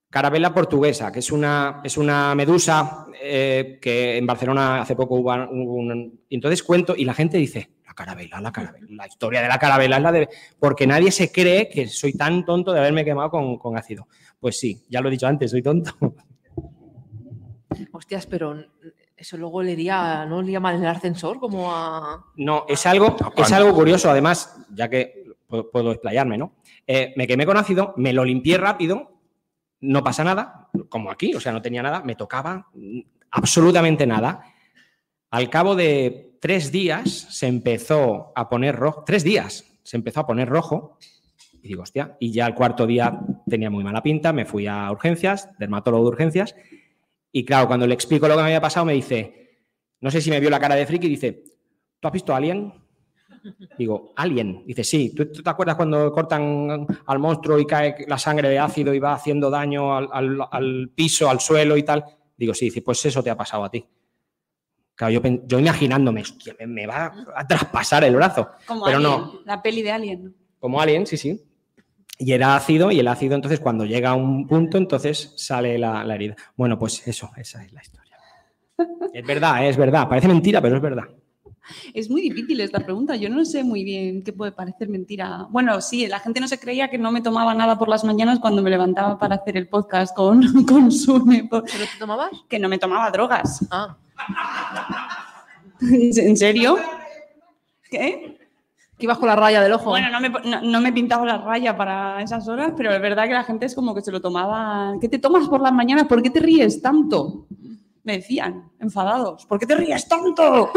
carabela 0.10 0.54
portuguesa, 0.54 1.12
que 1.12 1.20
es 1.20 1.32
una, 1.32 1.82
es 1.84 1.98
una 1.98 2.36
medusa 2.36 3.06
eh, 3.22 3.80
que 3.82 4.18
en 4.18 4.26
Barcelona 4.26 4.82
hace 4.82 4.96
poco 4.96 5.16
hubo 5.16 5.32
un... 5.32 6.20
y 6.28 6.36
Entonces 6.36 6.64
cuento 6.64 6.96
y 6.98 7.06
la 7.06 7.14
gente 7.14 7.38
dice, 7.38 7.72
la 7.86 7.94
carabela, 7.94 8.42
la 8.42 8.52
carabela. 8.52 8.88
La 8.90 9.08
historia 9.08 9.42
de 9.42 9.48
la 9.48 9.58
carabela 9.60 9.98
es 9.98 10.04
la 10.04 10.12
de... 10.12 10.30
Porque 10.60 10.86
nadie 10.86 11.12
se 11.12 11.32
cree 11.32 11.70
que 11.70 11.88
soy 11.88 12.14
tan 12.14 12.44
tonto 12.44 12.74
de 12.74 12.80
haberme 12.80 13.06
quemado 13.06 13.30
con, 13.30 13.58
con 13.58 13.78
ácido. 13.78 14.08
Pues 14.40 14.60
sí, 14.60 14.84
ya 14.90 15.00
lo 15.00 15.08
he 15.08 15.12
dicho 15.12 15.28
antes, 15.28 15.52
soy 15.52 15.62
tonto. 15.62 15.94
Hostias, 17.94 18.26
pero 18.28 18.66
eso 19.22 19.38
luego 19.38 19.60
olería, 19.60 20.26
¿no 20.26 20.38
olía 20.38 20.60
mal 20.60 20.76
en 20.76 20.84
el 20.84 20.90
ascensor? 20.90 21.40
Como 21.40 21.72
a. 21.72 22.26
No, 22.38 22.66
es 22.68 22.86
algo, 22.88 23.16
es 23.38 23.52
algo 23.52 23.72
curioso, 23.74 24.10
además, 24.10 24.66
ya 24.74 24.90
que 24.90 25.26
puedo, 25.48 25.70
puedo 25.70 25.92
explayarme, 25.92 26.40
¿no? 26.40 26.56
Eh, 26.88 27.14
me 27.16 27.28
quemé 27.28 27.46
con 27.46 27.56
ácido, 27.56 27.94
me 27.98 28.14
lo 28.14 28.26
limpié 28.26 28.58
rápido, 28.58 29.20
no 29.82 30.04
pasa 30.04 30.24
nada, 30.24 30.70
como 30.90 31.12
aquí, 31.12 31.36
o 31.36 31.40
sea, 31.40 31.52
no 31.52 31.62
tenía 31.62 31.84
nada, 31.84 32.02
me 32.02 32.16
tocaba 32.16 32.68
absolutamente 33.30 34.08
nada. 34.08 34.42
Al 35.30 35.50
cabo 35.52 35.76
de 35.76 36.38
tres 36.42 36.72
días 36.72 37.28
se 37.30 37.46
empezó 37.46 38.34
a 38.36 38.50
poner 38.50 38.76
rojo, 38.76 39.04
tres 39.06 39.24
días 39.24 39.66
se 39.84 39.98
empezó 39.98 40.22
a 40.22 40.28
poner 40.28 40.50
rojo, 40.50 40.98
y 41.62 41.68
digo, 41.68 41.84
hostia, 41.84 42.18
y 42.20 42.32
ya 42.32 42.48
el 42.48 42.56
cuarto 42.56 42.88
día 42.88 43.20
tenía 43.48 43.70
muy 43.70 43.84
mala 43.84 44.02
pinta, 44.02 44.34
me 44.34 44.46
fui 44.46 44.66
a 44.66 44.92
urgencias, 44.92 45.48
dermatólogo 45.60 46.06
de 46.06 46.10
urgencias, 46.10 46.56
y 47.32 47.46
claro, 47.46 47.68
cuando 47.68 47.88
le 47.88 47.94
explico 47.94 48.28
lo 48.28 48.36
que 48.36 48.42
me 48.42 48.48
había 48.48 48.62
pasado, 48.62 48.86
me 48.86 48.94
dice, 48.94 49.66
no 50.02 50.12
sé 50.12 50.22
si 50.22 50.30
me 50.30 50.40
vio 50.40 50.50
la 50.50 50.60
cara 50.60 50.76
de 50.76 50.86
friki, 50.86 51.08
dice, 51.08 51.44
¿tú 52.00 52.08
has 52.08 52.12
visto 52.14 52.34
a 52.34 52.38
Alien? 52.38 52.74
Digo, 53.78 54.14
Alien. 54.18 54.64
Dice, 54.68 54.84
sí, 54.84 55.14
¿Tú, 55.16 55.32
tú 55.32 55.42
te 55.42 55.50
acuerdas 55.50 55.76
cuando 55.76 56.12
cortan 56.12 56.86
al 57.06 57.20
monstruo 57.20 57.58
y 57.60 57.66
cae 57.66 58.06
la 58.08 58.18
sangre 58.18 58.50
de 58.50 58.60
ácido 58.60 58.94
y 58.94 59.00
va 59.00 59.14
haciendo 59.14 59.50
daño 59.50 59.96
al, 59.96 60.10
al- 60.12 60.48
al 60.52 60.90
piso, 60.94 61.30
al 61.30 61.40
suelo 61.40 61.76
y 61.78 61.84
tal? 61.84 62.04
Digo, 62.38 62.54
sí, 62.54 62.66
dice, 62.66 62.82
pues 62.82 63.04
eso 63.06 63.24
te 63.24 63.30
ha 63.30 63.38
pasado 63.38 63.64
a 63.64 63.72
ti. 63.72 63.84
Claro, 64.96 65.14
yo, 65.14 65.22
yo 65.48 65.60
imaginándome, 65.60 66.22
hostia, 66.22 66.56
me, 66.60 66.68
me 66.68 66.86
va 66.88 67.12
a 67.36 67.48
traspasar 67.48 68.04
el 68.04 68.16
brazo. 68.16 68.50
Como 68.68 68.86
Pero 68.86 68.98
Alien, 68.98 69.12
no. 69.12 69.40
la 69.46 69.62
peli 69.62 69.82
de 69.82 69.92
Alien. 69.92 70.24
¿no? 70.26 70.32
Como 70.60 70.80
Alien, 70.80 71.08
sí, 71.08 71.18
sí. 71.18 71.42
Y 72.24 72.34
era 72.34 72.56
ácido, 72.56 72.92
y 72.92 73.00
el 73.00 73.08
ácido, 73.08 73.34
entonces, 73.34 73.60
cuando 73.60 73.84
llega 73.84 74.12
a 74.12 74.16
un 74.16 74.48
punto, 74.48 74.78
entonces 74.78 75.34
sale 75.38 75.80
la, 75.80 76.04
la 76.04 76.14
herida. 76.14 76.36
Bueno, 76.56 76.78
pues 76.78 77.08
eso, 77.08 77.32
esa 77.36 77.64
es 77.64 77.74
la 77.74 77.82
historia. 77.82 78.16
Es 79.12 79.26
verdad, 79.26 79.68
es 79.68 79.76
verdad. 79.76 80.08
Parece 80.08 80.28
mentira, 80.28 80.62
pero 80.62 80.76
es 80.76 80.82
verdad. 80.84 81.06
Es 81.96 82.12
muy 82.12 82.22
difícil 82.22 82.62
esta 82.62 82.80
pregunta. 82.80 83.16
Yo 83.16 83.28
no 83.30 83.44
sé 83.44 83.64
muy 83.64 83.84
bien 83.84 84.24
qué 84.24 84.34
puede 84.34 84.52
parecer 84.52 84.88
mentira. 84.88 85.48
Bueno, 85.50 85.82
sí, 85.82 86.06
la 86.06 86.20
gente 86.20 86.40
no 86.40 86.48
se 86.48 86.60
creía 86.60 86.90
que 86.90 87.00
no 87.00 87.12
me 87.12 87.22
tomaba 87.22 87.56
nada 87.56 87.80
por 87.80 87.90
las 87.90 88.04
mañanas 88.04 88.40
cuando 88.40 88.62
me 88.62 88.70
levantaba 88.70 89.18
para 89.18 89.38
hacer 89.38 89.58
el 89.58 89.68
podcast 89.68 90.16
con, 90.16 90.64
con 90.66 90.92
Sune, 90.92 91.48
¿Pero 91.50 91.64
te 91.64 91.88
tomabas? 91.98 92.30
que 92.48 92.60
no 92.60 92.70
me 92.70 92.78
tomaba 92.78 93.10
drogas. 93.10 93.66
Ah. 93.72 93.98
¿En 95.82 96.38
serio? 96.38 96.78
¿Qué? 97.90 98.41
Que 99.02 99.06
ibas 99.08 99.18
con 99.18 99.28
la 99.30 99.36
raya 99.36 99.64
del 99.64 99.74
ojo. 99.74 99.90
Bueno, 99.90 100.12
no 100.12 100.20
me, 100.22 100.30
no, 100.30 100.62
no 100.62 100.80
me 100.80 100.94
pintaba 100.94 101.26
la 101.26 101.40
raya 101.40 101.76
para 101.76 102.22
esas 102.22 102.48
horas, 102.48 102.74
pero 102.78 102.94
es 102.94 103.02
verdad 103.02 103.24
que 103.26 103.34
la 103.34 103.44
gente 103.44 103.66
es 103.66 103.74
como 103.74 103.96
que 103.96 104.02
se 104.04 104.12
lo 104.12 104.22
tomaba. 104.22 104.94
¿Qué 105.02 105.10
te 105.10 105.18
tomas 105.18 105.50
por 105.50 105.60
las 105.60 105.74
mañanas? 105.74 106.06
¿Por 106.06 106.22
qué 106.22 106.30
te 106.30 106.40
ríes 106.40 106.84
tanto? 106.84 107.48
Me 108.04 108.18
decían, 108.18 108.70
enfadados. 108.80 109.48
¿Por 109.48 109.58
qué 109.58 109.66
te 109.66 109.74
ríes 109.76 110.08
tanto? 110.08 110.70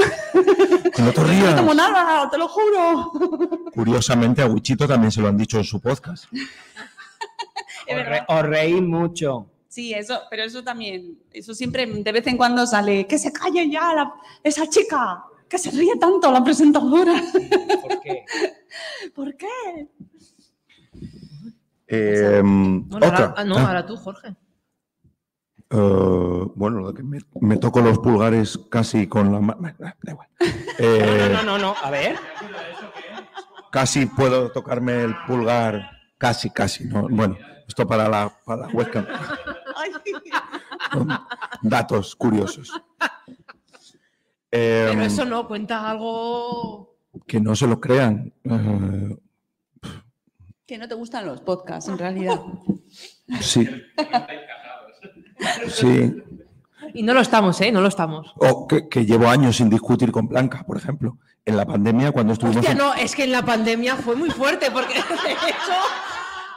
Que 0.94 1.02
no 1.02 1.12
te 1.12 1.20
No 1.20 1.26
rías. 1.26 1.54
tomo 1.56 1.74
nada, 1.74 2.30
te 2.30 2.38
lo 2.38 2.48
juro. 2.48 3.12
Curiosamente, 3.74 4.40
a 4.40 4.46
Wichito 4.46 4.88
también 4.88 5.12
se 5.12 5.20
lo 5.20 5.28
han 5.28 5.36
dicho 5.36 5.58
en 5.58 5.64
su 5.64 5.78
podcast. 5.80 6.24
Es 7.86 7.94
Os, 7.94 7.96
verdad. 8.02 8.24
re- 8.26 8.34
os 8.34 8.42
reí 8.46 8.80
mucho. 8.80 9.46
Sí, 9.68 9.92
eso, 9.92 10.18
pero 10.30 10.44
eso 10.44 10.64
también, 10.64 11.18
eso 11.30 11.52
siempre 11.52 11.84
de 11.86 12.12
vez 12.12 12.26
en 12.26 12.38
cuando 12.38 12.66
sale, 12.66 13.06
que 13.06 13.18
se 13.18 13.30
calle 13.32 13.68
ya 13.70 13.92
la- 13.92 14.14
esa 14.42 14.66
chica, 14.66 15.22
que 15.54 15.58
se 15.58 15.70
ríe 15.70 15.94
tanto 16.00 16.32
la 16.32 16.42
presentadora. 16.42 17.14
¿Por 17.80 18.00
qué? 18.00 18.24
¿Por 19.14 19.36
qué? 19.36 19.88
Eh, 21.86 22.40
Bueno, 22.42 23.06
otra. 23.06 23.18
ahora, 23.26 23.34
ah, 23.36 23.44
no, 23.44 23.56
Ah, 23.56 23.66
ahora 23.68 23.86
tú, 23.86 23.96
Jorge. 23.96 24.34
eh, 25.70 26.46
bueno, 26.56 26.80
lo 26.80 26.90
de 26.92 26.96
que 26.96 27.02
me, 27.04 27.18
me 27.40 27.56
toco 27.58 27.80
los 27.82 28.00
pulgares 28.00 28.58
casi 28.68 29.06
con 29.06 29.30
la 29.32 29.38
mano. 29.38 29.72
Da 29.78 29.94
igual. 30.10 30.26
Eh, 30.78 31.30
No, 31.32 31.44
no, 31.44 31.56
no, 31.58 31.74
a 31.80 31.88
ver. 31.90 32.16
Casi 33.70 34.06
puedo 34.06 34.50
tocarme 34.50 35.04
el 35.04 35.14
pulgar. 35.28 35.88
Casi, 36.18 36.50
casi. 36.50 36.84
¿no? 36.86 37.06
Bueno, 37.08 37.36
esto 37.68 37.86
para 37.86 38.08
la, 38.08 38.36
para 38.44 38.66
la 38.66 38.72
webcam. 38.72 39.06
Datos 41.62 42.16
curiosos. 42.16 42.72
Eh, 44.56 44.86
Pero 44.90 45.02
eso 45.02 45.24
no, 45.24 45.48
cuenta 45.48 45.90
algo. 45.90 46.94
Que 47.26 47.40
no 47.40 47.56
se 47.56 47.66
lo 47.66 47.80
crean. 47.80 48.32
Eh, 48.44 49.16
que 50.64 50.78
no 50.78 50.86
te 50.86 50.94
gustan 50.94 51.26
los 51.26 51.40
podcasts, 51.40 51.90
en 51.90 51.98
realidad. 51.98 52.40
sí. 53.40 53.68
Sí. 55.68 56.14
Y 56.94 57.02
no 57.02 57.14
lo 57.14 57.20
estamos, 57.20 57.60
¿eh? 57.60 57.72
No 57.72 57.80
lo 57.80 57.88
estamos. 57.88 58.32
O 58.36 58.68
que, 58.68 58.88
que 58.88 59.04
llevo 59.04 59.28
años 59.28 59.56
sin 59.56 59.68
discutir 59.68 60.12
con 60.12 60.28
Blanca, 60.28 60.62
por 60.64 60.76
ejemplo. 60.76 61.18
En 61.44 61.56
la 61.56 61.66
pandemia, 61.66 62.12
cuando 62.12 62.32
estuvimos. 62.32 62.58
Hostia, 62.58 62.72
en- 62.72 62.78
no, 62.78 62.94
es 62.94 63.14
que 63.14 63.24
en 63.24 63.32
la 63.32 63.44
pandemia 63.44 63.96
fue 63.96 64.14
muy 64.16 64.30
fuerte 64.30 64.70
porque 64.70 64.94
de 65.24 65.32
hecho, 65.32 65.72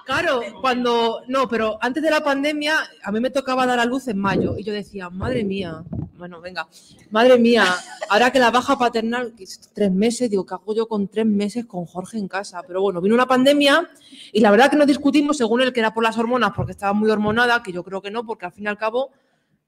claro, 0.05 0.41
cuando, 0.61 1.21
no, 1.27 1.47
pero 1.49 1.77
antes 1.81 2.03
de 2.03 2.11
la 2.11 2.21
pandemia 2.21 2.75
a 3.03 3.11
mí 3.11 3.19
me 3.19 3.29
tocaba 3.31 3.65
dar 3.65 3.79
a 3.79 3.85
luz 3.85 4.07
en 4.07 4.19
mayo 4.19 4.55
y 4.57 4.63
yo 4.63 4.71
decía, 4.71 5.09
madre 5.09 5.43
mía, 5.43 5.83
bueno, 6.17 6.41
venga, 6.41 6.67
madre 7.11 7.37
mía, 7.37 7.65
ahora 8.09 8.31
que 8.31 8.39
la 8.39 8.51
baja 8.51 8.77
paternal, 8.77 9.33
tres 9.73 9.91
meses, 9.91 10.29
digo, 10.29 10.45
¿qué 10.45 10.55
hago 10.55 10.73
yo 10.73 10.87
con 10.87 11.07
tres 11.07 11.25
meses 11.25 11.65
con 11.65 11.85
Jorge 11.85 12.17
en 12.17 12.27
casa? 12.27 12.61
Pero 12.65 12.81
bueno, 12.81 13.01
vino 13.01 13.15
una 13.15 13.27
pandemia 13.27 13.89
y 14.31 14.39
la 14.39 14.51
verdad 14.51 14.69
que 14.69 14.77
nos 14.77 14.87
discutimos 14.87 15.37
según 15.37 15.61
él 15.61 15.73
que 15.73 15.79
era 15.79 15.93
por 15.93 16.03
las 16.03 16.17
hormonas, 16.17 16.51
porque 16.55 16.71
estaba 16.71 16.93
muy 16.93 17.09
hormonada, 17.09 17.61
que 17.61 17.71
yo 17.71 17.83
creo 17.83 18.01
que 18.01 18.11
no, 18.11 18.25
porque 18.25 18.45
al 18.45 18.51
fin 18.51 18.65
y 18.65 18.67
al 18.67 18.77
cabo, 18.77 19.11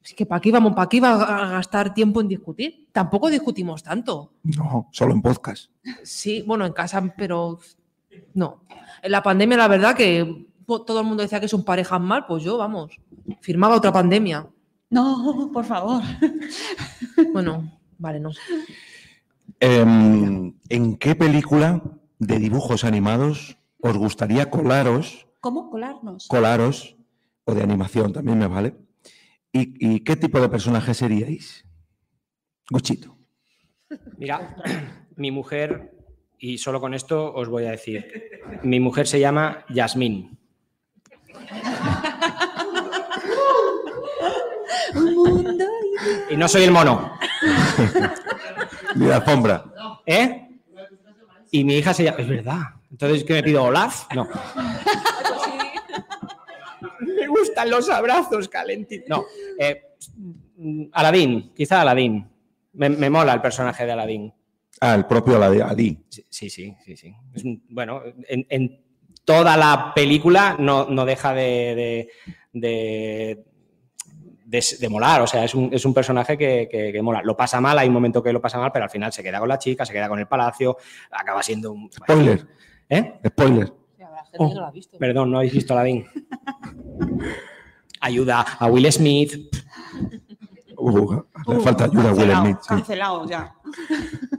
es 0.04 0.14
que 0.14 0.26
¿para 0.26 0.42
qué 0.42 0.50
íbamos, 0.50 0.74
para 0.74 0.90
qué 0.90 0.98
iba 0.98 1.12
a 1.14 1.50
gastar 1.52 1.94
tiempo 1.94 2.22
en 2.22 2.28
discutir? 2.28 2.88
Tampoco 2.92 3.30
discutimos 3.30 3.84
tanto. 3.84 4.34
No, 4.44 4.90
solo 4.92 5.14
en 5.14 5.22
podcast. 5.22 5.72
Sí, 6.04 6.44
bueno, 6.48 6.66
en 6.66 6.74
casa, 6.74 7.14
pero 7.18 7.60
no. 8.34 8.64
En 9.02 9.12
la 9.12 9.22
pandemia, 9.22 9.58
la 9.58 9.68
verdad 9.68 9.96
que 9.96 10.48
todo 10.66 11.00
el 11.00 11.06
mundo 11.06 11.24
decía 11.24 11.40
que 11.40 11.48
son 11.48 11.64
parejas 11.64 12.00
mal, 12.00 12.26
pues 12.26 12.44
yo, 12.44 12.58
vamos, 12.58 12.92
firmaba 13.42 13.76
otra 13.76 13.92
pandemia. 13.92 14.48
No, 14.90 15.50
por 15.54 15.66
favor. 15.66 16.02
Bueno, 17.34 17.80
vale, 17.98 18.20
no. 18.20 18.32
Em, 19.60 20.54
¿En 20.70 20.98
qué 20.98 21.16
película 21.16 21.82
de 22.18 22.40
dibujos 22.40 22.84
animados 22.84 23.58
os 23.82 23.98
gustaría 23.98 24.50
colaros, 24.50 25.28
¿Cómo 25.42 25.70
colarnos? 25.70 26.28
colaros, 26.28 26.98
o 27.46 27.54
de 27.54 27.64
animación 27.64 28.14
también 28.14 28.40
me 28.40 28.48
vale? 28.48 28.76
¿Y, 29.52 29.94
y 29.96 30.00
qué 30.02 30.16
tipo 30.16 30.40
de 30.42 30.50
personaje 30.50 30.94
seríais? 30.94 31.66
Guchito. 32.70 33.18
Mira, 34.18 34.56
mi 35.16 35.32
mujer, 35.32 35.92
y 36.38 36.58
solo 36.58 36.80
con 36.80 36.94
esto 36.94 37.34
os 37.34 37.48
voy 37.50 37.66
a 37.66 37.72
decir, 37.72 38.06
mi 38.64 38.80
mujer 38.80 39.08
se 39.08 39.20
llama 39.20 39.66
Yasmín. 39.70 40.38
Y 46.30 46.36
no 46.38 46.48
soy 46.48 46.64
el 46.64 46.72
mono, 46.72 47.12
Ni 48.96 49.06
la 49.08 49.18
alfombra. 49.18 49.64
¿eh? 50.06 50.48
Y 51.52 51.64
mi 51.64 51.76
hija 51.78 51.94
se 51.94 52.04
llama... 52.06 52.18
Es 52.20 52.28
verdad. 52.28 52.60
Entonces, 52.92 53.24
¿qué 53.24 53.34
me 53.34 53.44
pido? 53.44 53.64
¿Olaf? 53.64 54.08
No. 54.16 54.28
Me 57.02 57.28
gustan 57.28 57.70
los 57.70 57.90
abrazos 57.90 58.48
calentitos. 58.50 59.10
No. 59.10 59.26
eh, 59.60 59.84
Aladín, 60.94 61.54
quizá 61.56 61.82
Aladín. 61.82 62.28
Me, 62.74 62.90
me 62.90 63.10
mola 63.10 63.34
el 63.34 63.42
personaje 63.42 63.86
de 63.86 63.92
Aladín. 63.92 64.34
Ah, 64.82 64.96
el 64.96 65.06
propio 65.06 65.42
Ali. 65.44 65.98
Sí, 66.10 66.26
sí, 66.30 66.50
sí, 66.50 66.76
sí. 66.86 66.96
sí. 66.96 67.16
Es 67.34 67.44
un- 67.44 67.64
bueno, 67.70 68.02
en, 68.28 68.46
en 68.50 68.82
toda 69.26 69.58
la 69.58 69.92
película 69.94 70.56
no, 70.60 70.86
no 70.90 71.06
deja 71.06 71.34
de, 71.34 71.76
de- 71.76 72.10
de- 72.54 73.46
de, 74.50 74.64
de 74.80 74.90
molar. 74.90 75.22
O 75.22 75.28
sea, 75.28 75.44
es 75.46 75.54
un, 75.56 75.70
es 75.74 75.86
un 75.86 75.94
personaje 75.94 76.38
que, 76.38 76.68
que- 76.72 76.92
que 76.92 77.02
mola. 77.02 77.22
Lo 77.24 77.38
pasa 77.38 77.62
mal, 77.62 77.78
hay 77.78 77.88
un 77.88 77.94
momento 77.94 78.22
que 78.24 78.34
lo 78.34 78.42
pasa 78.42 78.58
mal, 78.60 78.72
pero 78.72 78.86
al 78.86 78.92
final 78.92 79.12
se 79.14 79.22
queda 79.24 79.40
con 79.40 79.48
la 79.50 79.58
chica, 79.60 79.86
se 79.86 79.94
queda 79.94 80.10
con 80.10 80.20
el 80.20 80.28
palacio, 80.28 80.78
acaba 81.12 81.42
siendo 81.44 81.72
un. 81.72 81.92
Spoiler, 81.92 82.48
¿Eh? 82.90 83.20
spoiler. 83.28 83.74
Sí, 83.98 84.04
habrá 84.04 84.24
gente 84.24 84.38
Oh, 84.40 84.48
que 84.50 84.54
no 84.56 84.62
lo 84.62 84.68
ha 84.68 84.72
visto. 84.72 84.98
Perdón, 84.98 85.32
no 85.32 85.38
habéis 85.38 85.54
visto 85.54 85.74
Aladdin. 85.74 86.06
Ayuda 88.02 88.42
a 88.60 88.68
Will 88.68 88.92
Smith. 88.92 89.34
Uh, 90.78 91.22
hace 91.34 91.60
falta 91.60 91.84
ayuda 91.86 92.10
a 92.10 92.14
Will 92.14 92.32
Smith. 92.32 92.58
sí. 92.62 92.68
cancelado 92.70 93.28
ya. 93.28 93.54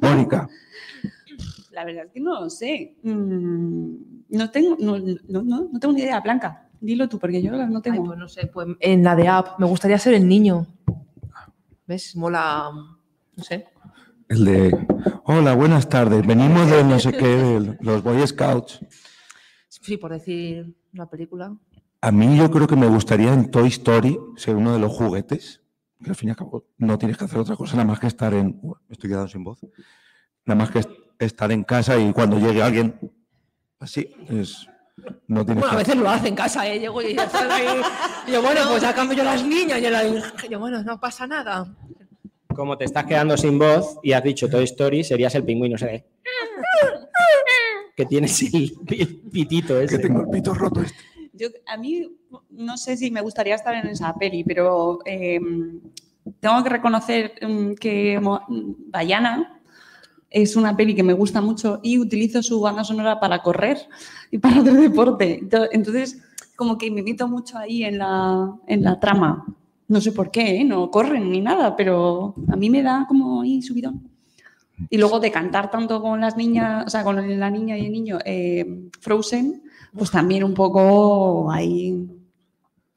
Mónica, 0.01 0.49
La 1.73 1.85
verdad 1.85 2.07
es 2.07 2.13
que 2.13 2.21
no 2.21 2.41
lo 2.41 2.49
sé. 2.51 2.95
Mm, 3.03 3.95
no, 4.31 4.51
tengo, 4.51 4.77
no, 4.81 4.99
no, 4.99 5.43
no, 5.43 5.69
no 5.71 5.79
tengo 5.79 5.93
ni 5.95 6.01
idea, 6.01 6.21
Blanca. 6.21 6.70
Dilo 6.81 7.09
tú, 7.09 7.19
porque 7.19 7.43
yo 7.43 7.53
no 7.67 7.77
Ay, 7.79 7.83
tengo. 7.83 8.05
pues 8.07 8.19
no 8.19 8.29
sé, 8.29 8.47
pues 8.47 8.69
en 8.81 9.05
la 9.05 9.15
de 9.17 9.29
app 9.29 9.59
me 9.59 9.67
gustaría 9.67 9.99
ser 9.99 10.15
el 10.15 10.27
niño. 10.27 10.67
¿Ves? 11.87 12.17
Mola, 12.17 12.71
no 13.37 13.45
sé. 13.45 13.67
el 14.29 14.45
de. 14.45 14.87
Hola, 15.25 15.55
buenas 15.55 15.89
tardes. 15.89 16.27
Venimos 16.27 16.71
de 16.71 16.83
no 16.85 16.99
sé 16.99 17.13
qué, 17.13 17.27
de 17.27 17.77
los 17.81 18.03
Boy 18.03 18.27
Scouts. 18.27 18.81
Sí, 19.69 19.97
por 19.97 20.13
decir 20.13 20.75
una 20.95 21.07
película. 21.09 21.55
A 22.01 22.11
mí 22.13 22.37
yo 22.39 22.51
creo 22.51 22.67
que 22.67 22.77
me 22.77 22.87
gustaría 22.87 23.33
en 23.35 23.51
Toy 23.51 23.69
Story 23.69 24.19
ser 24.37 24.57
uno 24.57 24.73
de 24.73 24.79
los 24.79 24.93
juguetes, 24.93 25.61
que 26.03 26.11
al 26.11 26.17
fin 26.17 26.29
y 26.29 26.31
al 26.31 26.37
cabo 26.37 26.65
no 26.79 26.97
tienes 26.99 27.19
que 27.19 27.25
hacer 27.25 27.39
otra 27.39 27.57
cosa 27.57 27.77
nada 27.77 27.87
más 27.87 28.01
que 28.01 28.07
estar 28.07 28.33
en... 28.33 28.59
Uy, 28.63 28.75
Me 28.89 28.93
estoy 28.95 29.11
quedando 29.11 29.29
sin 29.29 29.45
voz. 29.45 29.59
Nada 30.47 30.59
más 30.59 30.71
que 30.71 30.79
est- 30.79 30.91
estar 31.19 31.53
en 31.53 31.63
casa 31.65 31.99
y 31.99 32.11
cuando 32.15 32.39
llegue 32.39 32.63
alguien, 32.63 32.99
así, 33.79 34.09
es... 34.29 34.67
No 35.29 35.45
Bueno, 35.45 35.67
a 35.67 35.71
que... 35.71 35.77
veces 35.77 35.97
lo 35.97 36.09
hace 36.11 36.29
en 36.29 36.35
casa, 36.35 36.67
¿eh? 36.69 36.79
Llego 36.81 37.01
y 37.03 37.15
ya 37.15 37.29
ahí. 37.51 37.67
Y 38.27 38.33
yo, 38.33 38.43
bueno, 38.43 38.61
pues 38.69 38.83
ya 38.83 38.95
cambio 38.95 39.17
yo 39.17 39.25
las 39.25 39.45
niñas. 39.45 39.79
Y 39.79 39.83
yo, 39.83 39.91
la- 39.91 40.05
yo, 40.51 40.59
bueno, 40.59 40.83
no 40.83 40.99
pasa 41.01 41.27
nada. 41.27 41.67
Como 42.55 42.77
te 42.77 42.85
estás 42.85 43.05
quedando 43.07 43.37
sin 43.37 43.59
voz 43.59 43.99
y 44.03 44.13
has 44.13 44.23
dicho 44.25 44.49
Toy 44.51 44.65
Story, 44.65 45.05
serías 45.05 45.35
el 45.35 45.45
pingüino, 45.45 45.79
¿sabes? 45.79 46.03
Que 47.97 48.07
tienes 48.07 48.41
el, 48.55 48.73
el 48.89 49.21
pitito 49.31 49.79
Que 49.79 49.85
ese. 49.85 49.99
tengo 49.99 50.23
el 50.23 50.29
pito 50.31 50.55
roto 50.55 50.81
este. 50.81 50.99
Yo, 51.33 51.49
a 51.67 51.77
mí 51.77 52.07
no 52.51 52.77
sé 52.77 52.97
si 52.97 53.11
me 53.11 53.21
gustaría 53.23 53.55
estar 53.55 53.75
en 53.75 53.87
esa 53.89 54.15
peli, 54.15 54.45
pero 54.45 54.99
eh, 55.07 55.39
tengo 56.41 56.63
que 56.63 56.69
reconocer 56.69 57.35
mm, 57.41 57.75
que 57.75 58.21
Diana 59.03 59.60
es 60.31 60.57
una 60.57 60.77
peli 60.77 60.95
que 60.95 61.03
me 61.03 61.13
gusta 61.13 61.41
mucho 61.41 61.81
y 61.83 61.99
utilizo 61.99 62.43
su 62.43 62.61
banda 62.61 62.85
sonora 62.85 63.19
para 63.21 63.43
correr 63.43 63.79
y 64.31 64.39
para 64.39 64.61
hacer 64.61 64.75
deporte. 64.75 65.41
Ento- 65.43 65.69
Entonces, 65.73 66.23
como 66.57 66.79
que 66.79 66.91
me 66.91 67.03
meto 67.03 67.27
mucho 67.29 67.59
ahí 67.59 67.85
en 67.85 67.99
la, 67.99 68.55
en 68.67 68.83
la 68.85 69.01
trama. 69.01 69.45
No 69.89 70.01
sé 70.01 70.13
por 70.13 70.31
qué, 70.31 70.61
¿eh? 70.61 70.65
no 70.65 70.89
corren 70.91 71.31
ni 71.31 71.41
nada, 71.41 71.75
pero 71.75 72.35
a 72.49 72.55
mí 72.57 72.71
me 72.71 72.83
da 72.83 73.07
como 73.09 73.43
ahí 73.43 73.61
subidón. 73.61 74.09
Y 74.89 74.97
luego 74.99 75.19
de 75.21 75.31
cantar 75.33 75.71
tanto 75.71 76.01
con 76.01 76.21
las 76.21 76.37
niñas, 76.37 76.85
o 76.87 76.91
sea, 76.91 77.03
con 77.05 77.17
la 77.39 77.51
niña 77.51 77.77
y 77.77 77.87
el 77.87 77.93
niño, 77.93 78.19
eh, 78.25 78.89
Frozen, 79.01 79.63
pues 79.97 80.11
también 80.11 80.45
un 80.45 80.55
poco 80.55 81.51
ahí 81.51 82.09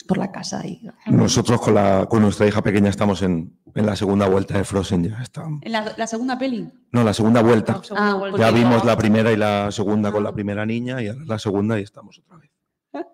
por 0.08 0.18
la 0.18 0.32
casa. 0.32 0.60
Ahí. 0.62 0.82
Nosotros 1.08 1.60
con, 1.60 1.74
la, 1.74 2.06
con 2.10 2.22
nuestra 2.22 2.48
hija 2.48 2.62
pequeña 2.62 2.90
estamos 2.90 3.22
en, 3.22 3.52
en 3.76 3.86
la 3.86 3.96
segunda 3.96 4.28
vuelta 4.28 4.58
de 4.58 4.64
Frozen 4.64 5.04
ya. 5.10 5.22
Está. 5.22 5.46
En 5.62 5.72
la, 5.72 5.94
la 5.98 6.08
segunda 6.08 6.38
peli. 6.38 6.70
No, 6.92 7.04
la 7.04 7.14
segunda 7.14 7.42
vuelta. 7.42 7.82
Segunda 7.84 8.12
Ah, 8.12 8.14
vuelta. 8.16 8.38
Ya 8.40 8.52
vimos 8.52 8.86
la 8.86 8.96
primera 8.98 9.32
y 9.32 9.38
la 9.38 9.72
segunda 9.72 10.12
con 10.12 10.24
la 10.24 10.32
primera 10.32 10.66
niña 10.66 11.02
y 11.02 11.08
ahora 11.08 11.22
la 11.26 11.40
segunda 11.40 11.80
y 11.80 11.84
estamos 11.84 12.20
otra 12.20 12.38
vez. 12.38 12.52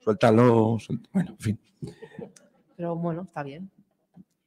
Suéltalo. 0.00 0.78
suelta- 0.80 1.08
Bueno, 1.12 1.30
en 1.32 1.38
fin. 1.38 1.60
Pero 2.76 2.96
bueno, 2.96 3.22
está 3.22 3.42
bien. 3.42 3.70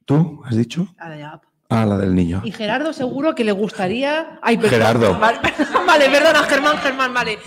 ¿Tú 0.04 0.42
has 0.44 0.56
dicho? 0.56 0.86
La 0.98 1.08
de 1.10 1.22
app. 1.24 1.44
Ah, 1.68 1.84
la 1.84 1.96
del 1.96 2.14
niño. 2.14 2.42
Y 2.44 2.52
Gerardo 2.52 2.92
seguro 2.92 3.34
que 3.34 3.42
le 3.44 3.50
gustaría... 3.52 4.38
Ay, 4.42 4.56
perdón. 4.56 4.70
Gerardo. 4.70 5.18
Vale, 5.18 5.40
vale, 5.86 6.10
perdona, 6.10 6.42
Germán, 6.44 6.76
Germán, 6.78 7.12
vale. 7.14 7.38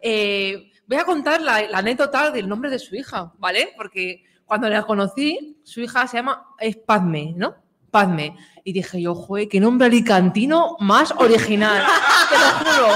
Eh, 0.00 0.70
voy 0.86 0.98
a 0.98 1.04
contar 1.04 1.40
la, 1.40 1.62
la 1.68 1.78
anécdota 1.78 2.30
del 2.30 2.48
nombre 2.48 2.70
de 2.70 2.78
su 2.78 2.94
hija, 2.94 3.32
¿vale? 3.38 3.70
Porque 3.76 4.22
cuando 4.46 4.68
la 4.68 4.82
conocí, 4.82 5.58
su 5.62 5.80
hija 5.80 6.06
se 6.06 6.18
llama, 6.18 6.48
es 6.58 6.76
Padme, 6.76 7.32
¿no? 7.36 7.54
Padme. 7.90 8.36
Y 8.64 8.72
dije 8.72 9.00
yo, 9.00 9.14
joder, 9.14 9.48
qué 9.48 9.60
nombre 9.60 9.86
alicantino 9.86 10.76
más 10.80 11.12
original. 11.12 11.82
Te 12.30 12.38
lo 12.38 12.70
juro. 12.70 12.94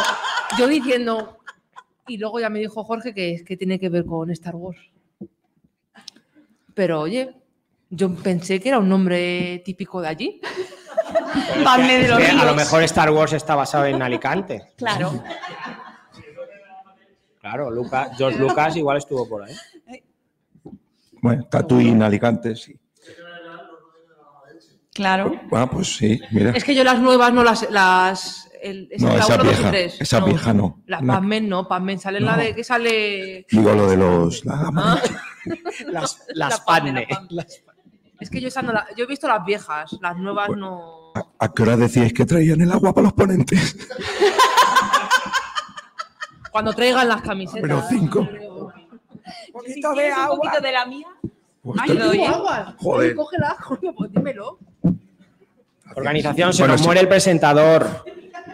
Yo 0.58 0.66
diciendo... 0.66 1.34
Y 2.06 2.16
luego 2.16 2.40
ya 2.40 2.48
me 2.48 2.58
dijo 2.58 2.84
Jorge 2.84 3.12
que, 3.12 3.44
que 3.44 3.56
tiene 3.58 3.78
que 3.78 3.90
ver 3.90 4.06
con 4.06 4.30
Star 4.30 4.56
Wars. 4.56 4.78
Pero 6.72 7.00
oye, 7.00 7.34
yo 7.90 8.14
pensé 8.14 8.60
que 8.60 8.70
era 8.70 8.78
un 8.78 8.88
nombre 8.88 9.60
típico 9.64 10.00
de 10.00 10.08
allí. 10.08 10.40
Padme 11.64 11.98
de 11.98 12.08
los 12.08 12.22
a 12.22 12.44
lo 12.44 12.54
mejor 12.54 12.82
Star 12.84 13.10
Wars 13.10 13.32
está 13.32 13.54
basado 13.54 13.86
en 13.86 14.00
Alicante. 14.00 14.72
Claro. 14.76 15.22
Claro, 17.40 17.70
Lucas, 17.70 18.10
George 18.16 18.38
Lucas 18.38 18.76
igual 18.76 18.98
estuvo 18.98 19.28
por 19.28 19.44
ahí. 19.44 19.54
Bueno, 21.22 21.44
Tatooine, 21.50 22.02
Alicante, 22.02 22.54
sí. 22.56 22.74
Claro. 24.94 25.32
Ah, 25.52 25.68
pues 25.70 25.96
sí, 25.96 26.20
mira. 26.32 26.50
Es 26.50 26.64
que 26.64 26.74
yo 26.74 26.82
las 26.82 26.98
nuevas 27.00 27.32
no 27.32 27.44
las. 27.44 27.70
las 27.70 28.48
el, 28.60 28.88
No, 28.98 29.08
la 29.10 29.18
esa 29.20 29.34
uno, 29.36 29.44
dos 29.44 29.44
y 29.44 29.48
vieja, 29.56 29.70
tres. 29.70 30.00
esa 30.00 30.20
vieja 30.20 30.52
no. 30.52 30.82
La 30.86 31.00
La- 31.00 31.14
Padmen 31.14 31.48
no, 31.48 31.68
Padmen 31.68 32.00
sale 32.00 32.18
la 32.20 32.34
No. 32.36 32.42
de 32.42 32.54
que 32.56 32.64
sale. 32.64 33.46
Digo 33.48 33.72
lo 33.72 33.88
de 33.88 33.96
los... 33.96 34.44
la. 34.44 34.72
Ah, 34.76 35.00
Las, 35.86 36.24
la 36.34 36.48
las. 37.30 37.62
Es 38.20 38.28
que 38.30 38.40
yo, 38.40 38.48
esa 38.48 38.60
no 38.62 38.72
la- 38.72 38.86
yo 38.96 39.04
he 39.04 39.06
visto 39.06 39.28
las 39.28 39.44
viejas, 39.44 39.96
las 40.02 40.16
nuevas 40.16 40.48
no. 40.56 41.12
¿A, 41.14 41.44
a 41.44 41.52
qué 41.52 41.62
hora 41.62 41.76
decíais 41.76 42.12
que 42.12 42.26
traían 42.26 42.60
el 42.60 42.72
agua 42.72 42.92
para 42.92 43.04
los 43.04 43.12
ponentes? 43.12 43.76
Cuando 46.50 46.72
traigan 46.72 47.08
las 47.08 47.22
camisetas. 47.22 47.62
Menos 47.62 47.84
cinco. 47.88 48.26
Si 49.66 49.80
quieres 49.82 50.14
un 50.30 50.36
poquito 50.36 50.60
de 50.60 50.72
la 50.72 50.86
mía. 50.86 51.06
Pues 51.62 51.80
Ay, 51.82 51.96
doy, 51.96 52.22
agua. 52.24 52.74
Joder. 52.78 53.14
Cógela, 53.14 53.56
coño, 53.66 53.94
pues 53.94 54.12
dímelo. 54.12 54.58
Organización, 55.96 56.52
se 56.52 56.62
Bueno, 56.62 56.74
nos 56.74 56.80
sí. 56.80 56.86
muere 56.86 57.00
el 57.00 57.08
presentador. 57.08 58.04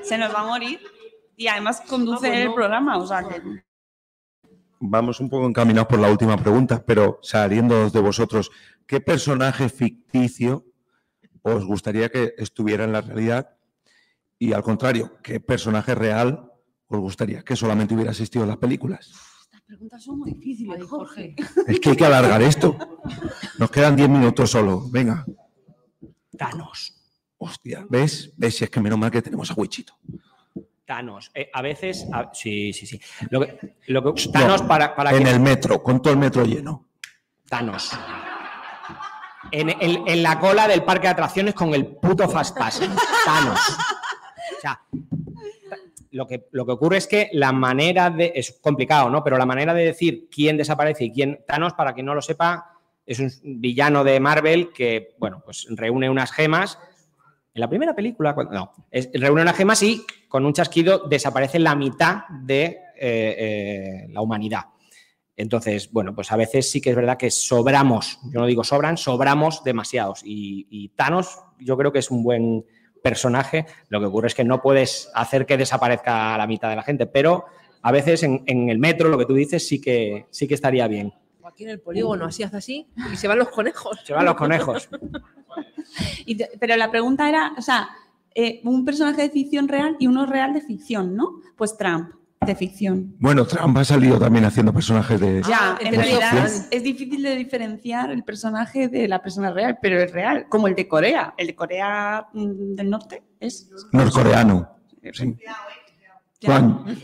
Se 0.03 0.17
nos 0.19 0.33
va 0.35 0.41
a 0.41 0.47
morir. 0.47 0.81
Y 1.37 1.49
además 1.49 1.83
conduce 1.89 2.29
Ah, 2.29 2.43
el 2.43 2.55
programa. 2.55 2.97
O 2.99 3.07
sea 3.07 3.23
que. 3.27 3.43
Vamos 4.81 5.21
un 5.21 5.29
poco 5.31 5.47
encaminados 5.47 5.89
por 5.89 5.99
la 5.99 6.11
última 6.11 6.37
pregunta, 6.37 6.83
pero 6.85 7.19
saliendo 7.23 7.89
de 7.91 8.01
vosotros, 8.01 8.51
¿qué 8.87 9.01
personaje 9.01 9.69
ficticio 9.69 10.65
os 11.43 11.65
gustaría 11.65 12.09
que 12.11 12.35
estuviera 12.39 12.85
en 12.85 12.93
la 12.93 13.01
realidad? 13.01 13.57
Y 14.39 14.53
al 14.53 14.63
contrario, 14.63 15.17
¿qué 15.23 15.41
personaje 15.41 15.95
real 15.95 16.53
os 16.89 17.01
gustaría 17.01 17.43
que 17.43 17.57
solamente 17.57 17.95
hubiera 17.95 18.11
existido 18.11 18.45
en 18.45 18.51
las 18.51 18.59
películas? 18.59 19.11
Preguntas 19.67 20.03
son 20.05 20.19
muy 20.19 20.33
difíciles, 20.33 20.77
Ay, 20.81 20.87
Jorge. 20.87 21.35
Jorge. 21.39 21.73
Es 21.73 21.81
que 21.81 21.91
hay 21.91 21.97
que 21.97 22.05
alargar 22.05 22.43
esto. 22.43 22.77
Nos 23.59 23.71
quedan 23.71 23.97
10 23.97 24.09
minutos 24.09 24.51
solo. 24.51 24.83
Venga. 24.91 25.25
Thanos. 26.37 26.95
Hostia, 27.39 27.87
¿ves? 27.89 28.33
¿Ves? 28.37 28.57
Si 28.57 28.65
es 28.65 28.71
que 28.71 28.81
menos 28.81 28.99
mal 28.99 29.11
que 29.11 29.23
tenemos 29.23 29.51
a 29.51 29.55
Wichito. 29.55 29.95
Thanos. 30.87 31.31
Eh, 31.35 31.51
a 31.53 31.63
veces. 31.63 32.07
a- 32.13 32.31
sí, 32.35 32.73
sí, 32.73 32.87
sí. 32.87 33.01
Lo 33.31 33.41
que, 33.41 33.77
lo 33.87 34.15
que- 34.15 34.29
Thanos 34.31 34.63
para, 34.63 34.95
para 34.95 35.13
En 35.17 35.25
que. 35.25 35.31
el 35.31 35.41
metro, 35.41 35.83
con 35.83 36.01
todo 36.03 36.13
el 36.13 36.19
metro 36.19 36.45
lleno. 36.45 36.89
Thanos. 37.49 37.91
En, 39.51 39.71
en- 39.71 40.07
en 40.09 40.23
la 40.23 40.39
cola 40.39 40.69
del 40.69 40.85
parque 40.85 41.07
de 41.07 41.13
atracciones 41.13 41.55
con 41.55 41.73
el 41.75 41.87
puto 41.87 42.29
Fast 42.29 42.57
Pass. 42.59 42.81
Thanos. 43.25 43.59
O 44.59 44.61
sea, 44.61 44.81
lo 46.15 46.29
que, 46.29 46.47
lo 46.53 46.65
que 46.65 46.73
ocurre 46.73 46.99
es 46.99 47.09
que 47.09 47.29
la 47.33 47.51
manera 47.51 48.09
de. 48.09 48.33
Es 48.37 48.59
complicado, 48.61 49.11
¿no? 49.11 49.25
Pero 49.25 49.37
la 49.37 49.47
manera 49.47 49.75
de 49.75 49.85
decir 49.85 50.29
quién 50.31 50.57
desaparece 50.57 51.05
y 51.05 51.13
quién. 51.13 51.41
Thanos, 51.47 51.75
para 51.75 51.93
quien 51.93 52.07
no 52.07 52.15
lo 52.15 52.23
sepa, 52.23 52.79
es 53.05 53.19
un 53.19 53.31
villano 53.61 54.05
de 54.05 54.21
Marvel 54.21 54.73
que, 54.73 55.17
bueno, 55.19 55.43
pues 55.45 55.67
reúne 55.71 56.09
unas 56.09 56.31
gemas. 56.31 56.79
En 57.53 57.61
la 57.61 57.69
primera 57.69 57.97
película, 57.97 58.35
no, 58.51 58.73
reúne 59.15 59.43
unas 59.43 59.57
gemas 59.57 59.83
y 59.83 60.05
con 60.29 60.47
un 60.47 60.53
chasquido 60.53 61.01
desaparece 61.09 61.59
la 61.59 61.75
mitad 61.75 62.29
de 62.43 62.65
eh, 62.97 63.37
eh, 63.39 64.07
la 64.11 64.21
humanidad. 64.21 64.67
Entonces, 65.37 65.91
bueno, 65.91 66.15
pues 66.15 66.31
a 66.31 66.37
veces 66.37 66.71
sí 66.71 66.81
que 66.81 66.91
es 66.91 66.97
verdad 66.97 67.17
que 67.17 67.31
sobramos, 67.33 68.21
yo 68.33 68.39
no 68.39 68.47
digo 68.47 68.63
sobran, 68.63 68.97
sobramos 68.97 69.65
demasiados. 69.65 70.21
Y 70.25 70.91
Thanos 70.91 71.41
yo 71.59 71.77
creo 71.77 71.93
que 71.93 71.99
es 71.99 72.11
un 72.13 72.23
buen 72.23 72.65
personaje. 73.05 73.67
Lo 73.91 74.01
que 74.01 74.07
ocurre 74.07 74.29
es 74.29 74.35
que 74.35 74.45
no 74.45 74.63
puedes 74.63 75.11
hacer 75.15 75.45
que 75.45 75.59
desaparezca 75.59 76.37
la 76.39 76.47
mitad 76.47 76.71
de 76.71 76.77
la 76.77 76.83
gente, 76.83 77.07
pero 77.07 77.45
a 77.83 77.93
veces 77.93 78.23
en, 78.23 78.43
en 78.47 78.71
el 78.71 78.79
metro, 78.79 79.11
lo 79.11 79.19
que 79.19 79.27
tú 79.27 79.35
dices, 79.35 79.69
sí 79.69 79.79
que, 79.81 80.27
sí 80.31 80.49
que 80.49 80.55
estaría 80.55 80.89
bien. 80.89 81.13
O 81.43 81.47
aquí 81.47 81.65
en 81.65 81.71
el 81.71 81.81
polígono, 81.81 82.25
así 82.25 82.43
hace 82.43 82.57
así 82.57 82.87
y 83.13 83.17
se 83.17 83.29
van 83.29 83.39
los 83.39 83.51
conejos. 83.51 84.01
Se 84.05 84.15
van 84.15 84.25
los 84.25 84.35
conejos. 84.35 84.89
Y 86.27 86.37
te- 86.37 86.51
pero 86.59 86.75
la 86.77 86.91
pregunta 86.91 87.29
era, 87.29 87.53
o 87.59 87.63
sea, 87.63 87.91
eh, 88.35 88.61
un 88.65 88.85
personaje 88.85 89.23
de 89.23 89.31
ficción 89.31 89.69
real 89.69 89.97
y 90.01 90.07
uno 90.09 90.25
real 90.27 90.53
de 90.55 90.61
ficción, 90.63 91.15
¿no? 91.15 91.41
Pues 91.57 91.77
Trump. 91.77 92.11
De 92.47 92.55
ficción. 92.55 93.15
Bueno, 93.19 93.47
Trump 93.47 93.77
ha 93.79 93.85
salido 93.85 94.19
también 94.19 94.45
haciendo 94.45 94.73
personajes 94.73 95.21
de... 95.21 95.43
Ya, 95.43 95.73
Ah, 95.73 95.79
en 95.81 95.91
de 95.91 95.97
realidad 95.97 96.31
ficción. 96.31 96.47
es, 96.47 96.69
es 96.71 96.83
difícil 96.83 97.23
de 97.23 97.37
diferenciar 97.37 98.11
el 98.11 98.23
personaje 98.25 98.89
de 98.89 99.09
la 99.09 99.23
persona 99.23 99.53
real, 99.53 99.79
pero 99.81 100.01
es 100.01 100.11
real, 100.13 100.47
como 100.49 100.69
el 100.69 100.75
de 100.75 100.87
Corea. 100.89 101.35
El 101.37 101.47
de 101.49 101.55
Corea 101.55 102.27
mm, 102.33 102.75
del 102.75 102.91
Norte 102.91 103.23
es. 103.41 103.71
norcoreano. 103.93 104.69
Sí. 105.13 105.37
Juan, 106.45 106.85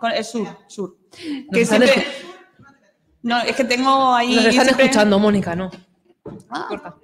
Con- 0.00 0.12
Es 0.12 0.30
sur, 0.30 0.46
sur. 0.68 0.96
Que 1.52 1.64
siempre- 1.66 2.06
No, 3.22 3.38
es 3.42 3.56
que 3.56 3.64
tengo 3.64 4.14
ahí. 4.14 4.36
Nos 4.36 4.44
están 4.46 4.64
siempre- 4.66 4.84
escuchando, 4.86 5.18
Mónica, 5.18 5.56
¿no? 5.56 5.70
Ah. 6.50 6.66
Corta. 6.68 6.94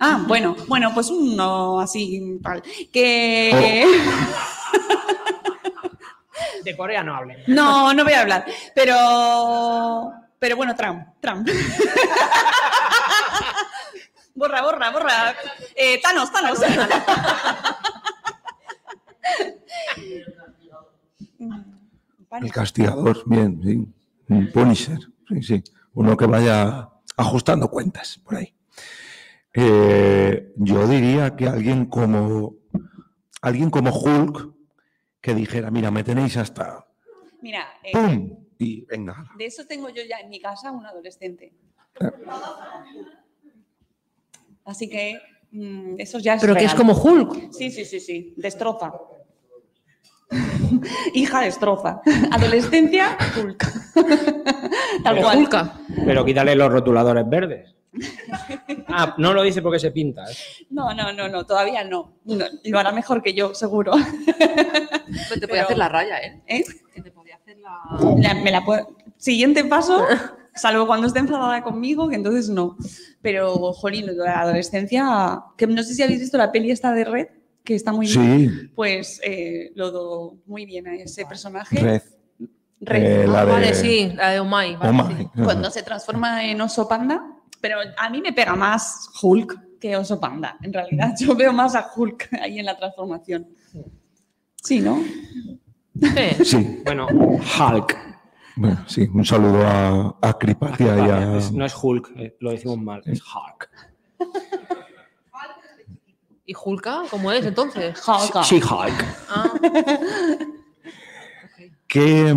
Ah, 0.00 0.24
bueno, 0.28 0.54
bueno, 0.68 0.92
pues 0.94 1.08
uno 1.10 1.80
así 1.80 2.38
tal. 2.42 2.62
Que. 2.92 3.86
De 6.64 6.76
Corea 6.76 7.02
no 7.02 7.14
hablen. 7.14 7.38
No, 7.46 7.94
no 7.94 8.04
voy 8.04 8.12
a 8.12 8.20
hablar. 8.20 8.44
Pero. 8.74 10.12
Pero 10.38 10.56
bueno, 10.56 10.76
Trump. 10.76 11.08
Trump. 11.20 11.48
borra, 14.34 14.60
borra, 14.62 14.90
borra. 14.90 15.34
Eh, 15.74 15.98
Thanos, 16.00 16.30
Thanos. 16.30 16.60
el 22.40 22.52
castigador, 22.52 23.22
bien, 23.26 23.60
sí. 23.62 23.86
Un 24.28 24.52
Punisher, 24.52 24.98
sí, 25.28 25.42
sí. 25.42 25.64
Uno 25.94 26.16
que 26.16 26.26
vaya 26.26 26.88
ajustando 27.16 27.68
cuentas 27.68 28.20
por 28.24 28.36
ahí. 28.36 28.54
Eh, 29.54 30.52
yo 30.56 30.86
diría 30.86 31.34
que 31.34 31.48
alguien 31.48 31.86
como 31.86 32.54
alguien 33.40 33.70
como 33.70 33.90
Hulk 33.90 34.57
que 35.20 35.34
dijera, 35.34 35.70
mira, 35.70 35.90
me 35.90 36.04
tenéis 36.04 36.36
hasta 36.36 36.86
Mira, 37.40 37.66
eh, 37.82 37.92
¡pum! 37.92 38.46
Y 38.58 38.84
venga. 38.86 39.30
de 39.36 39.46
eso 39.46 39.64
tengo 39.66 39.88
yo 39.88 40.02
ya 40.08 40.18
en 40.18 40.28
mi 40.28 40.40
casa 40.40 40.72
un 40.72 40.84
adolescente. 40.84 41.52
Así 44.64 44.88
que 44.88 45.20
mm, 45.52 45.94
eso 45.98 46.18
ya 46.18 46.34
es. 46.34 46.40
Pero 46.40 46.56
que 46.56 46.64
es 46.64 46.74
como 46.74 46.92
Hulk. 46.92 47.52
Sí, 47.52 47.70
sí, 47.70 47.84
sí, 47.84 48.00
sí. 48.00 48.34
Destroza. 48.36 48.92
Hija 51.14 51.40
destroza. 51.40 52.00
Adolescencia, 52.32 53.16
Hulk. 53.36 53.64
Tal 55.04 55.22
cual. 55.22 55.48
Pero 56.04 56.24
quítale 56.24 56.54
los 56.56 56.70
rotuladores 56.70 57.28
verdes. 57.28 57.77
Ah, 58.88 59.14
no 59.18 59.32
lo 59.32 59.42
dice 59.42 59.62
porque 59.62 59.78
se 59.78 59.90
pinta. 59.90 60.24
¿eh? 60.30 60.34
No, 60.70 60.92
no, 60.94 61.12
no, 61.12 61.28
no, 61.28 61.44
todavía 61.44 61.84
no. 61.84 62.14
No, 62.24 62.44
Lo 62.64 62.78
hará 62.78 62.92
mejor 62.92 63.22
que 63.22 63.34
yo, 63.34 63.54
seguro. 63.54 63.92
Pues 65.28 65.40
te 65.40 65.48
podía 65.48 65.62
hacer 65.64 65.78
la 65.78 65.88
raya, 65.88 66.18
¿eh? 66.20 66.42
¿Eh? 66.46 66.64
Que 66.94 67.02
te 67.02 67.10
podía 67.10 67.36
hacer 67.36 67.56
la... 67.58 67.78
La- 68.20 68.34
me 68.34 68.50
la 68.50 68.64
puedo- 68.64 68.94
Siguiente 69.16 69.64
paso, 69.64 70.04
salvo 70.54 70.86
cuando 70.86 71.06
esté 71.08 71.18
enfadada 71.18 71.62
conmigo, 71.62 72.08
que 72.08 72.14
entonces 72.14 72.48
no. 72.48 72.76
Pero, 73.20 73.72
jolín, 73.72 74.06
la 74.16 74.40
adolescencia, 74.42 75.40
que 75.56 75.66
no 75.66 75.82
sé 75.82 75.94
si 75.94 76.02
habéis 76.02 76.20
visto 76.20 76.38
la 76.38 76.52
peli 76.52 76.70
esta 76.70 76.92
de 76.92 77.04
Red, 77.04 77.26
que 77.64 77.74
está 77.74 77.92
muy 77.92 78.06
bien. 78.06 78.48
Sí, 78.50 78.70
Pues 78.76 79.20
eh, 79.24 79.72
lo 79.74 79.90
do 79.90 80.36
muy 80.46 80.66
bien 80.66 80.86
a 80.86 80.94
ese 80.94 81.26
personaje. 81.26 81.80
Red. 81.80 82.02
Red. 82.80 83.22
Eh, 83.22 83.26
la 83.26 83.40
Ah, 83.40 83.44
de- 83.46 83.52
Vale, 83.52 83.74
sí, 83.74 84.12
la 84.14 84.30
de 84.30 84.40
Omai. 84.40 84.76
vale, 84.76 84.98
Oh 85.02 85.08
sí. 85.18 85.28
Cuando 85.42 85.68
se 85.70 85.82
transforma 85.82 86.44
en 86.44 86.60
oso 86.60 86.86
panda, 86.86 87.26
pero 87.60 87.78
a 87.96 88.10
mí 88.10 88.20
me 88.20 88.32
pega 88.32 88.54
más 88.54 89.08
Hulk 89.22 89.78
que 89.80 89.96
oso 89.96 90.18
panda. 90.20 90.56
En 90.62 90.72
realidad, 90.72 91.14
yo 91.20 91.34
veo 91.34 91.52
más 91.52 91.74
a 91.74 91.88
Hulk 91.94 92.28
ahí 92.40 92.58
en 92.58 92.66
la 92.66 92.76
transformación. 92.76 93.46
Sí, 94.62 94.80
¿no? 94.80 95.02
Sí. 96.00 96.44
Sí, 96.44 96.82
Bueno, 96.84 97.06
Hulk. 97.08 97.96
bueno, 98.56 98.84
sí, 98.86 99.08
un 99.12 99.24
saludo 99.24 99.66
a, 99.66 100.16
a 100.20 100.32
Cripatia 100.38 100.96
y 100.96 101.10
a... 101.10 101.36
Es- 101.38 101.52
no 101.52 101.64
es 101.64 101.74
Hulk, 101.80 102.12
eh, 102.16 102.36
lo 102.40 102.50
decimos 102.50 102.78
mal, 102.78 103.02
es 103.04 103.20
Hulk. 103.22 103.70
¿Y 106.46 106.54
Hulka? 106.64 107.02
¿Cómo 107.10 107.30
es 107.30 107.44
entonces? 107.44 108.00
Hulk. 108.06 108.42
Sí, 108.44 108.56
Hulk. 108.56 109.04
Ah. 109.28 109.52
¿Qué, 111.86 112.34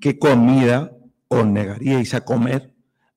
qué 0.00 0.18
comida 0.18 0.92
os 1.28 1.46
negaríais 1.46 2.14
a 2.14 2.22
comer 2.24 2.74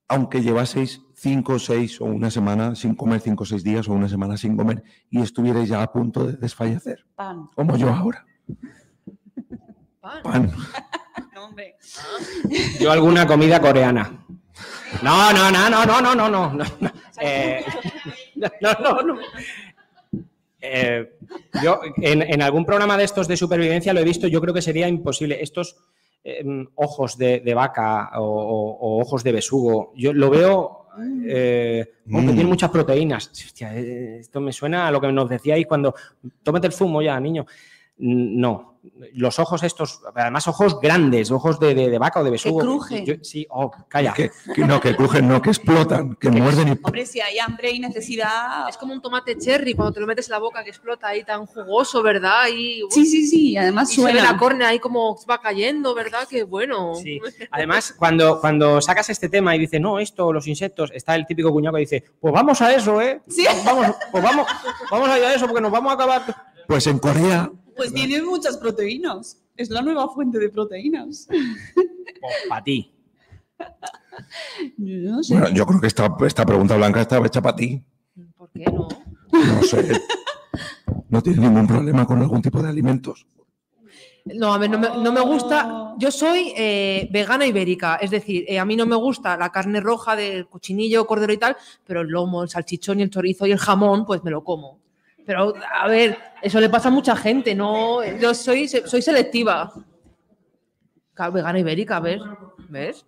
aunque 0.08 0.42
llevaseis 0.42 1.02
cinco, 1.24 1.58
seis 1.58 2.02
o 2.02 2.06
una 2.06 2.30
semana 2.30 2.76
sin 2.76 2.96
comer, 2.96 3.22
cinco 3.22 3.44
o 3.44 3.46
seis 3.48 3.64
días 3.64 3.88
o 3.88 3.94
una 3.94 4.10
semana 4.10 4.36
sin 4.36 4.58
comer 4.58 4.84
y 5.10 5.22
estuvierais 5.22 5.70
ya 5.70 5.82
a 5.82 5.92
punto 5.92 6.26
de 6.28 6.34
desfallecer? 6.34 7.06
Pan. 7.16 7.48
Como 7.56 7.78
yo 7.78 7.90
ahora. 7.90 8.26
Pan. 10.02 10.22
Pan. 10.24 10.52
No, 11.34 11.46
hombre. 11.46 11.76
Yo 12.80 12.92
alguna 12.92 13.26
comida 13.28 13.60
coreana. 13.60 14.26
No, 15.02 15.32
no, 15.34 15.52
no, 15.52 15.70
no, 15.70 15.86
no, 15.86 16.02
no, 16.02 16.16
no, 16.16 16.30
no. 16.30 16.54
no. 16.54 16.64
Eh, 17.22 17.64
no, 18.36 18.50
no, 18.84 19.02
no. 19.02 19.16
Eh, 20.62 21.18
yo 21.64 21.82
en, 21.98 22.22
en 22.22 22.42
algún 22.42 22.66
programa 22.66 22.98
de 22.98 23.04
estos 23.04 23.28
de 23.28 23.36
supervivencia 23.38 23.94
lo 23.94 24.00
he 24.00 24.04
visto, 24.06 24.28
yo 24.28 24.40
creo 24.42 24.54
que 24.54 24.62
sería 24.62 24.88
imposible. 24.88 25.42
Estos 25.42 25.76
eh, 26.24 26.44
ojos 26.76 27.18
de, 27.18 27.40
de 27.42 27.54
vaca 27.54 28.12
o, 28.20 28.24
o- 28.26 28.78
o 28.80 29.02
ojos 29.02 29.24
de 29.24 29.32
besugo, 29.34 29.92
yo 29.96 30.14
lo 30.14 30.30
veo 30.30 30.83
eh, 31.26 31.86
que 32.06 32.12
Mm. 32.12 32.26
tiene 32.28 32.46
muchas 32.46 32.70
proteínas. 32.70 33.30
Hostia, 33.34 33.76
eh, 33.76 34.20
esto 34.20 34.40
me 34.42 34.52
suena 34.54 34.88
a 34.88 34.92
lo 34.92 35.00
que 35.02 35.12
nos 35.12 35.30
decíais 35.30 35.66
cuando 35.66 35.94
tómate 36.44 36.68
el 36.68 36.74
zumo 36.74 37.02
ya, 37.02 37.20
niño. 37.20 37.46
No, 37.98 38.80
los 39.14 39.40
ojos 39.40 39.64
estos, 39.64 40.02
además 40.14 40.46
ojos 40.50 40.80
grandes, 40.82 41.32
ojos 41.32 41.58
de, 41.60 41.74
de- 41.74 41.90
de 41.90 41.98
vaca 42.00 42.20
o 42.20 42.24
de 42.24 42.32
besugo. 42.32 42.60
cruje. 42.60 43.06
Yo- 43.06 43.14
sí, 43.22 43.48
oh, 43.50 43.72
calla. 43.88 44.12
Que, 44.14 44.30
que 44.54 44.66
no, 44.66 44.82
que 44.82 44.94
crujen, 44.94 45.26
no, 45.28 45.42
que 45.42 45.52
explotan, 45.52 46.16
que 46.16 46.30
muerden 46.30 46.68
y... 46.68 46.72
Hombre, 46.84 47.06
si 47.06 47.22
hay 47.22 47.40
hambre 47.40 47.72
y 47.72 47.80
necesidad. 47.80 48.68
Es 48.68 48.76
como 48.76 48.92
un 48.94 49.02
tomate 49.02 49.38
cherry 49.38 49.74
cuando 49.74 49.94
te 49.94 50.00
lo 50.02 50.08
metes 50.08 50.28
en 50.28 50.32
la 50.34 50.40
boca 50.40 50.64
que 50.66 50.70
explota 50.72 51.08
ahí 51.08 51.24
tan 51.24 51.46
jugoso, 51.46 52.04
¿verdad? 52.04 52.48
Y, 52.54 52.82
Sí, 52.90 53.06
sí, 53.06 53.26
sí. 53.26 53.56
Además 53.56 53.90
y 53.92 53.96
se 53.96 54.04
ve 54.06 54.12
suena. 54.12 54.32
la 54.34 54.38
córnea 54.38 54.68
ahí 54.70 54.80
como 54.80 55.18
va 55.30 55.40
cayendo, 55.40 55.94
¿verdad? 55.96 56.28
Qué 56.30 56.44
bueno. 56.44 56.94
Sí. 56.96 57.22
Además, 57.52 57.96
cuando, 57.98 58.42
cuando 58.42 58.82
sacas 58.82 59.10
este 59.10 59.30
tema 59.30 59.56
y 59.56 59.60
dices, 59.60 59.80
no, 59.80 60.00
esto, 60.00 60.34
los 60.34 60.46
insectos, 60.48 60.92
está 60.94 61.16
el 61.16 61.26
típico 61.26 61.52
cuñado 61.54 61.76
que 61.76 61.82
dice, 61.82 62.04
pues 62.20 62.34
vamos 62.34 62.60
a 62.62 62.74
eso, 62.76 63.00
¿eh? 63.00 63.22
Sí. 63.30 63.46
Vamos, 63.64 63.96
pues 64.12 64.22
vamos, 64.24 64.46
vamos 64.92 65.08
a 65.10 65.18
ir 65.20 65.24
a 65.26 65.34
eso 65.36 65.46
porque 65.46 65.62
nos 65.62 65.72
vamos 65.72 65.92
a 65.92 65.94
acabar. 65.96 66.24
Pues 66.68 66.88
en 66.88 66.98
Corea, 67.00 67.50
Pues 67.76 67.94
tiene 67.94 68.22
muchas 68.22 68.58
proteínas. 68.58 69.42
Es 69.56 69.70
la 69.70 69.82
nueva 69.82 70.10
fuente 70.10 70.40
de 70.40 70.50
proteínas. 70.50 71.28
Pues 71.28 72.36
para 72.50 72.64
ti. 72.64 72.92
Yo 74.78 75.12
no 75.12 75.24
sé. 75.24 75.34
bueno, 75.34 75.50
yo 75.56 75.66
creo 75.66 75.82
que 75.82 75.88
esta, 75.88 76.16
esta 76.26 76.46
pregunta 76.46 76.76
blanca 76.76 77.02
está 77.02 77.24
hecha 77.26 77.42
para 77.42 77.56
ti. 77.56 77.84
¿Por 78.38 78.50
qué 78.52 78.66
no? 78.66 78.88
No 79.32 79.64
sé. 79.64 80.02
No 81.10 81.22
tienes 81.22 81.42
ningún 81.42 81.68
problema 81.68 82.06
con 82.06 82.20
algún 82.22 82.42
tipo 82.42 82.62
de 82.62 82.70
alimentos. 82.70 83.28
No, 84.26 84.54
a 84.54 84.58
ver, 84.58 84.70
no 84.70 84.80
me, 84.80 84.90
no 84.90 85.12
me 85.12 85.22
gusta. 85.22 85.94
Yo 85.98 86.10
soy 86.10 86.54
eh, 86.56 87.10
vegana 87.12 87.46
ibérica, 87.46 87.98
es 87.98 88.10
decir, 88.10 88.46
eh, 88.48 88.58
a 88.58 88.66
mí 88.66 88.76
no 88.76 88.86
me 88.86 88.96
gusta 88.96 89.38
la 89.38 89.52
carne 89.52 89.82
roja 89.82 90.16
del 90.16 90.48
cochinillo, 90.48 91.06
cordero 91.06 91.34
y 91.34 91.38
tal, 91.38 91.58
pero 91.86 92.02
el 92.02 92.08
lomo, 92.08 92.42
el 92.42 92.50
salchichón 92.50 93.00
y 93.00 93.04
el 93.04 93.10
chorizo 93.10 93.46
y 93.46 93.52
el 93.52 93.58
jamón, 93.58 94.06
pues 94.06 94.24
me 94.24 94.32
lo 94.32 94.44
como. 94.44 94.80
Pero, 95.26 95.54
a 95.80 95.88
ver, 95.88 96.18
eso 96.42 96.60
le 96.60 96.70
pasa 96.70 96.90
a 96.90 96.92
mucha 96.92 97.16
gente, 97.16 97.56
¿no? 97.56 98.04
Yo 98.20 98.34
soy, 98.34 98.68
soy 98.68 99.02
selectiva. 99.02 99.72
Vegana 101.32 101.60
ibérica, 101.60 102.00
¿ves? 102.00 102.22
¿Ves? 102.70 103.06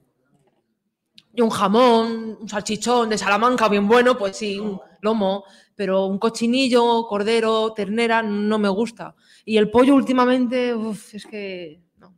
Y 1.34 1.42
un 1.42 1.50
jamón, 1.50 2.38
un 2.40 2.48
salchichón 2.48 3.10
de 3.10 3.18
Salamanca 3.18 3.68
bien 3.68 3.88
bueno, 3.88 4.18
pues 4.18 4.38
sí, 4.38 4.58
un 4.60 4.80
lomo, 5.02 5.44
pero 5.76 6.06
un 6.06 6.18
cochinillo, 6.18 7.06
cordero, 7.08 7.74
ternera, 7.74 8.24
no 8.24 8.58
me 8.58 8.70
gusta. 8.70 9.16
Y 9.44 9.58
el 9.58 9.70
pollo 9.70 9.96
últimamente, 9.96 10.74
uf, 10.74 11.14
es 11.14 11.26
que 11.26 11.82
no. 11.98 12.14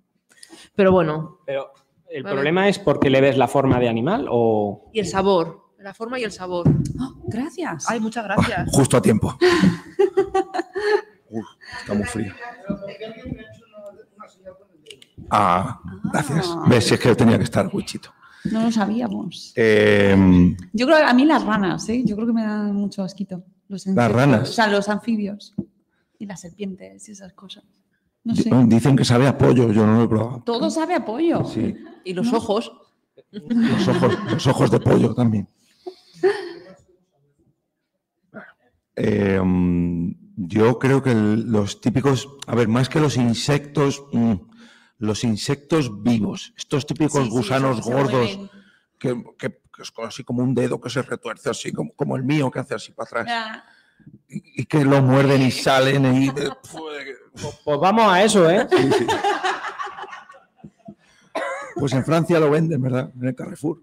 Pero 0.76 0.92
bueno, 0.92 1.40
Pero 1.46 1.74
el 2.10 2.22
Vale. 2.22 2.36
problema 2.36 2.70
es 2.70 2.78
porque 2.78 3.10
le 3.10 3.22
ves 3.22 3.38
la 3.38 3.48
forma 3.48 3.80
de 3.80 3.90
animal 3.90 4.28
o. 4.30 4.92
y 4.94 5.00
el 5.00 5.08
sabor, 5.08 5.72
la 5.80 5.94
forma 5.96 6.20
y 6.20 6.24
el 6.24 6.32
sabor. 6.32 6.68
Oh, 7.00 7.14
gracias. 7.26 7.90
Ay, 7.90 8.00
muchas 8.00 8.24
Ah, 8.30 8.36
gracias. 8.36 8.70
justo 8.72 8.98
a 8.98 9.02
tiempo. 9.02 9.36
Muy 11.94 12.04
frío. 12.06 12.34
Ah, 15.30 15.80
gracias. 16.12 16.48
Ves, 16.68 16.86
si 16.86 16.94
es 16.94 17.00
que 17.00 17.16
tenía 17.16 17.38
que 17.38 17.44
estar 17.44 17.70
Wichito. 17.74 18.14
No 18.52 18.62
lo 18.64 18.72
sabíamos. 18.72 19.52
Eh, 19.56 20.56
Yo 20.74 20.86
creo 20.86 20.98
que 21.00 21.04
a 21.04 21.14
mí 21.14 21.26
las 21.26 21.44
ranas, 21.44 21.88
¿eh? 21.90 22.04
Yo 22.06 22.16
creo 22.16 22.28
que 22.28 22.34
me 22.34 22.44
dan 22.44 22.74
mucho 22.74 23.04
asquito. 23.04 23.44
Los 23.68 23.86
insectos. 23.88 24.12
ranas? 24.16 24.50
O 24.50 24.54
sea, 24.54 24.68
los 24.68 24.88
anfibios. 24.88 25.54
Y 26.20 26.26
las 26.26 26.42
serpientes 26.42 27.08
y 27.10 27.12
esas 27.12 27.34
cosas. 27.34 27.64
No 28.24 28.36
sé. 28.36 28.50
dicen 28.66 28.96
que 28.96 29.06
sabe 29.06 29.28
a 29.28 29.38
pollo, 29.38 29.72
yo 29.72 29.86
no 29.86 29.98
lo 29.98 30.04
he 30.04 30.08
probado. 30.08 30.42
Todo 30.46 30.70
sabe 30.70 30.96
a 30.96 31.04
pollo. 31.06 31.46
Sí, 31.46 31.76
Y 32.04 32.14
los 32.14 32.32
ojos. 32.34 32.72
los 33.32 33.88
ojos, 33.88 34.18
los 34.32 34.48
ojos 34.48 34.72
de 34.72 34.80
pollo 34.80 35.14
también. 35.14 35.48
Eh, 39.00 39.40
Yo 40.40 40.78
creo 40.78 41.02
que 41.02 41.16
los 41.16 41.82
típicos, 41.82 42.30
a 42.46 42.54
ver, 42.54 42.68
más 42.68 42.90
que 42.90 43.00
los 43.00 43.18
insectos, 43.18 44.04
mm, 44.14 44.34
los 45.00 45.24
insectos 45.24 46.04
vivos, 46.04 46.54
estos 46.56 46.86
típicos 46.86 47.24
Sí, 47.24 47.30
gusanos 47.30 47.82
gordos 47.82 48.40
que, 49.00 49.16
que- 49.40 49.60
que 49.76 49.82
es 49.82 49.92
así 50.06 50.24
como 50.24 50.44
un 50.44 50.54
dedo 50.54 50.80
que 50.80 50.90
se 50.92 51.02
retuerce 51.02 51.50
así, 51.50 51.72
como, 51.72 51.92
como 51.96 52.16
el 52.16 52.24
mío 52.24 52.50
que 52.52 52.60
hace 52.60 52.76
así 52.76 52.92
para 52.92 53.22
atrás, 53.22 53.64
y, 54.30 54.62
y 54.62 54.66
que 54.66 54.86
lo 54.86 55.02
muerden 55.02 55.42
y 55.42 55.52
salen 55.52 56.06
y... 56.24 56.32
Pues 57.64 57.80
vamos 57.80 58.12
a 58.12 58.24
eso, 58.24 58.50
¿eh? 58.50 58.68
Sí, 58.76 58.90
sí. 58.98 59.08
Pues 61.76 61.94
en 61.94 62.04
Francia 62.04 62.40
lo 62.40 62.50
venden, 62.50 62.82
¿verdad? 62.82 63.12
En 63.20 63.28
el 63.28 63.36
Carrefour. 63.36 63.82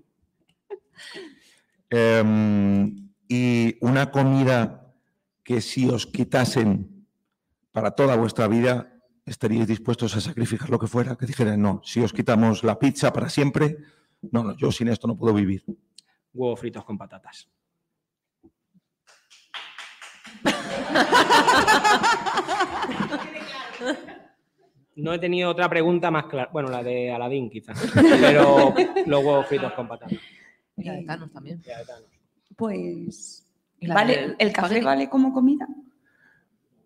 Em, 1.91 3.11
y 3.29 3.77
una 3.81 4.11
comida 4.11 4.84
que 5.45 5.61
si 5.61 5.89
os 5.89 6.07
quitasen 6.07 7.07
para 7.71 7.93
toda 7.93 8.17
vuestra 8.17 8.49
vida, 8.49 8.91
estaríais 9.27 9.69
dispuestos 9.69 10.17
a 10.17 10.21
sacrificar 10.21 10.71
lo 10.71 10.79
que 10.79 10.87
fuera, 10.87 11.17
que 11.17 11.27
dijeran, 11.27 11.61
no, 11.61 11.81
si 11.85 12.01
os 12.01 12.13
quitamos 12.13 12.65
la 12.65 12.79
pizza 12.79 13.13
para 13.13 13.29
siempre, 13.29 13.79
no, 14.33 14.43
no, 14.43 14.57
yo 14.57 14.73
sin 14.73 14.89
esto 14.89 15.07
no 15.07 15.17
puedo 15.17 15.35
vivir. 15.35 15.65
Huevos 16.33 16.59
fritos 16.59 16.85
con 16.85 16.99
patatas. 16.99 17.49
No 24.97 25.13
he 25.13 25.19
tenido 25.19 25.51
otra 25.51 25.69
pregunta 25.69 26.11
más 26.11 26.27
clara. 26.27 26.51
Bueno, 26.53 26.69
la 26.71 26.83
de 26.83 27.11
Aladín, 27.11 27.51
quizás. 27.51 27.79
Pero 27.95 28.73
los 29.07 29.25
huevos 29.25 29.47
fritos 29.49 29.73
con 29.73 29.89
patatas. 29.89 30.19
Y 30.77 30.85
la 30.85 30.93
de 30.93 31.03
Thanos 31.03 31.33
también. 31.33 31.61
Ya 31.63 31.79
de 31.79 31.85
Thanos. 31.85 32.09
Pues. 32.57 33.44
¿El 33.81 34.53
café 34.53 34.81
vale 34.81 35.09
como 35.09 35.33
comida? 35.33 35.67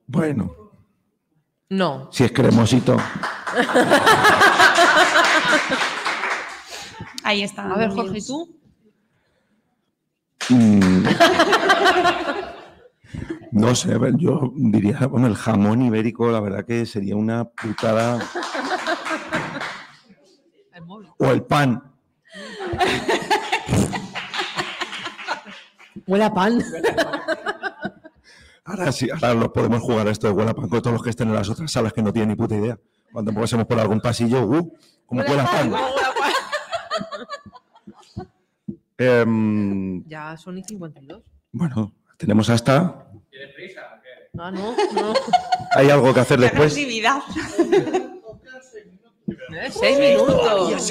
Bueno, 0.07 0.55
No. 1.71 2.09
si 2.13 2.25
es 2.25 2.33
cremosito. 2.33 2.97
Ahí 7.25 7.43
está. 7.43 7.71
A 7.73 7.77
ver, 7.77 7.91
Jorge, 7.91 8.19
¿y 8.19 8.27
tú? 8.27 8.55
Mm. 10.51 11.05
No 13.53 13.75
sé, 13.75 13.93
a 13.95 13.99
ver, 13.99 14.17
yo 14.17 14.53
diría, 14.55 15.07
bueno, 15.07 15.27
el 15.27 15.35
jamón 15.35 15.83
ibérico, 15.83 16.31
la 16.31 16.41
verdad 16.41 16.65
que 16.65 16.87
sería 16.87 17.17
una 17.17 17.45
putada. 17.45 18.19
El 20.73 20.85
móvil. 20.85 21.09
O 21.19 21.27
el 21.31 21.43
pan. 21.43 21.83
Huele 26.09 26.25
a 26.25 26.33
pan. 26.33 26.63
Ahora 28.65 28.91
sí, 28.93 29.09
ahora 29.11 29.35
lo 29.35 29.53
podemos 29.53 29.81
jugar 29.83 30.09
a 30.09 30.11
esto 30.11 30.27
de 30.27 30.33
huela 30.33 30.55
pan 30.55 30.69
con 30.69 30.81
todos 30.83 30.95
los 30.95 31.03
que 31.03 31.11
estén 31.11 31.29
en 31.29 31.35
las 31.35 31.49
otras 31.49 31.71
salas 31.71 31.93
que 31.93 32.03
no 32.03 32.13
tienen 32.13 32.31
ni 32.31 32.35
puta 32.35 32.57
idea. 32.57 32.79
Cuando 33.13 33.33
pasemos 33.33 33.67
por 33.67 33.79
algún 33.79 34.01
pasillo, 34.01 34.45
uh, 34.45 34.73
como 35.07 35.23
huele 35.23 35.41
a 35.41 35.45
pan. 35.45 35.73
Em, 39.01 40.03
Ya 40.09 40.37
son 40.37 40.59
y 40.59 40.65
52. 40.65 41.23
bueno, 41.53 41.95
tenemos 42.17 42.51
hasta. 42.51 43.07
Ah, 44.37 44.51
no, 44.51 44.75
no. 44.93 45.15
¿Hay 45.77 45.89
algo 45.89 46.13
que 46.13 46.19
hacer 46.21 46.37
¡Qué 46.39 46.43
después? 46.47 46.77
Eh, 46.77 47.13
Seis 49.71 49.99
minutos. 50.01 50.83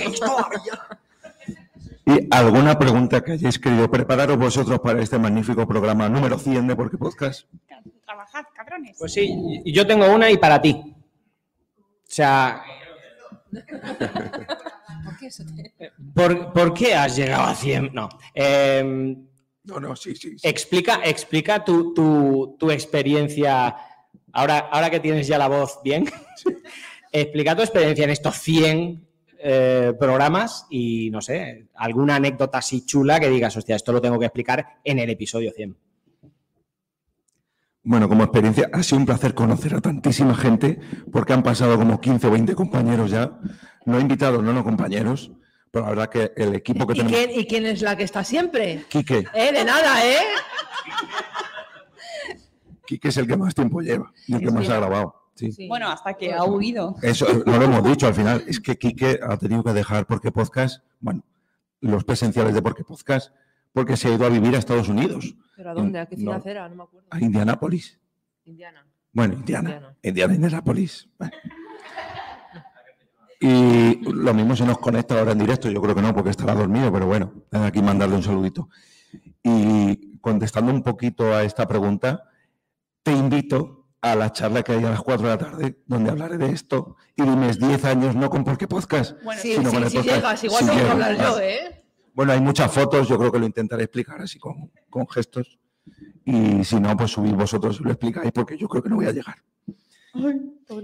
¿Y 2.08 2.28
alguna 2.32 2.80
pregunta 2.80 3.22
que 3.24 3.34
hayáis 3.34 3.60
querido 3.60 3.92
prepararos 3.92 4.38
vosotros 4.38 4.80
para 4.80 5.02
este 5.02 5.20
magnífico 5.20 5.68
programa 5.68 6.08
número 6.08 6.40
100 6.40 6.66
de 6.68 6.76
Porque 6.76 6.98
Podcast? 6.98 7.48
Trabajad, 8.06 8.46
cabrones. 8.56 8.96
Pues 8.98 9.12
sí, 9.14 9.62
yo 9.66 9.86
tengo 9.86 10.10
una 10.14 10.32
y 10.32 10.38
para 10.38 10.62
ti. 10.62 10.96
O 11.78 11.84
sea, 12.06 12.64
¿Por 15.04 15.18
qué 15.20 15.28
eso 15.28 15.44
te- 15.78 15.92
¿por, 16.14 16.54
por 16.54 16.74
qué 16.74 16.96
has 16.96 17.16
llegado 17.16 17.44
a 17.44 17.56
100? 17.56 17.92
No. 17.94 18.08
Em, 18.34 19.28
No, 19.64 19.80
no, 19.82 19.96
sí, 19.98 20.16
sí. 20.16 20.38
sí. 20.40 20.48
explica 20.48 21.02
explica 21.04 21.64
tu, 21.66 21.94
tu- 21.94 22.56
tu 22.58 22.72
experiencia. 22.72 23.76
Ahora, 24.32 24.60
ahora 24.72 24.90
que 24.90 25.02
tienes 25.02 25.28
ya 25.28 25.38
la 25.38 25.48
voz 25.50 25.80
bien, 25.84 26.06
explica 27.12 27.56
tu 27.56 27.62
experiencia 27.64 28.06
en 28.06 28.12
estos 28.12 28.36
100 28.38 29.07
eh, 29.40 29.94
programas 30.00 30.66
y 30.70 31.10
no 31.10 31.22
sé, 31.22 31.68
alguna 31.76 32.16
anécdota 32.16 32.58
así 32.60 32.86
chula 32.86 33.20
que 33.20 33.30
digas, 33.30 33.56
hostia, 33.56 33.76
esto 33.76 33.92
lo 33.92 34.02
tengo 34.02 34.20
que 34.20 34.26
explicar 34.26 34.80
en 34.84 35.00
el 35.00 35.10
episodio 35.10 35.52
100. 35.52 35.78
Bueno, 37.84 38.10
como 38.10 38.24
experiencia, 38.24 38.70
ha 38.74 38.84
sido 38.84 39.00
un 39.00 39.06
placer 39.06 39.34
conocer 39.34 39.74
a 39.74 39.80
tantísima 39.80 40.36
gente, 40.36 40.78
porque 41.10 41.32
han 41.32 41.42
pasado 41.42 41.78
como 41.78 42.02
15 42.02 42.28
o 42.28 42.32
20 42.32 42.54
compañeros 42.54 43.12
ya. 43.12 43.40
No 43.86 43.98
invitados, 44.00 44.44
no, 44.44 44.52
no 44.52 44.62
compañeros, 44.64 45.32
pero 45.72 45.86
la 45.86 45.90
verdad 45.92 46.10
que 46.10 46.34
el 46.36 46.54
equipo 46.56 46.86
que 46.86 46.94
¿Y 46.94 46.98
tenemos. 46.98 47.18
quién, 47.18 47.40
¿Y 47.40 47.46
quién 47.48 47.66
es 47.66 47.82
la 47.82 47.96
que 47.96 48.04
está 48.04 48.26
siempre? 48.26 48.84
Quique, 48.90 49.26
Eh, 49.34 49.54
de 49.54 49.64
nada, 49.64 50.06
¿eh? 50.06 50.18
Quique 52.86 53.08
es 53.08 53.18
el 53.18 53.28
que 53.28 53.38
más 53.38 53.56
tiempo 53.56 53.80
lleva 53.82 54.12
y 54.28 54.36
el 54.36 54.42
que 54.42 54.52
más 54.52 54.68
ha 54.70 54.78
grabado. 54.78 55.27
Sí. 55.38 55.52
Sí. 55.52 55.68
Bueno, 55.68 55.88
hasta 55.90 56.16
que 56.16 56.34
ha 56.34 56.44
huido. 56.44 56.96
Eso 57.02 57.26
no 57.46 57.58
lo 57.58 57.66
hemos 57.66 57.84
dicho 57.84 58.08
al 58.08 58.14
final. 58.16 58.44
Es 58.48 58.60
que 58.60 58.78
Quique 58.78 59.20
ha 59.22 59.38
tenido 59.38 59.64
que 59.64 59.72
dejar 59.74 60.06
porque 60.08 60.32
podcast, 60.32 60.84
bueno, 61.00 61.24
los 61.80 62.04
presenciales 62.04 62.54
de 62.54 62.62
porque 62.62 62.84
podcast, 62.84 63.34
porque 63.72 63.96
se 63.96 64.08
ha 64.08 64.14
ido 64.16 64.26
a 64.26 64.30
vivir 64.30 64.56
a 64.56 64.58
Estados 64.58 64.90
Unidos, 64.90 65.36
¿Pero 65.56 65.70
a 65.70 65.74
dónde? 65.74 66.00
¿A 66.00 66.06
qué 66.08 66.16
ciudad 66.16 66.44
No. 66.44 66.52
era? 66.52 66.68
No 66.70 66.76
me 66.76 66.84
acuerdo. 66.84 67.08
a 67.12 67.20
Indianápolis. 67.20 68.00
Indiana. 68.46 68.86
Bueno, 69.14 69.36
Indiana. 69.36 69.70
Indiana. 69.70 69.98
Indiana, 70.04 70.34
Indianapolis. 70.36 71.10
Bueno. 71.20 71.32
Y 73.40 74.00
lo 74.12 74.34
mismo 74.34 74.56
se 74.56 74.66
nos 74.66 74.80
conecta 74.80 75.20
ahora 75.20 75.34
en 75.34 75.40
directo, 75.40 75.70
yo 75.70 75.80
creo 75.82 75.94
que 75.94 76.02
no, 76.02 76.14
porque 76.14 76.32
estará 76.32 76.56
dormido, 76.56 76.92
pero 76.92 77.06
bueno, 77.06 77.34
aquí 77.52 77.82
mandarle 77.84 78.16
un 78.16 78.24
saludito. 78.24 78.70
Y 79.44 80.18
contestando 80.20 80.72
un 80.72 80.82
poquito 80.82 81.34
a 81.36 81.44
esta 81.44 81.68
pregunta, 81.68 82.24
te 83.04 83.12
invito 83.12 83.77
a 84.02 84.16
la 84.16 84.32
charla 84.32 84.64
que 84.64 84.74
hay 84.74 84.84
a 84.86 84.92
las 84.92 85.02
4 85.02 85.28
de 85.28 85.34
la 85.34 85.38
tarde, 85.38 85.78
donde 85.86 86.12
hablaré 86.12 86.38
de 86.38 86.50
esto, 86.52 86.96
y 87.16 87.24
dime 87.24 87.52
10 87.52 87.86
años 87.86 88.16
no 88.16 88.30
con 88.30 88.44
por 88.44 88.58
qué 88.58 88.68
podcast. 88.68 89.22
Bueno, 89.24 89.42
Sí, 89.42 89.54
Sí, 89.56 89.60
no, 89.64 89.70
sí, 89.70 89.76
con 89.76 89.84
el 89.84 89.90
si 89.90 89.98
podcast. 89.98 90.16
llegas, 90.16 90.44
igual 90.44 90.70
llego, 90.70 90.92
hablar 90.92 91.18
yo, 91.18 91.40
¿eh? 91.40 91.84
Bueno, 92.14 92.32
hay 92.34 92.42
muchas 92.42 92.72
fotos, 92.72 93.08
yo 93.08 93.18
creo 93.18 93.32
que 93.32 93.40
lo 93.40 93.46
intentaré 93.46 93.84
explicar 93.84 94.22
así 94.22 94.40
con, 94.40 94.72
con 94.90 95.08
gestos. 95.08 95.60
Y 96.26 96.64
si 96.64 96.80
no, 96.80 96.96
pues 96.98 97.12
subid 97.12 97.34
vosotros 97.34 97.80
y 97.80 97.84
lo 97.84 97.92
explicáis, 97.92 98.32
porque 98.32 98.58
yo 98.58 98.68
creo 98.68 98.84
que 98.84 98.90
no 98.90 98.96
voy 98.98 99.06
a 99.08 99.12
llegar. 99.12 99.36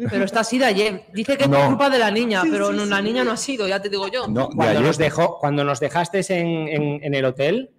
Pero 0.10 0.24
está 0.26 0.42
así 0.42 0.58
de 0.60 0.66
ayer. 0.66 1.06
Dice 1.14 1.36
que 1.38 1.44
es 1.46 1.50
No. 1.50 1.58
por 1.58 1.68
culpa 1.68 1.90
de 1.90 2.00
la 2.00 2.12
niña, 2.12 2.44
pero 2.50 2.72
no, 2.72 2.86
la 2.86 3.02
niña 3.02 3.24
no 3.24 3.32
ha 3.32 3.38
sido, 3.38 3.68
ya 3.68 3.82
te 3.82 3.90
digo 3.90 4.08
yo. 4.08 4.28
No, 4.28 4.48
de 4.50 4.56
Cuando 4.56 4.64
ayer- 4.72 4.82
nos, 4.84 4.98
dejó, 4.98 5.38
cuando 5.40 5.64
nos 5.64 5.80
dejaste 5.80 6.22
en, 6.40 6.68
en- 6.68 7.04
en 7.04 7.14
el 7.14 7.26
hotel, 7.26 7.72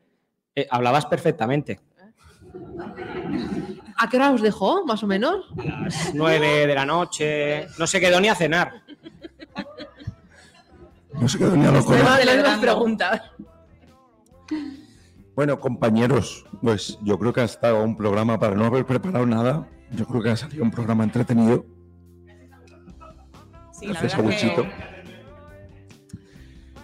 eh, 0.55 0.67
hablabas 0.71 1.07
perfectamente. 1.07 1.81
¿A 3.97 4.09
qué 4.09 4.17
hora 4.17 4.33
os 4.33 4.43
dejó, 4.43 4.85
más 4.85 5.03
o 5.03 5.07
menos? 5.07 5.47
A 5.59 5.83
las 5.83 6.15
9 6.15 6.67
de 6.67 6.75
la 6.75 6.85
noche, 6.85 7.69
no 7.79 7.87
se 7.87 8.01
quedó 8.01 8.21
ni 8.21 8.29
a 8.29 8.35
cenar. 8.35 8.83
no 11.13 11.29
se 11.29 11.39
quedó 11.39 11.57
ni 11.57 11.65
a 11.65 11.71
los 11.71 11.89
las 11.89 12.37
mismas 12.37 12.59
preguntas. 12.59 13.23
Bueno, 15.35 15.59
compañeros, 15.59 16.45
pues 16.63 16.99
yo 17.03 17.19
creo 17.19 17.33
que 17.33 17.41
ha 17.41 17.45
estado 17.45 17.83
un 17.83 17.97
programa 17.97 18.39
para 18.39 18.55
no 18.55 18.67
haber 18.67 18.87
preparado 18.87 19.27
nada. 19.27 19.69
Yo 19.91 20.07
creo 20.07 20.23
que 20.23 20.31
ha 20.31 20.37
salido 20.37 20.63
un 20.65 20.71
programa 20.71 21.05
entretenido. 21.05 21.65
Sí, 23.73 23.87
la 23.87 24.01
Gracias 24.01 24.15
a. 24.15 24.67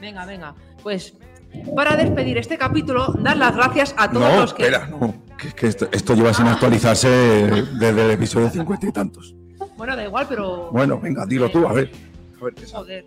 Venga, 0.01 0.27
venga. 0.27 0.55
Pues 0.83 1.15
para 1.75 1.97
despedir 1.97 2.39
este 2.39 2.57
capítulo, 2.59 3.15
dar 3.19 3.37
las 3.37 3.55
gracias 3.55 3.95
a 3.97 4.11
todos 4.11 4.29
No, 4.33 4.41
los 4.41 4.55
que. 4.55 4.65
espera, 4.65 4.87
no. 4.87 5.15
Que, 5.39 5.53
que 5.53 5.67
esto, 5.69 5.89
esto 5.91 6.15
lleva 6.15 6.35
sin 6.35 6.47
actualizarse 6.47 7.09
desde 7.09 8.05
el 8.05 8.11
episodio 8.11 8.51
cincuenta 8.51 8.87
y 8.87 8.93
tantos. 8.93 9.35
Bueno, 9.77 9.97
da 9.97 10.05
igual, 10.05 10.27
pero. 10.29 10.71
Bueno, 10.71 11.01
venga, 11.01 11.25
dilo 11.27 11.51
tú, 11.51 11.67
a 11.67 11.73
ver. 11.73 11.91
A 12.41 12.45
ver. 12.45 12.55
Joder. 12.71 13.07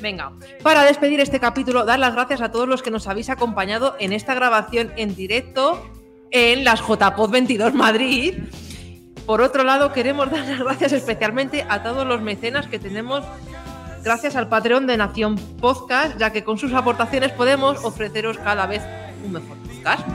Venga, 0.00 0.32
para 0.62 0.82
despedir 0.84 1.20
este 1.20 1.38
capítulo, 1.38 1.84
dar 1.84 1.98
las 1.98 2.14
gracias 2.14 2.40
a 2.40 2.50
todos 2.50 2.66
los 2.68 2.82
que 2.82 2.90
nos 2.90 3.06
habéis 3.06 3.30
acompañado 3.30 3.94
en 4.00 4.12
esta 4.12 4.34
grabación 4.34 4.92
en 4.96 5.14
directo 5.14 5.80
en 6.30 6.64
las 6.64 6.80
JPod 6.80 7.30
22 7.30 7.74
Madrid. 7.74 8.34
Por 9.26 9.40
otro 9.42 9.62
lado, 9.62 9.92
queremos 9.92 10.30
dar 10.30 10.46
las 10.46 10.58
gracias 10.58 10.92
especialmente 10.92 11.64
a 11.68 11.82
todos 11.82 12.06
los 12.06 12.20
mecenas 12.20 12.66
que 12.66 12.78
tenemos 12.80 13.22
gracias 14.02 14.36
al 14.36 14.48
Patreon 14.48 14.86
de 14.86 14.96
Nación 14.96 15.36
Podcast, 15.36 16.18
ya 16.18 16.30
que 16.30 16.44
con 16.44 16.58
sus 16.58 16.72
aportaciones 16.72 17.32
podemos 17.32 17.84
ofreceros 17.84 18.38
cada 18.38 18.66
vez 18.66 18.82
un 19.24 19.32
mejor 19.32 19.56
podcast. 19.58 20.06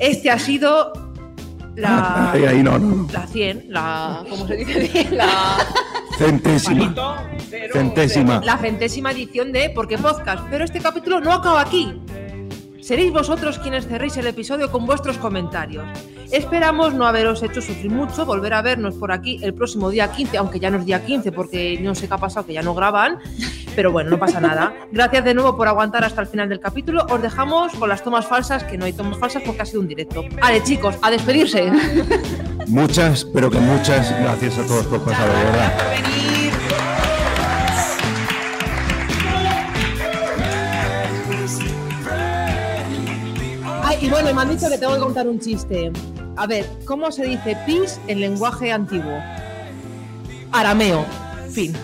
Este 0.00 0.30
ha 0.30 0.38
sido 0.38 0.92
la, 1.74 2.32
Ahí, 2.32 2.44
ahí, 2.44 2.62
no, 2.62 2.78
no, 2.78 2.96
no. 2.96 3.08
la 3.12 3.26
100, 3.26 3.66
la, 3.68 4.24
¿cómo 4.28 4.46
se 4.46 4.56
dice? 4.56 5.08
La, 5.10 5.28
Centésima. 6.18 6.94
Centésima. 7.72 8.40
la 8.42 8.56
centésima 8.56 9.12
edición 9.12 9.52
de 9.52 9.68
Porque 9.68 9.98
Podcast. 9.98 10.44
Pero 10.50 10.64
este 10.64 10.80
capítulo 10.80 11.20
no 11.20 11.32
acaba 11.32 11.60
aquí. 11.60 12.00
Seréis 12.80 13.12
vosotros 13.12 13.58
quienes 13.58 13.86
cerréis 13.86 14.16
el 14.16 14.26
episodio 14.26 14.70
con 14.72 14.86
vuestros 14.86 15.18
comentarios. 15.18 15.86
Esperamos 16.30 16.94
no 16.94 17.06
haberos 17.06 17.42
hecho 17.42 17.60
sufrir 17.60 17.90
mucho, 17.90 18.26
volver 18.26 18.54
a 18.54 18.62
vernos 18.62 18.94
por 18.94 19.12
aquí 19.12 19.38
el 19.42 19.54
próximo 19.54 19.90
día 19.90 20.10
15, 20.10 20.36
aunque 20.38 20.58
ya 20.58 20.70
no 20.70 20.78
es 20.78 20.86
día 20.86 21.04
15 21.04 21.32
porque 21.32 21.78
no 21.80 21.94
sé 21.94 22.08
qué 22.08 22.14
ha 22.14 22.18
pasado, 22.18 22.46
que 22.46 22.52
ya 22.52 22.62
no 22.62 22.74
graban, 22.74 23.18
pero 23.74 23.92
bueno, 23.92 24.10
no 24.10 24.18
pasa 24.18 24.40
nada. 24.40 24.74
Gracias 24.90 25.24
de 25.24 25.34
nuevo 25.34 25.56
por 25.56 25.68
aguantar 25.68 26.04
hasta 26.04 26.20
el 26.20 26.26
final 26.26 26.48
del 26.48 26.60
capítulo. 26.60 27.06
Os 27.10 27.22
dejamos 27.22 27.72
con 27.74 27.88
las 27.88 28.02
tomas 28.02 28.26
falsas, 28.26 28.64
que 28.64 28.76
no 28.76 28.84
hay 28.84 28.92
tomas 28.92 29.18
falsas 29.18 29.42
porque 29.44 29.62
ha 29.62 29.66
sido 29.66 29.80
un 29.80 29.88
directo. 29.88 30.24
Vale, 30.40 30.62
chicos, 30.62 30.96
a 31.02 31.10
despedirse. 31.10 31.70
Muchas, 32.66 33.24
pero 33.24 33.50
que 33.50 33.58
muchas 33.58 34.10
gracias 34.20 34.58
a 34.58 34.66
todos 34.66 34.86
por 34.86 35.00
pasar, 35.02 35.28
de 35.28 35.44
verdad. 35.44 35.76
por 35.76 35.90
venir. 35.90 36.45
Y 44.00 44.08
bueno, 44.08 44.34
me 44.34 44.42
han 44.42 44.50
dicho 44.50 44.68
que 44.68 44.78
tengo 44.78 44.94
que 44.94 45.00
contar 45.00 45.28
un 45.28 45.40
chiste. 45.40 45.92
A 46.36 46.46
ver, 46.46 46.68
¿cómo 46.84 47.10
se 47.10 47.24
dice 47.24 47.56
pis 47.66 47.98
en 48.06 48.20
lenguaje 48.20 48.72
antiguo? 48.72 49.18
Arameo. 50.52 51.04
Fin. 51.50 51.74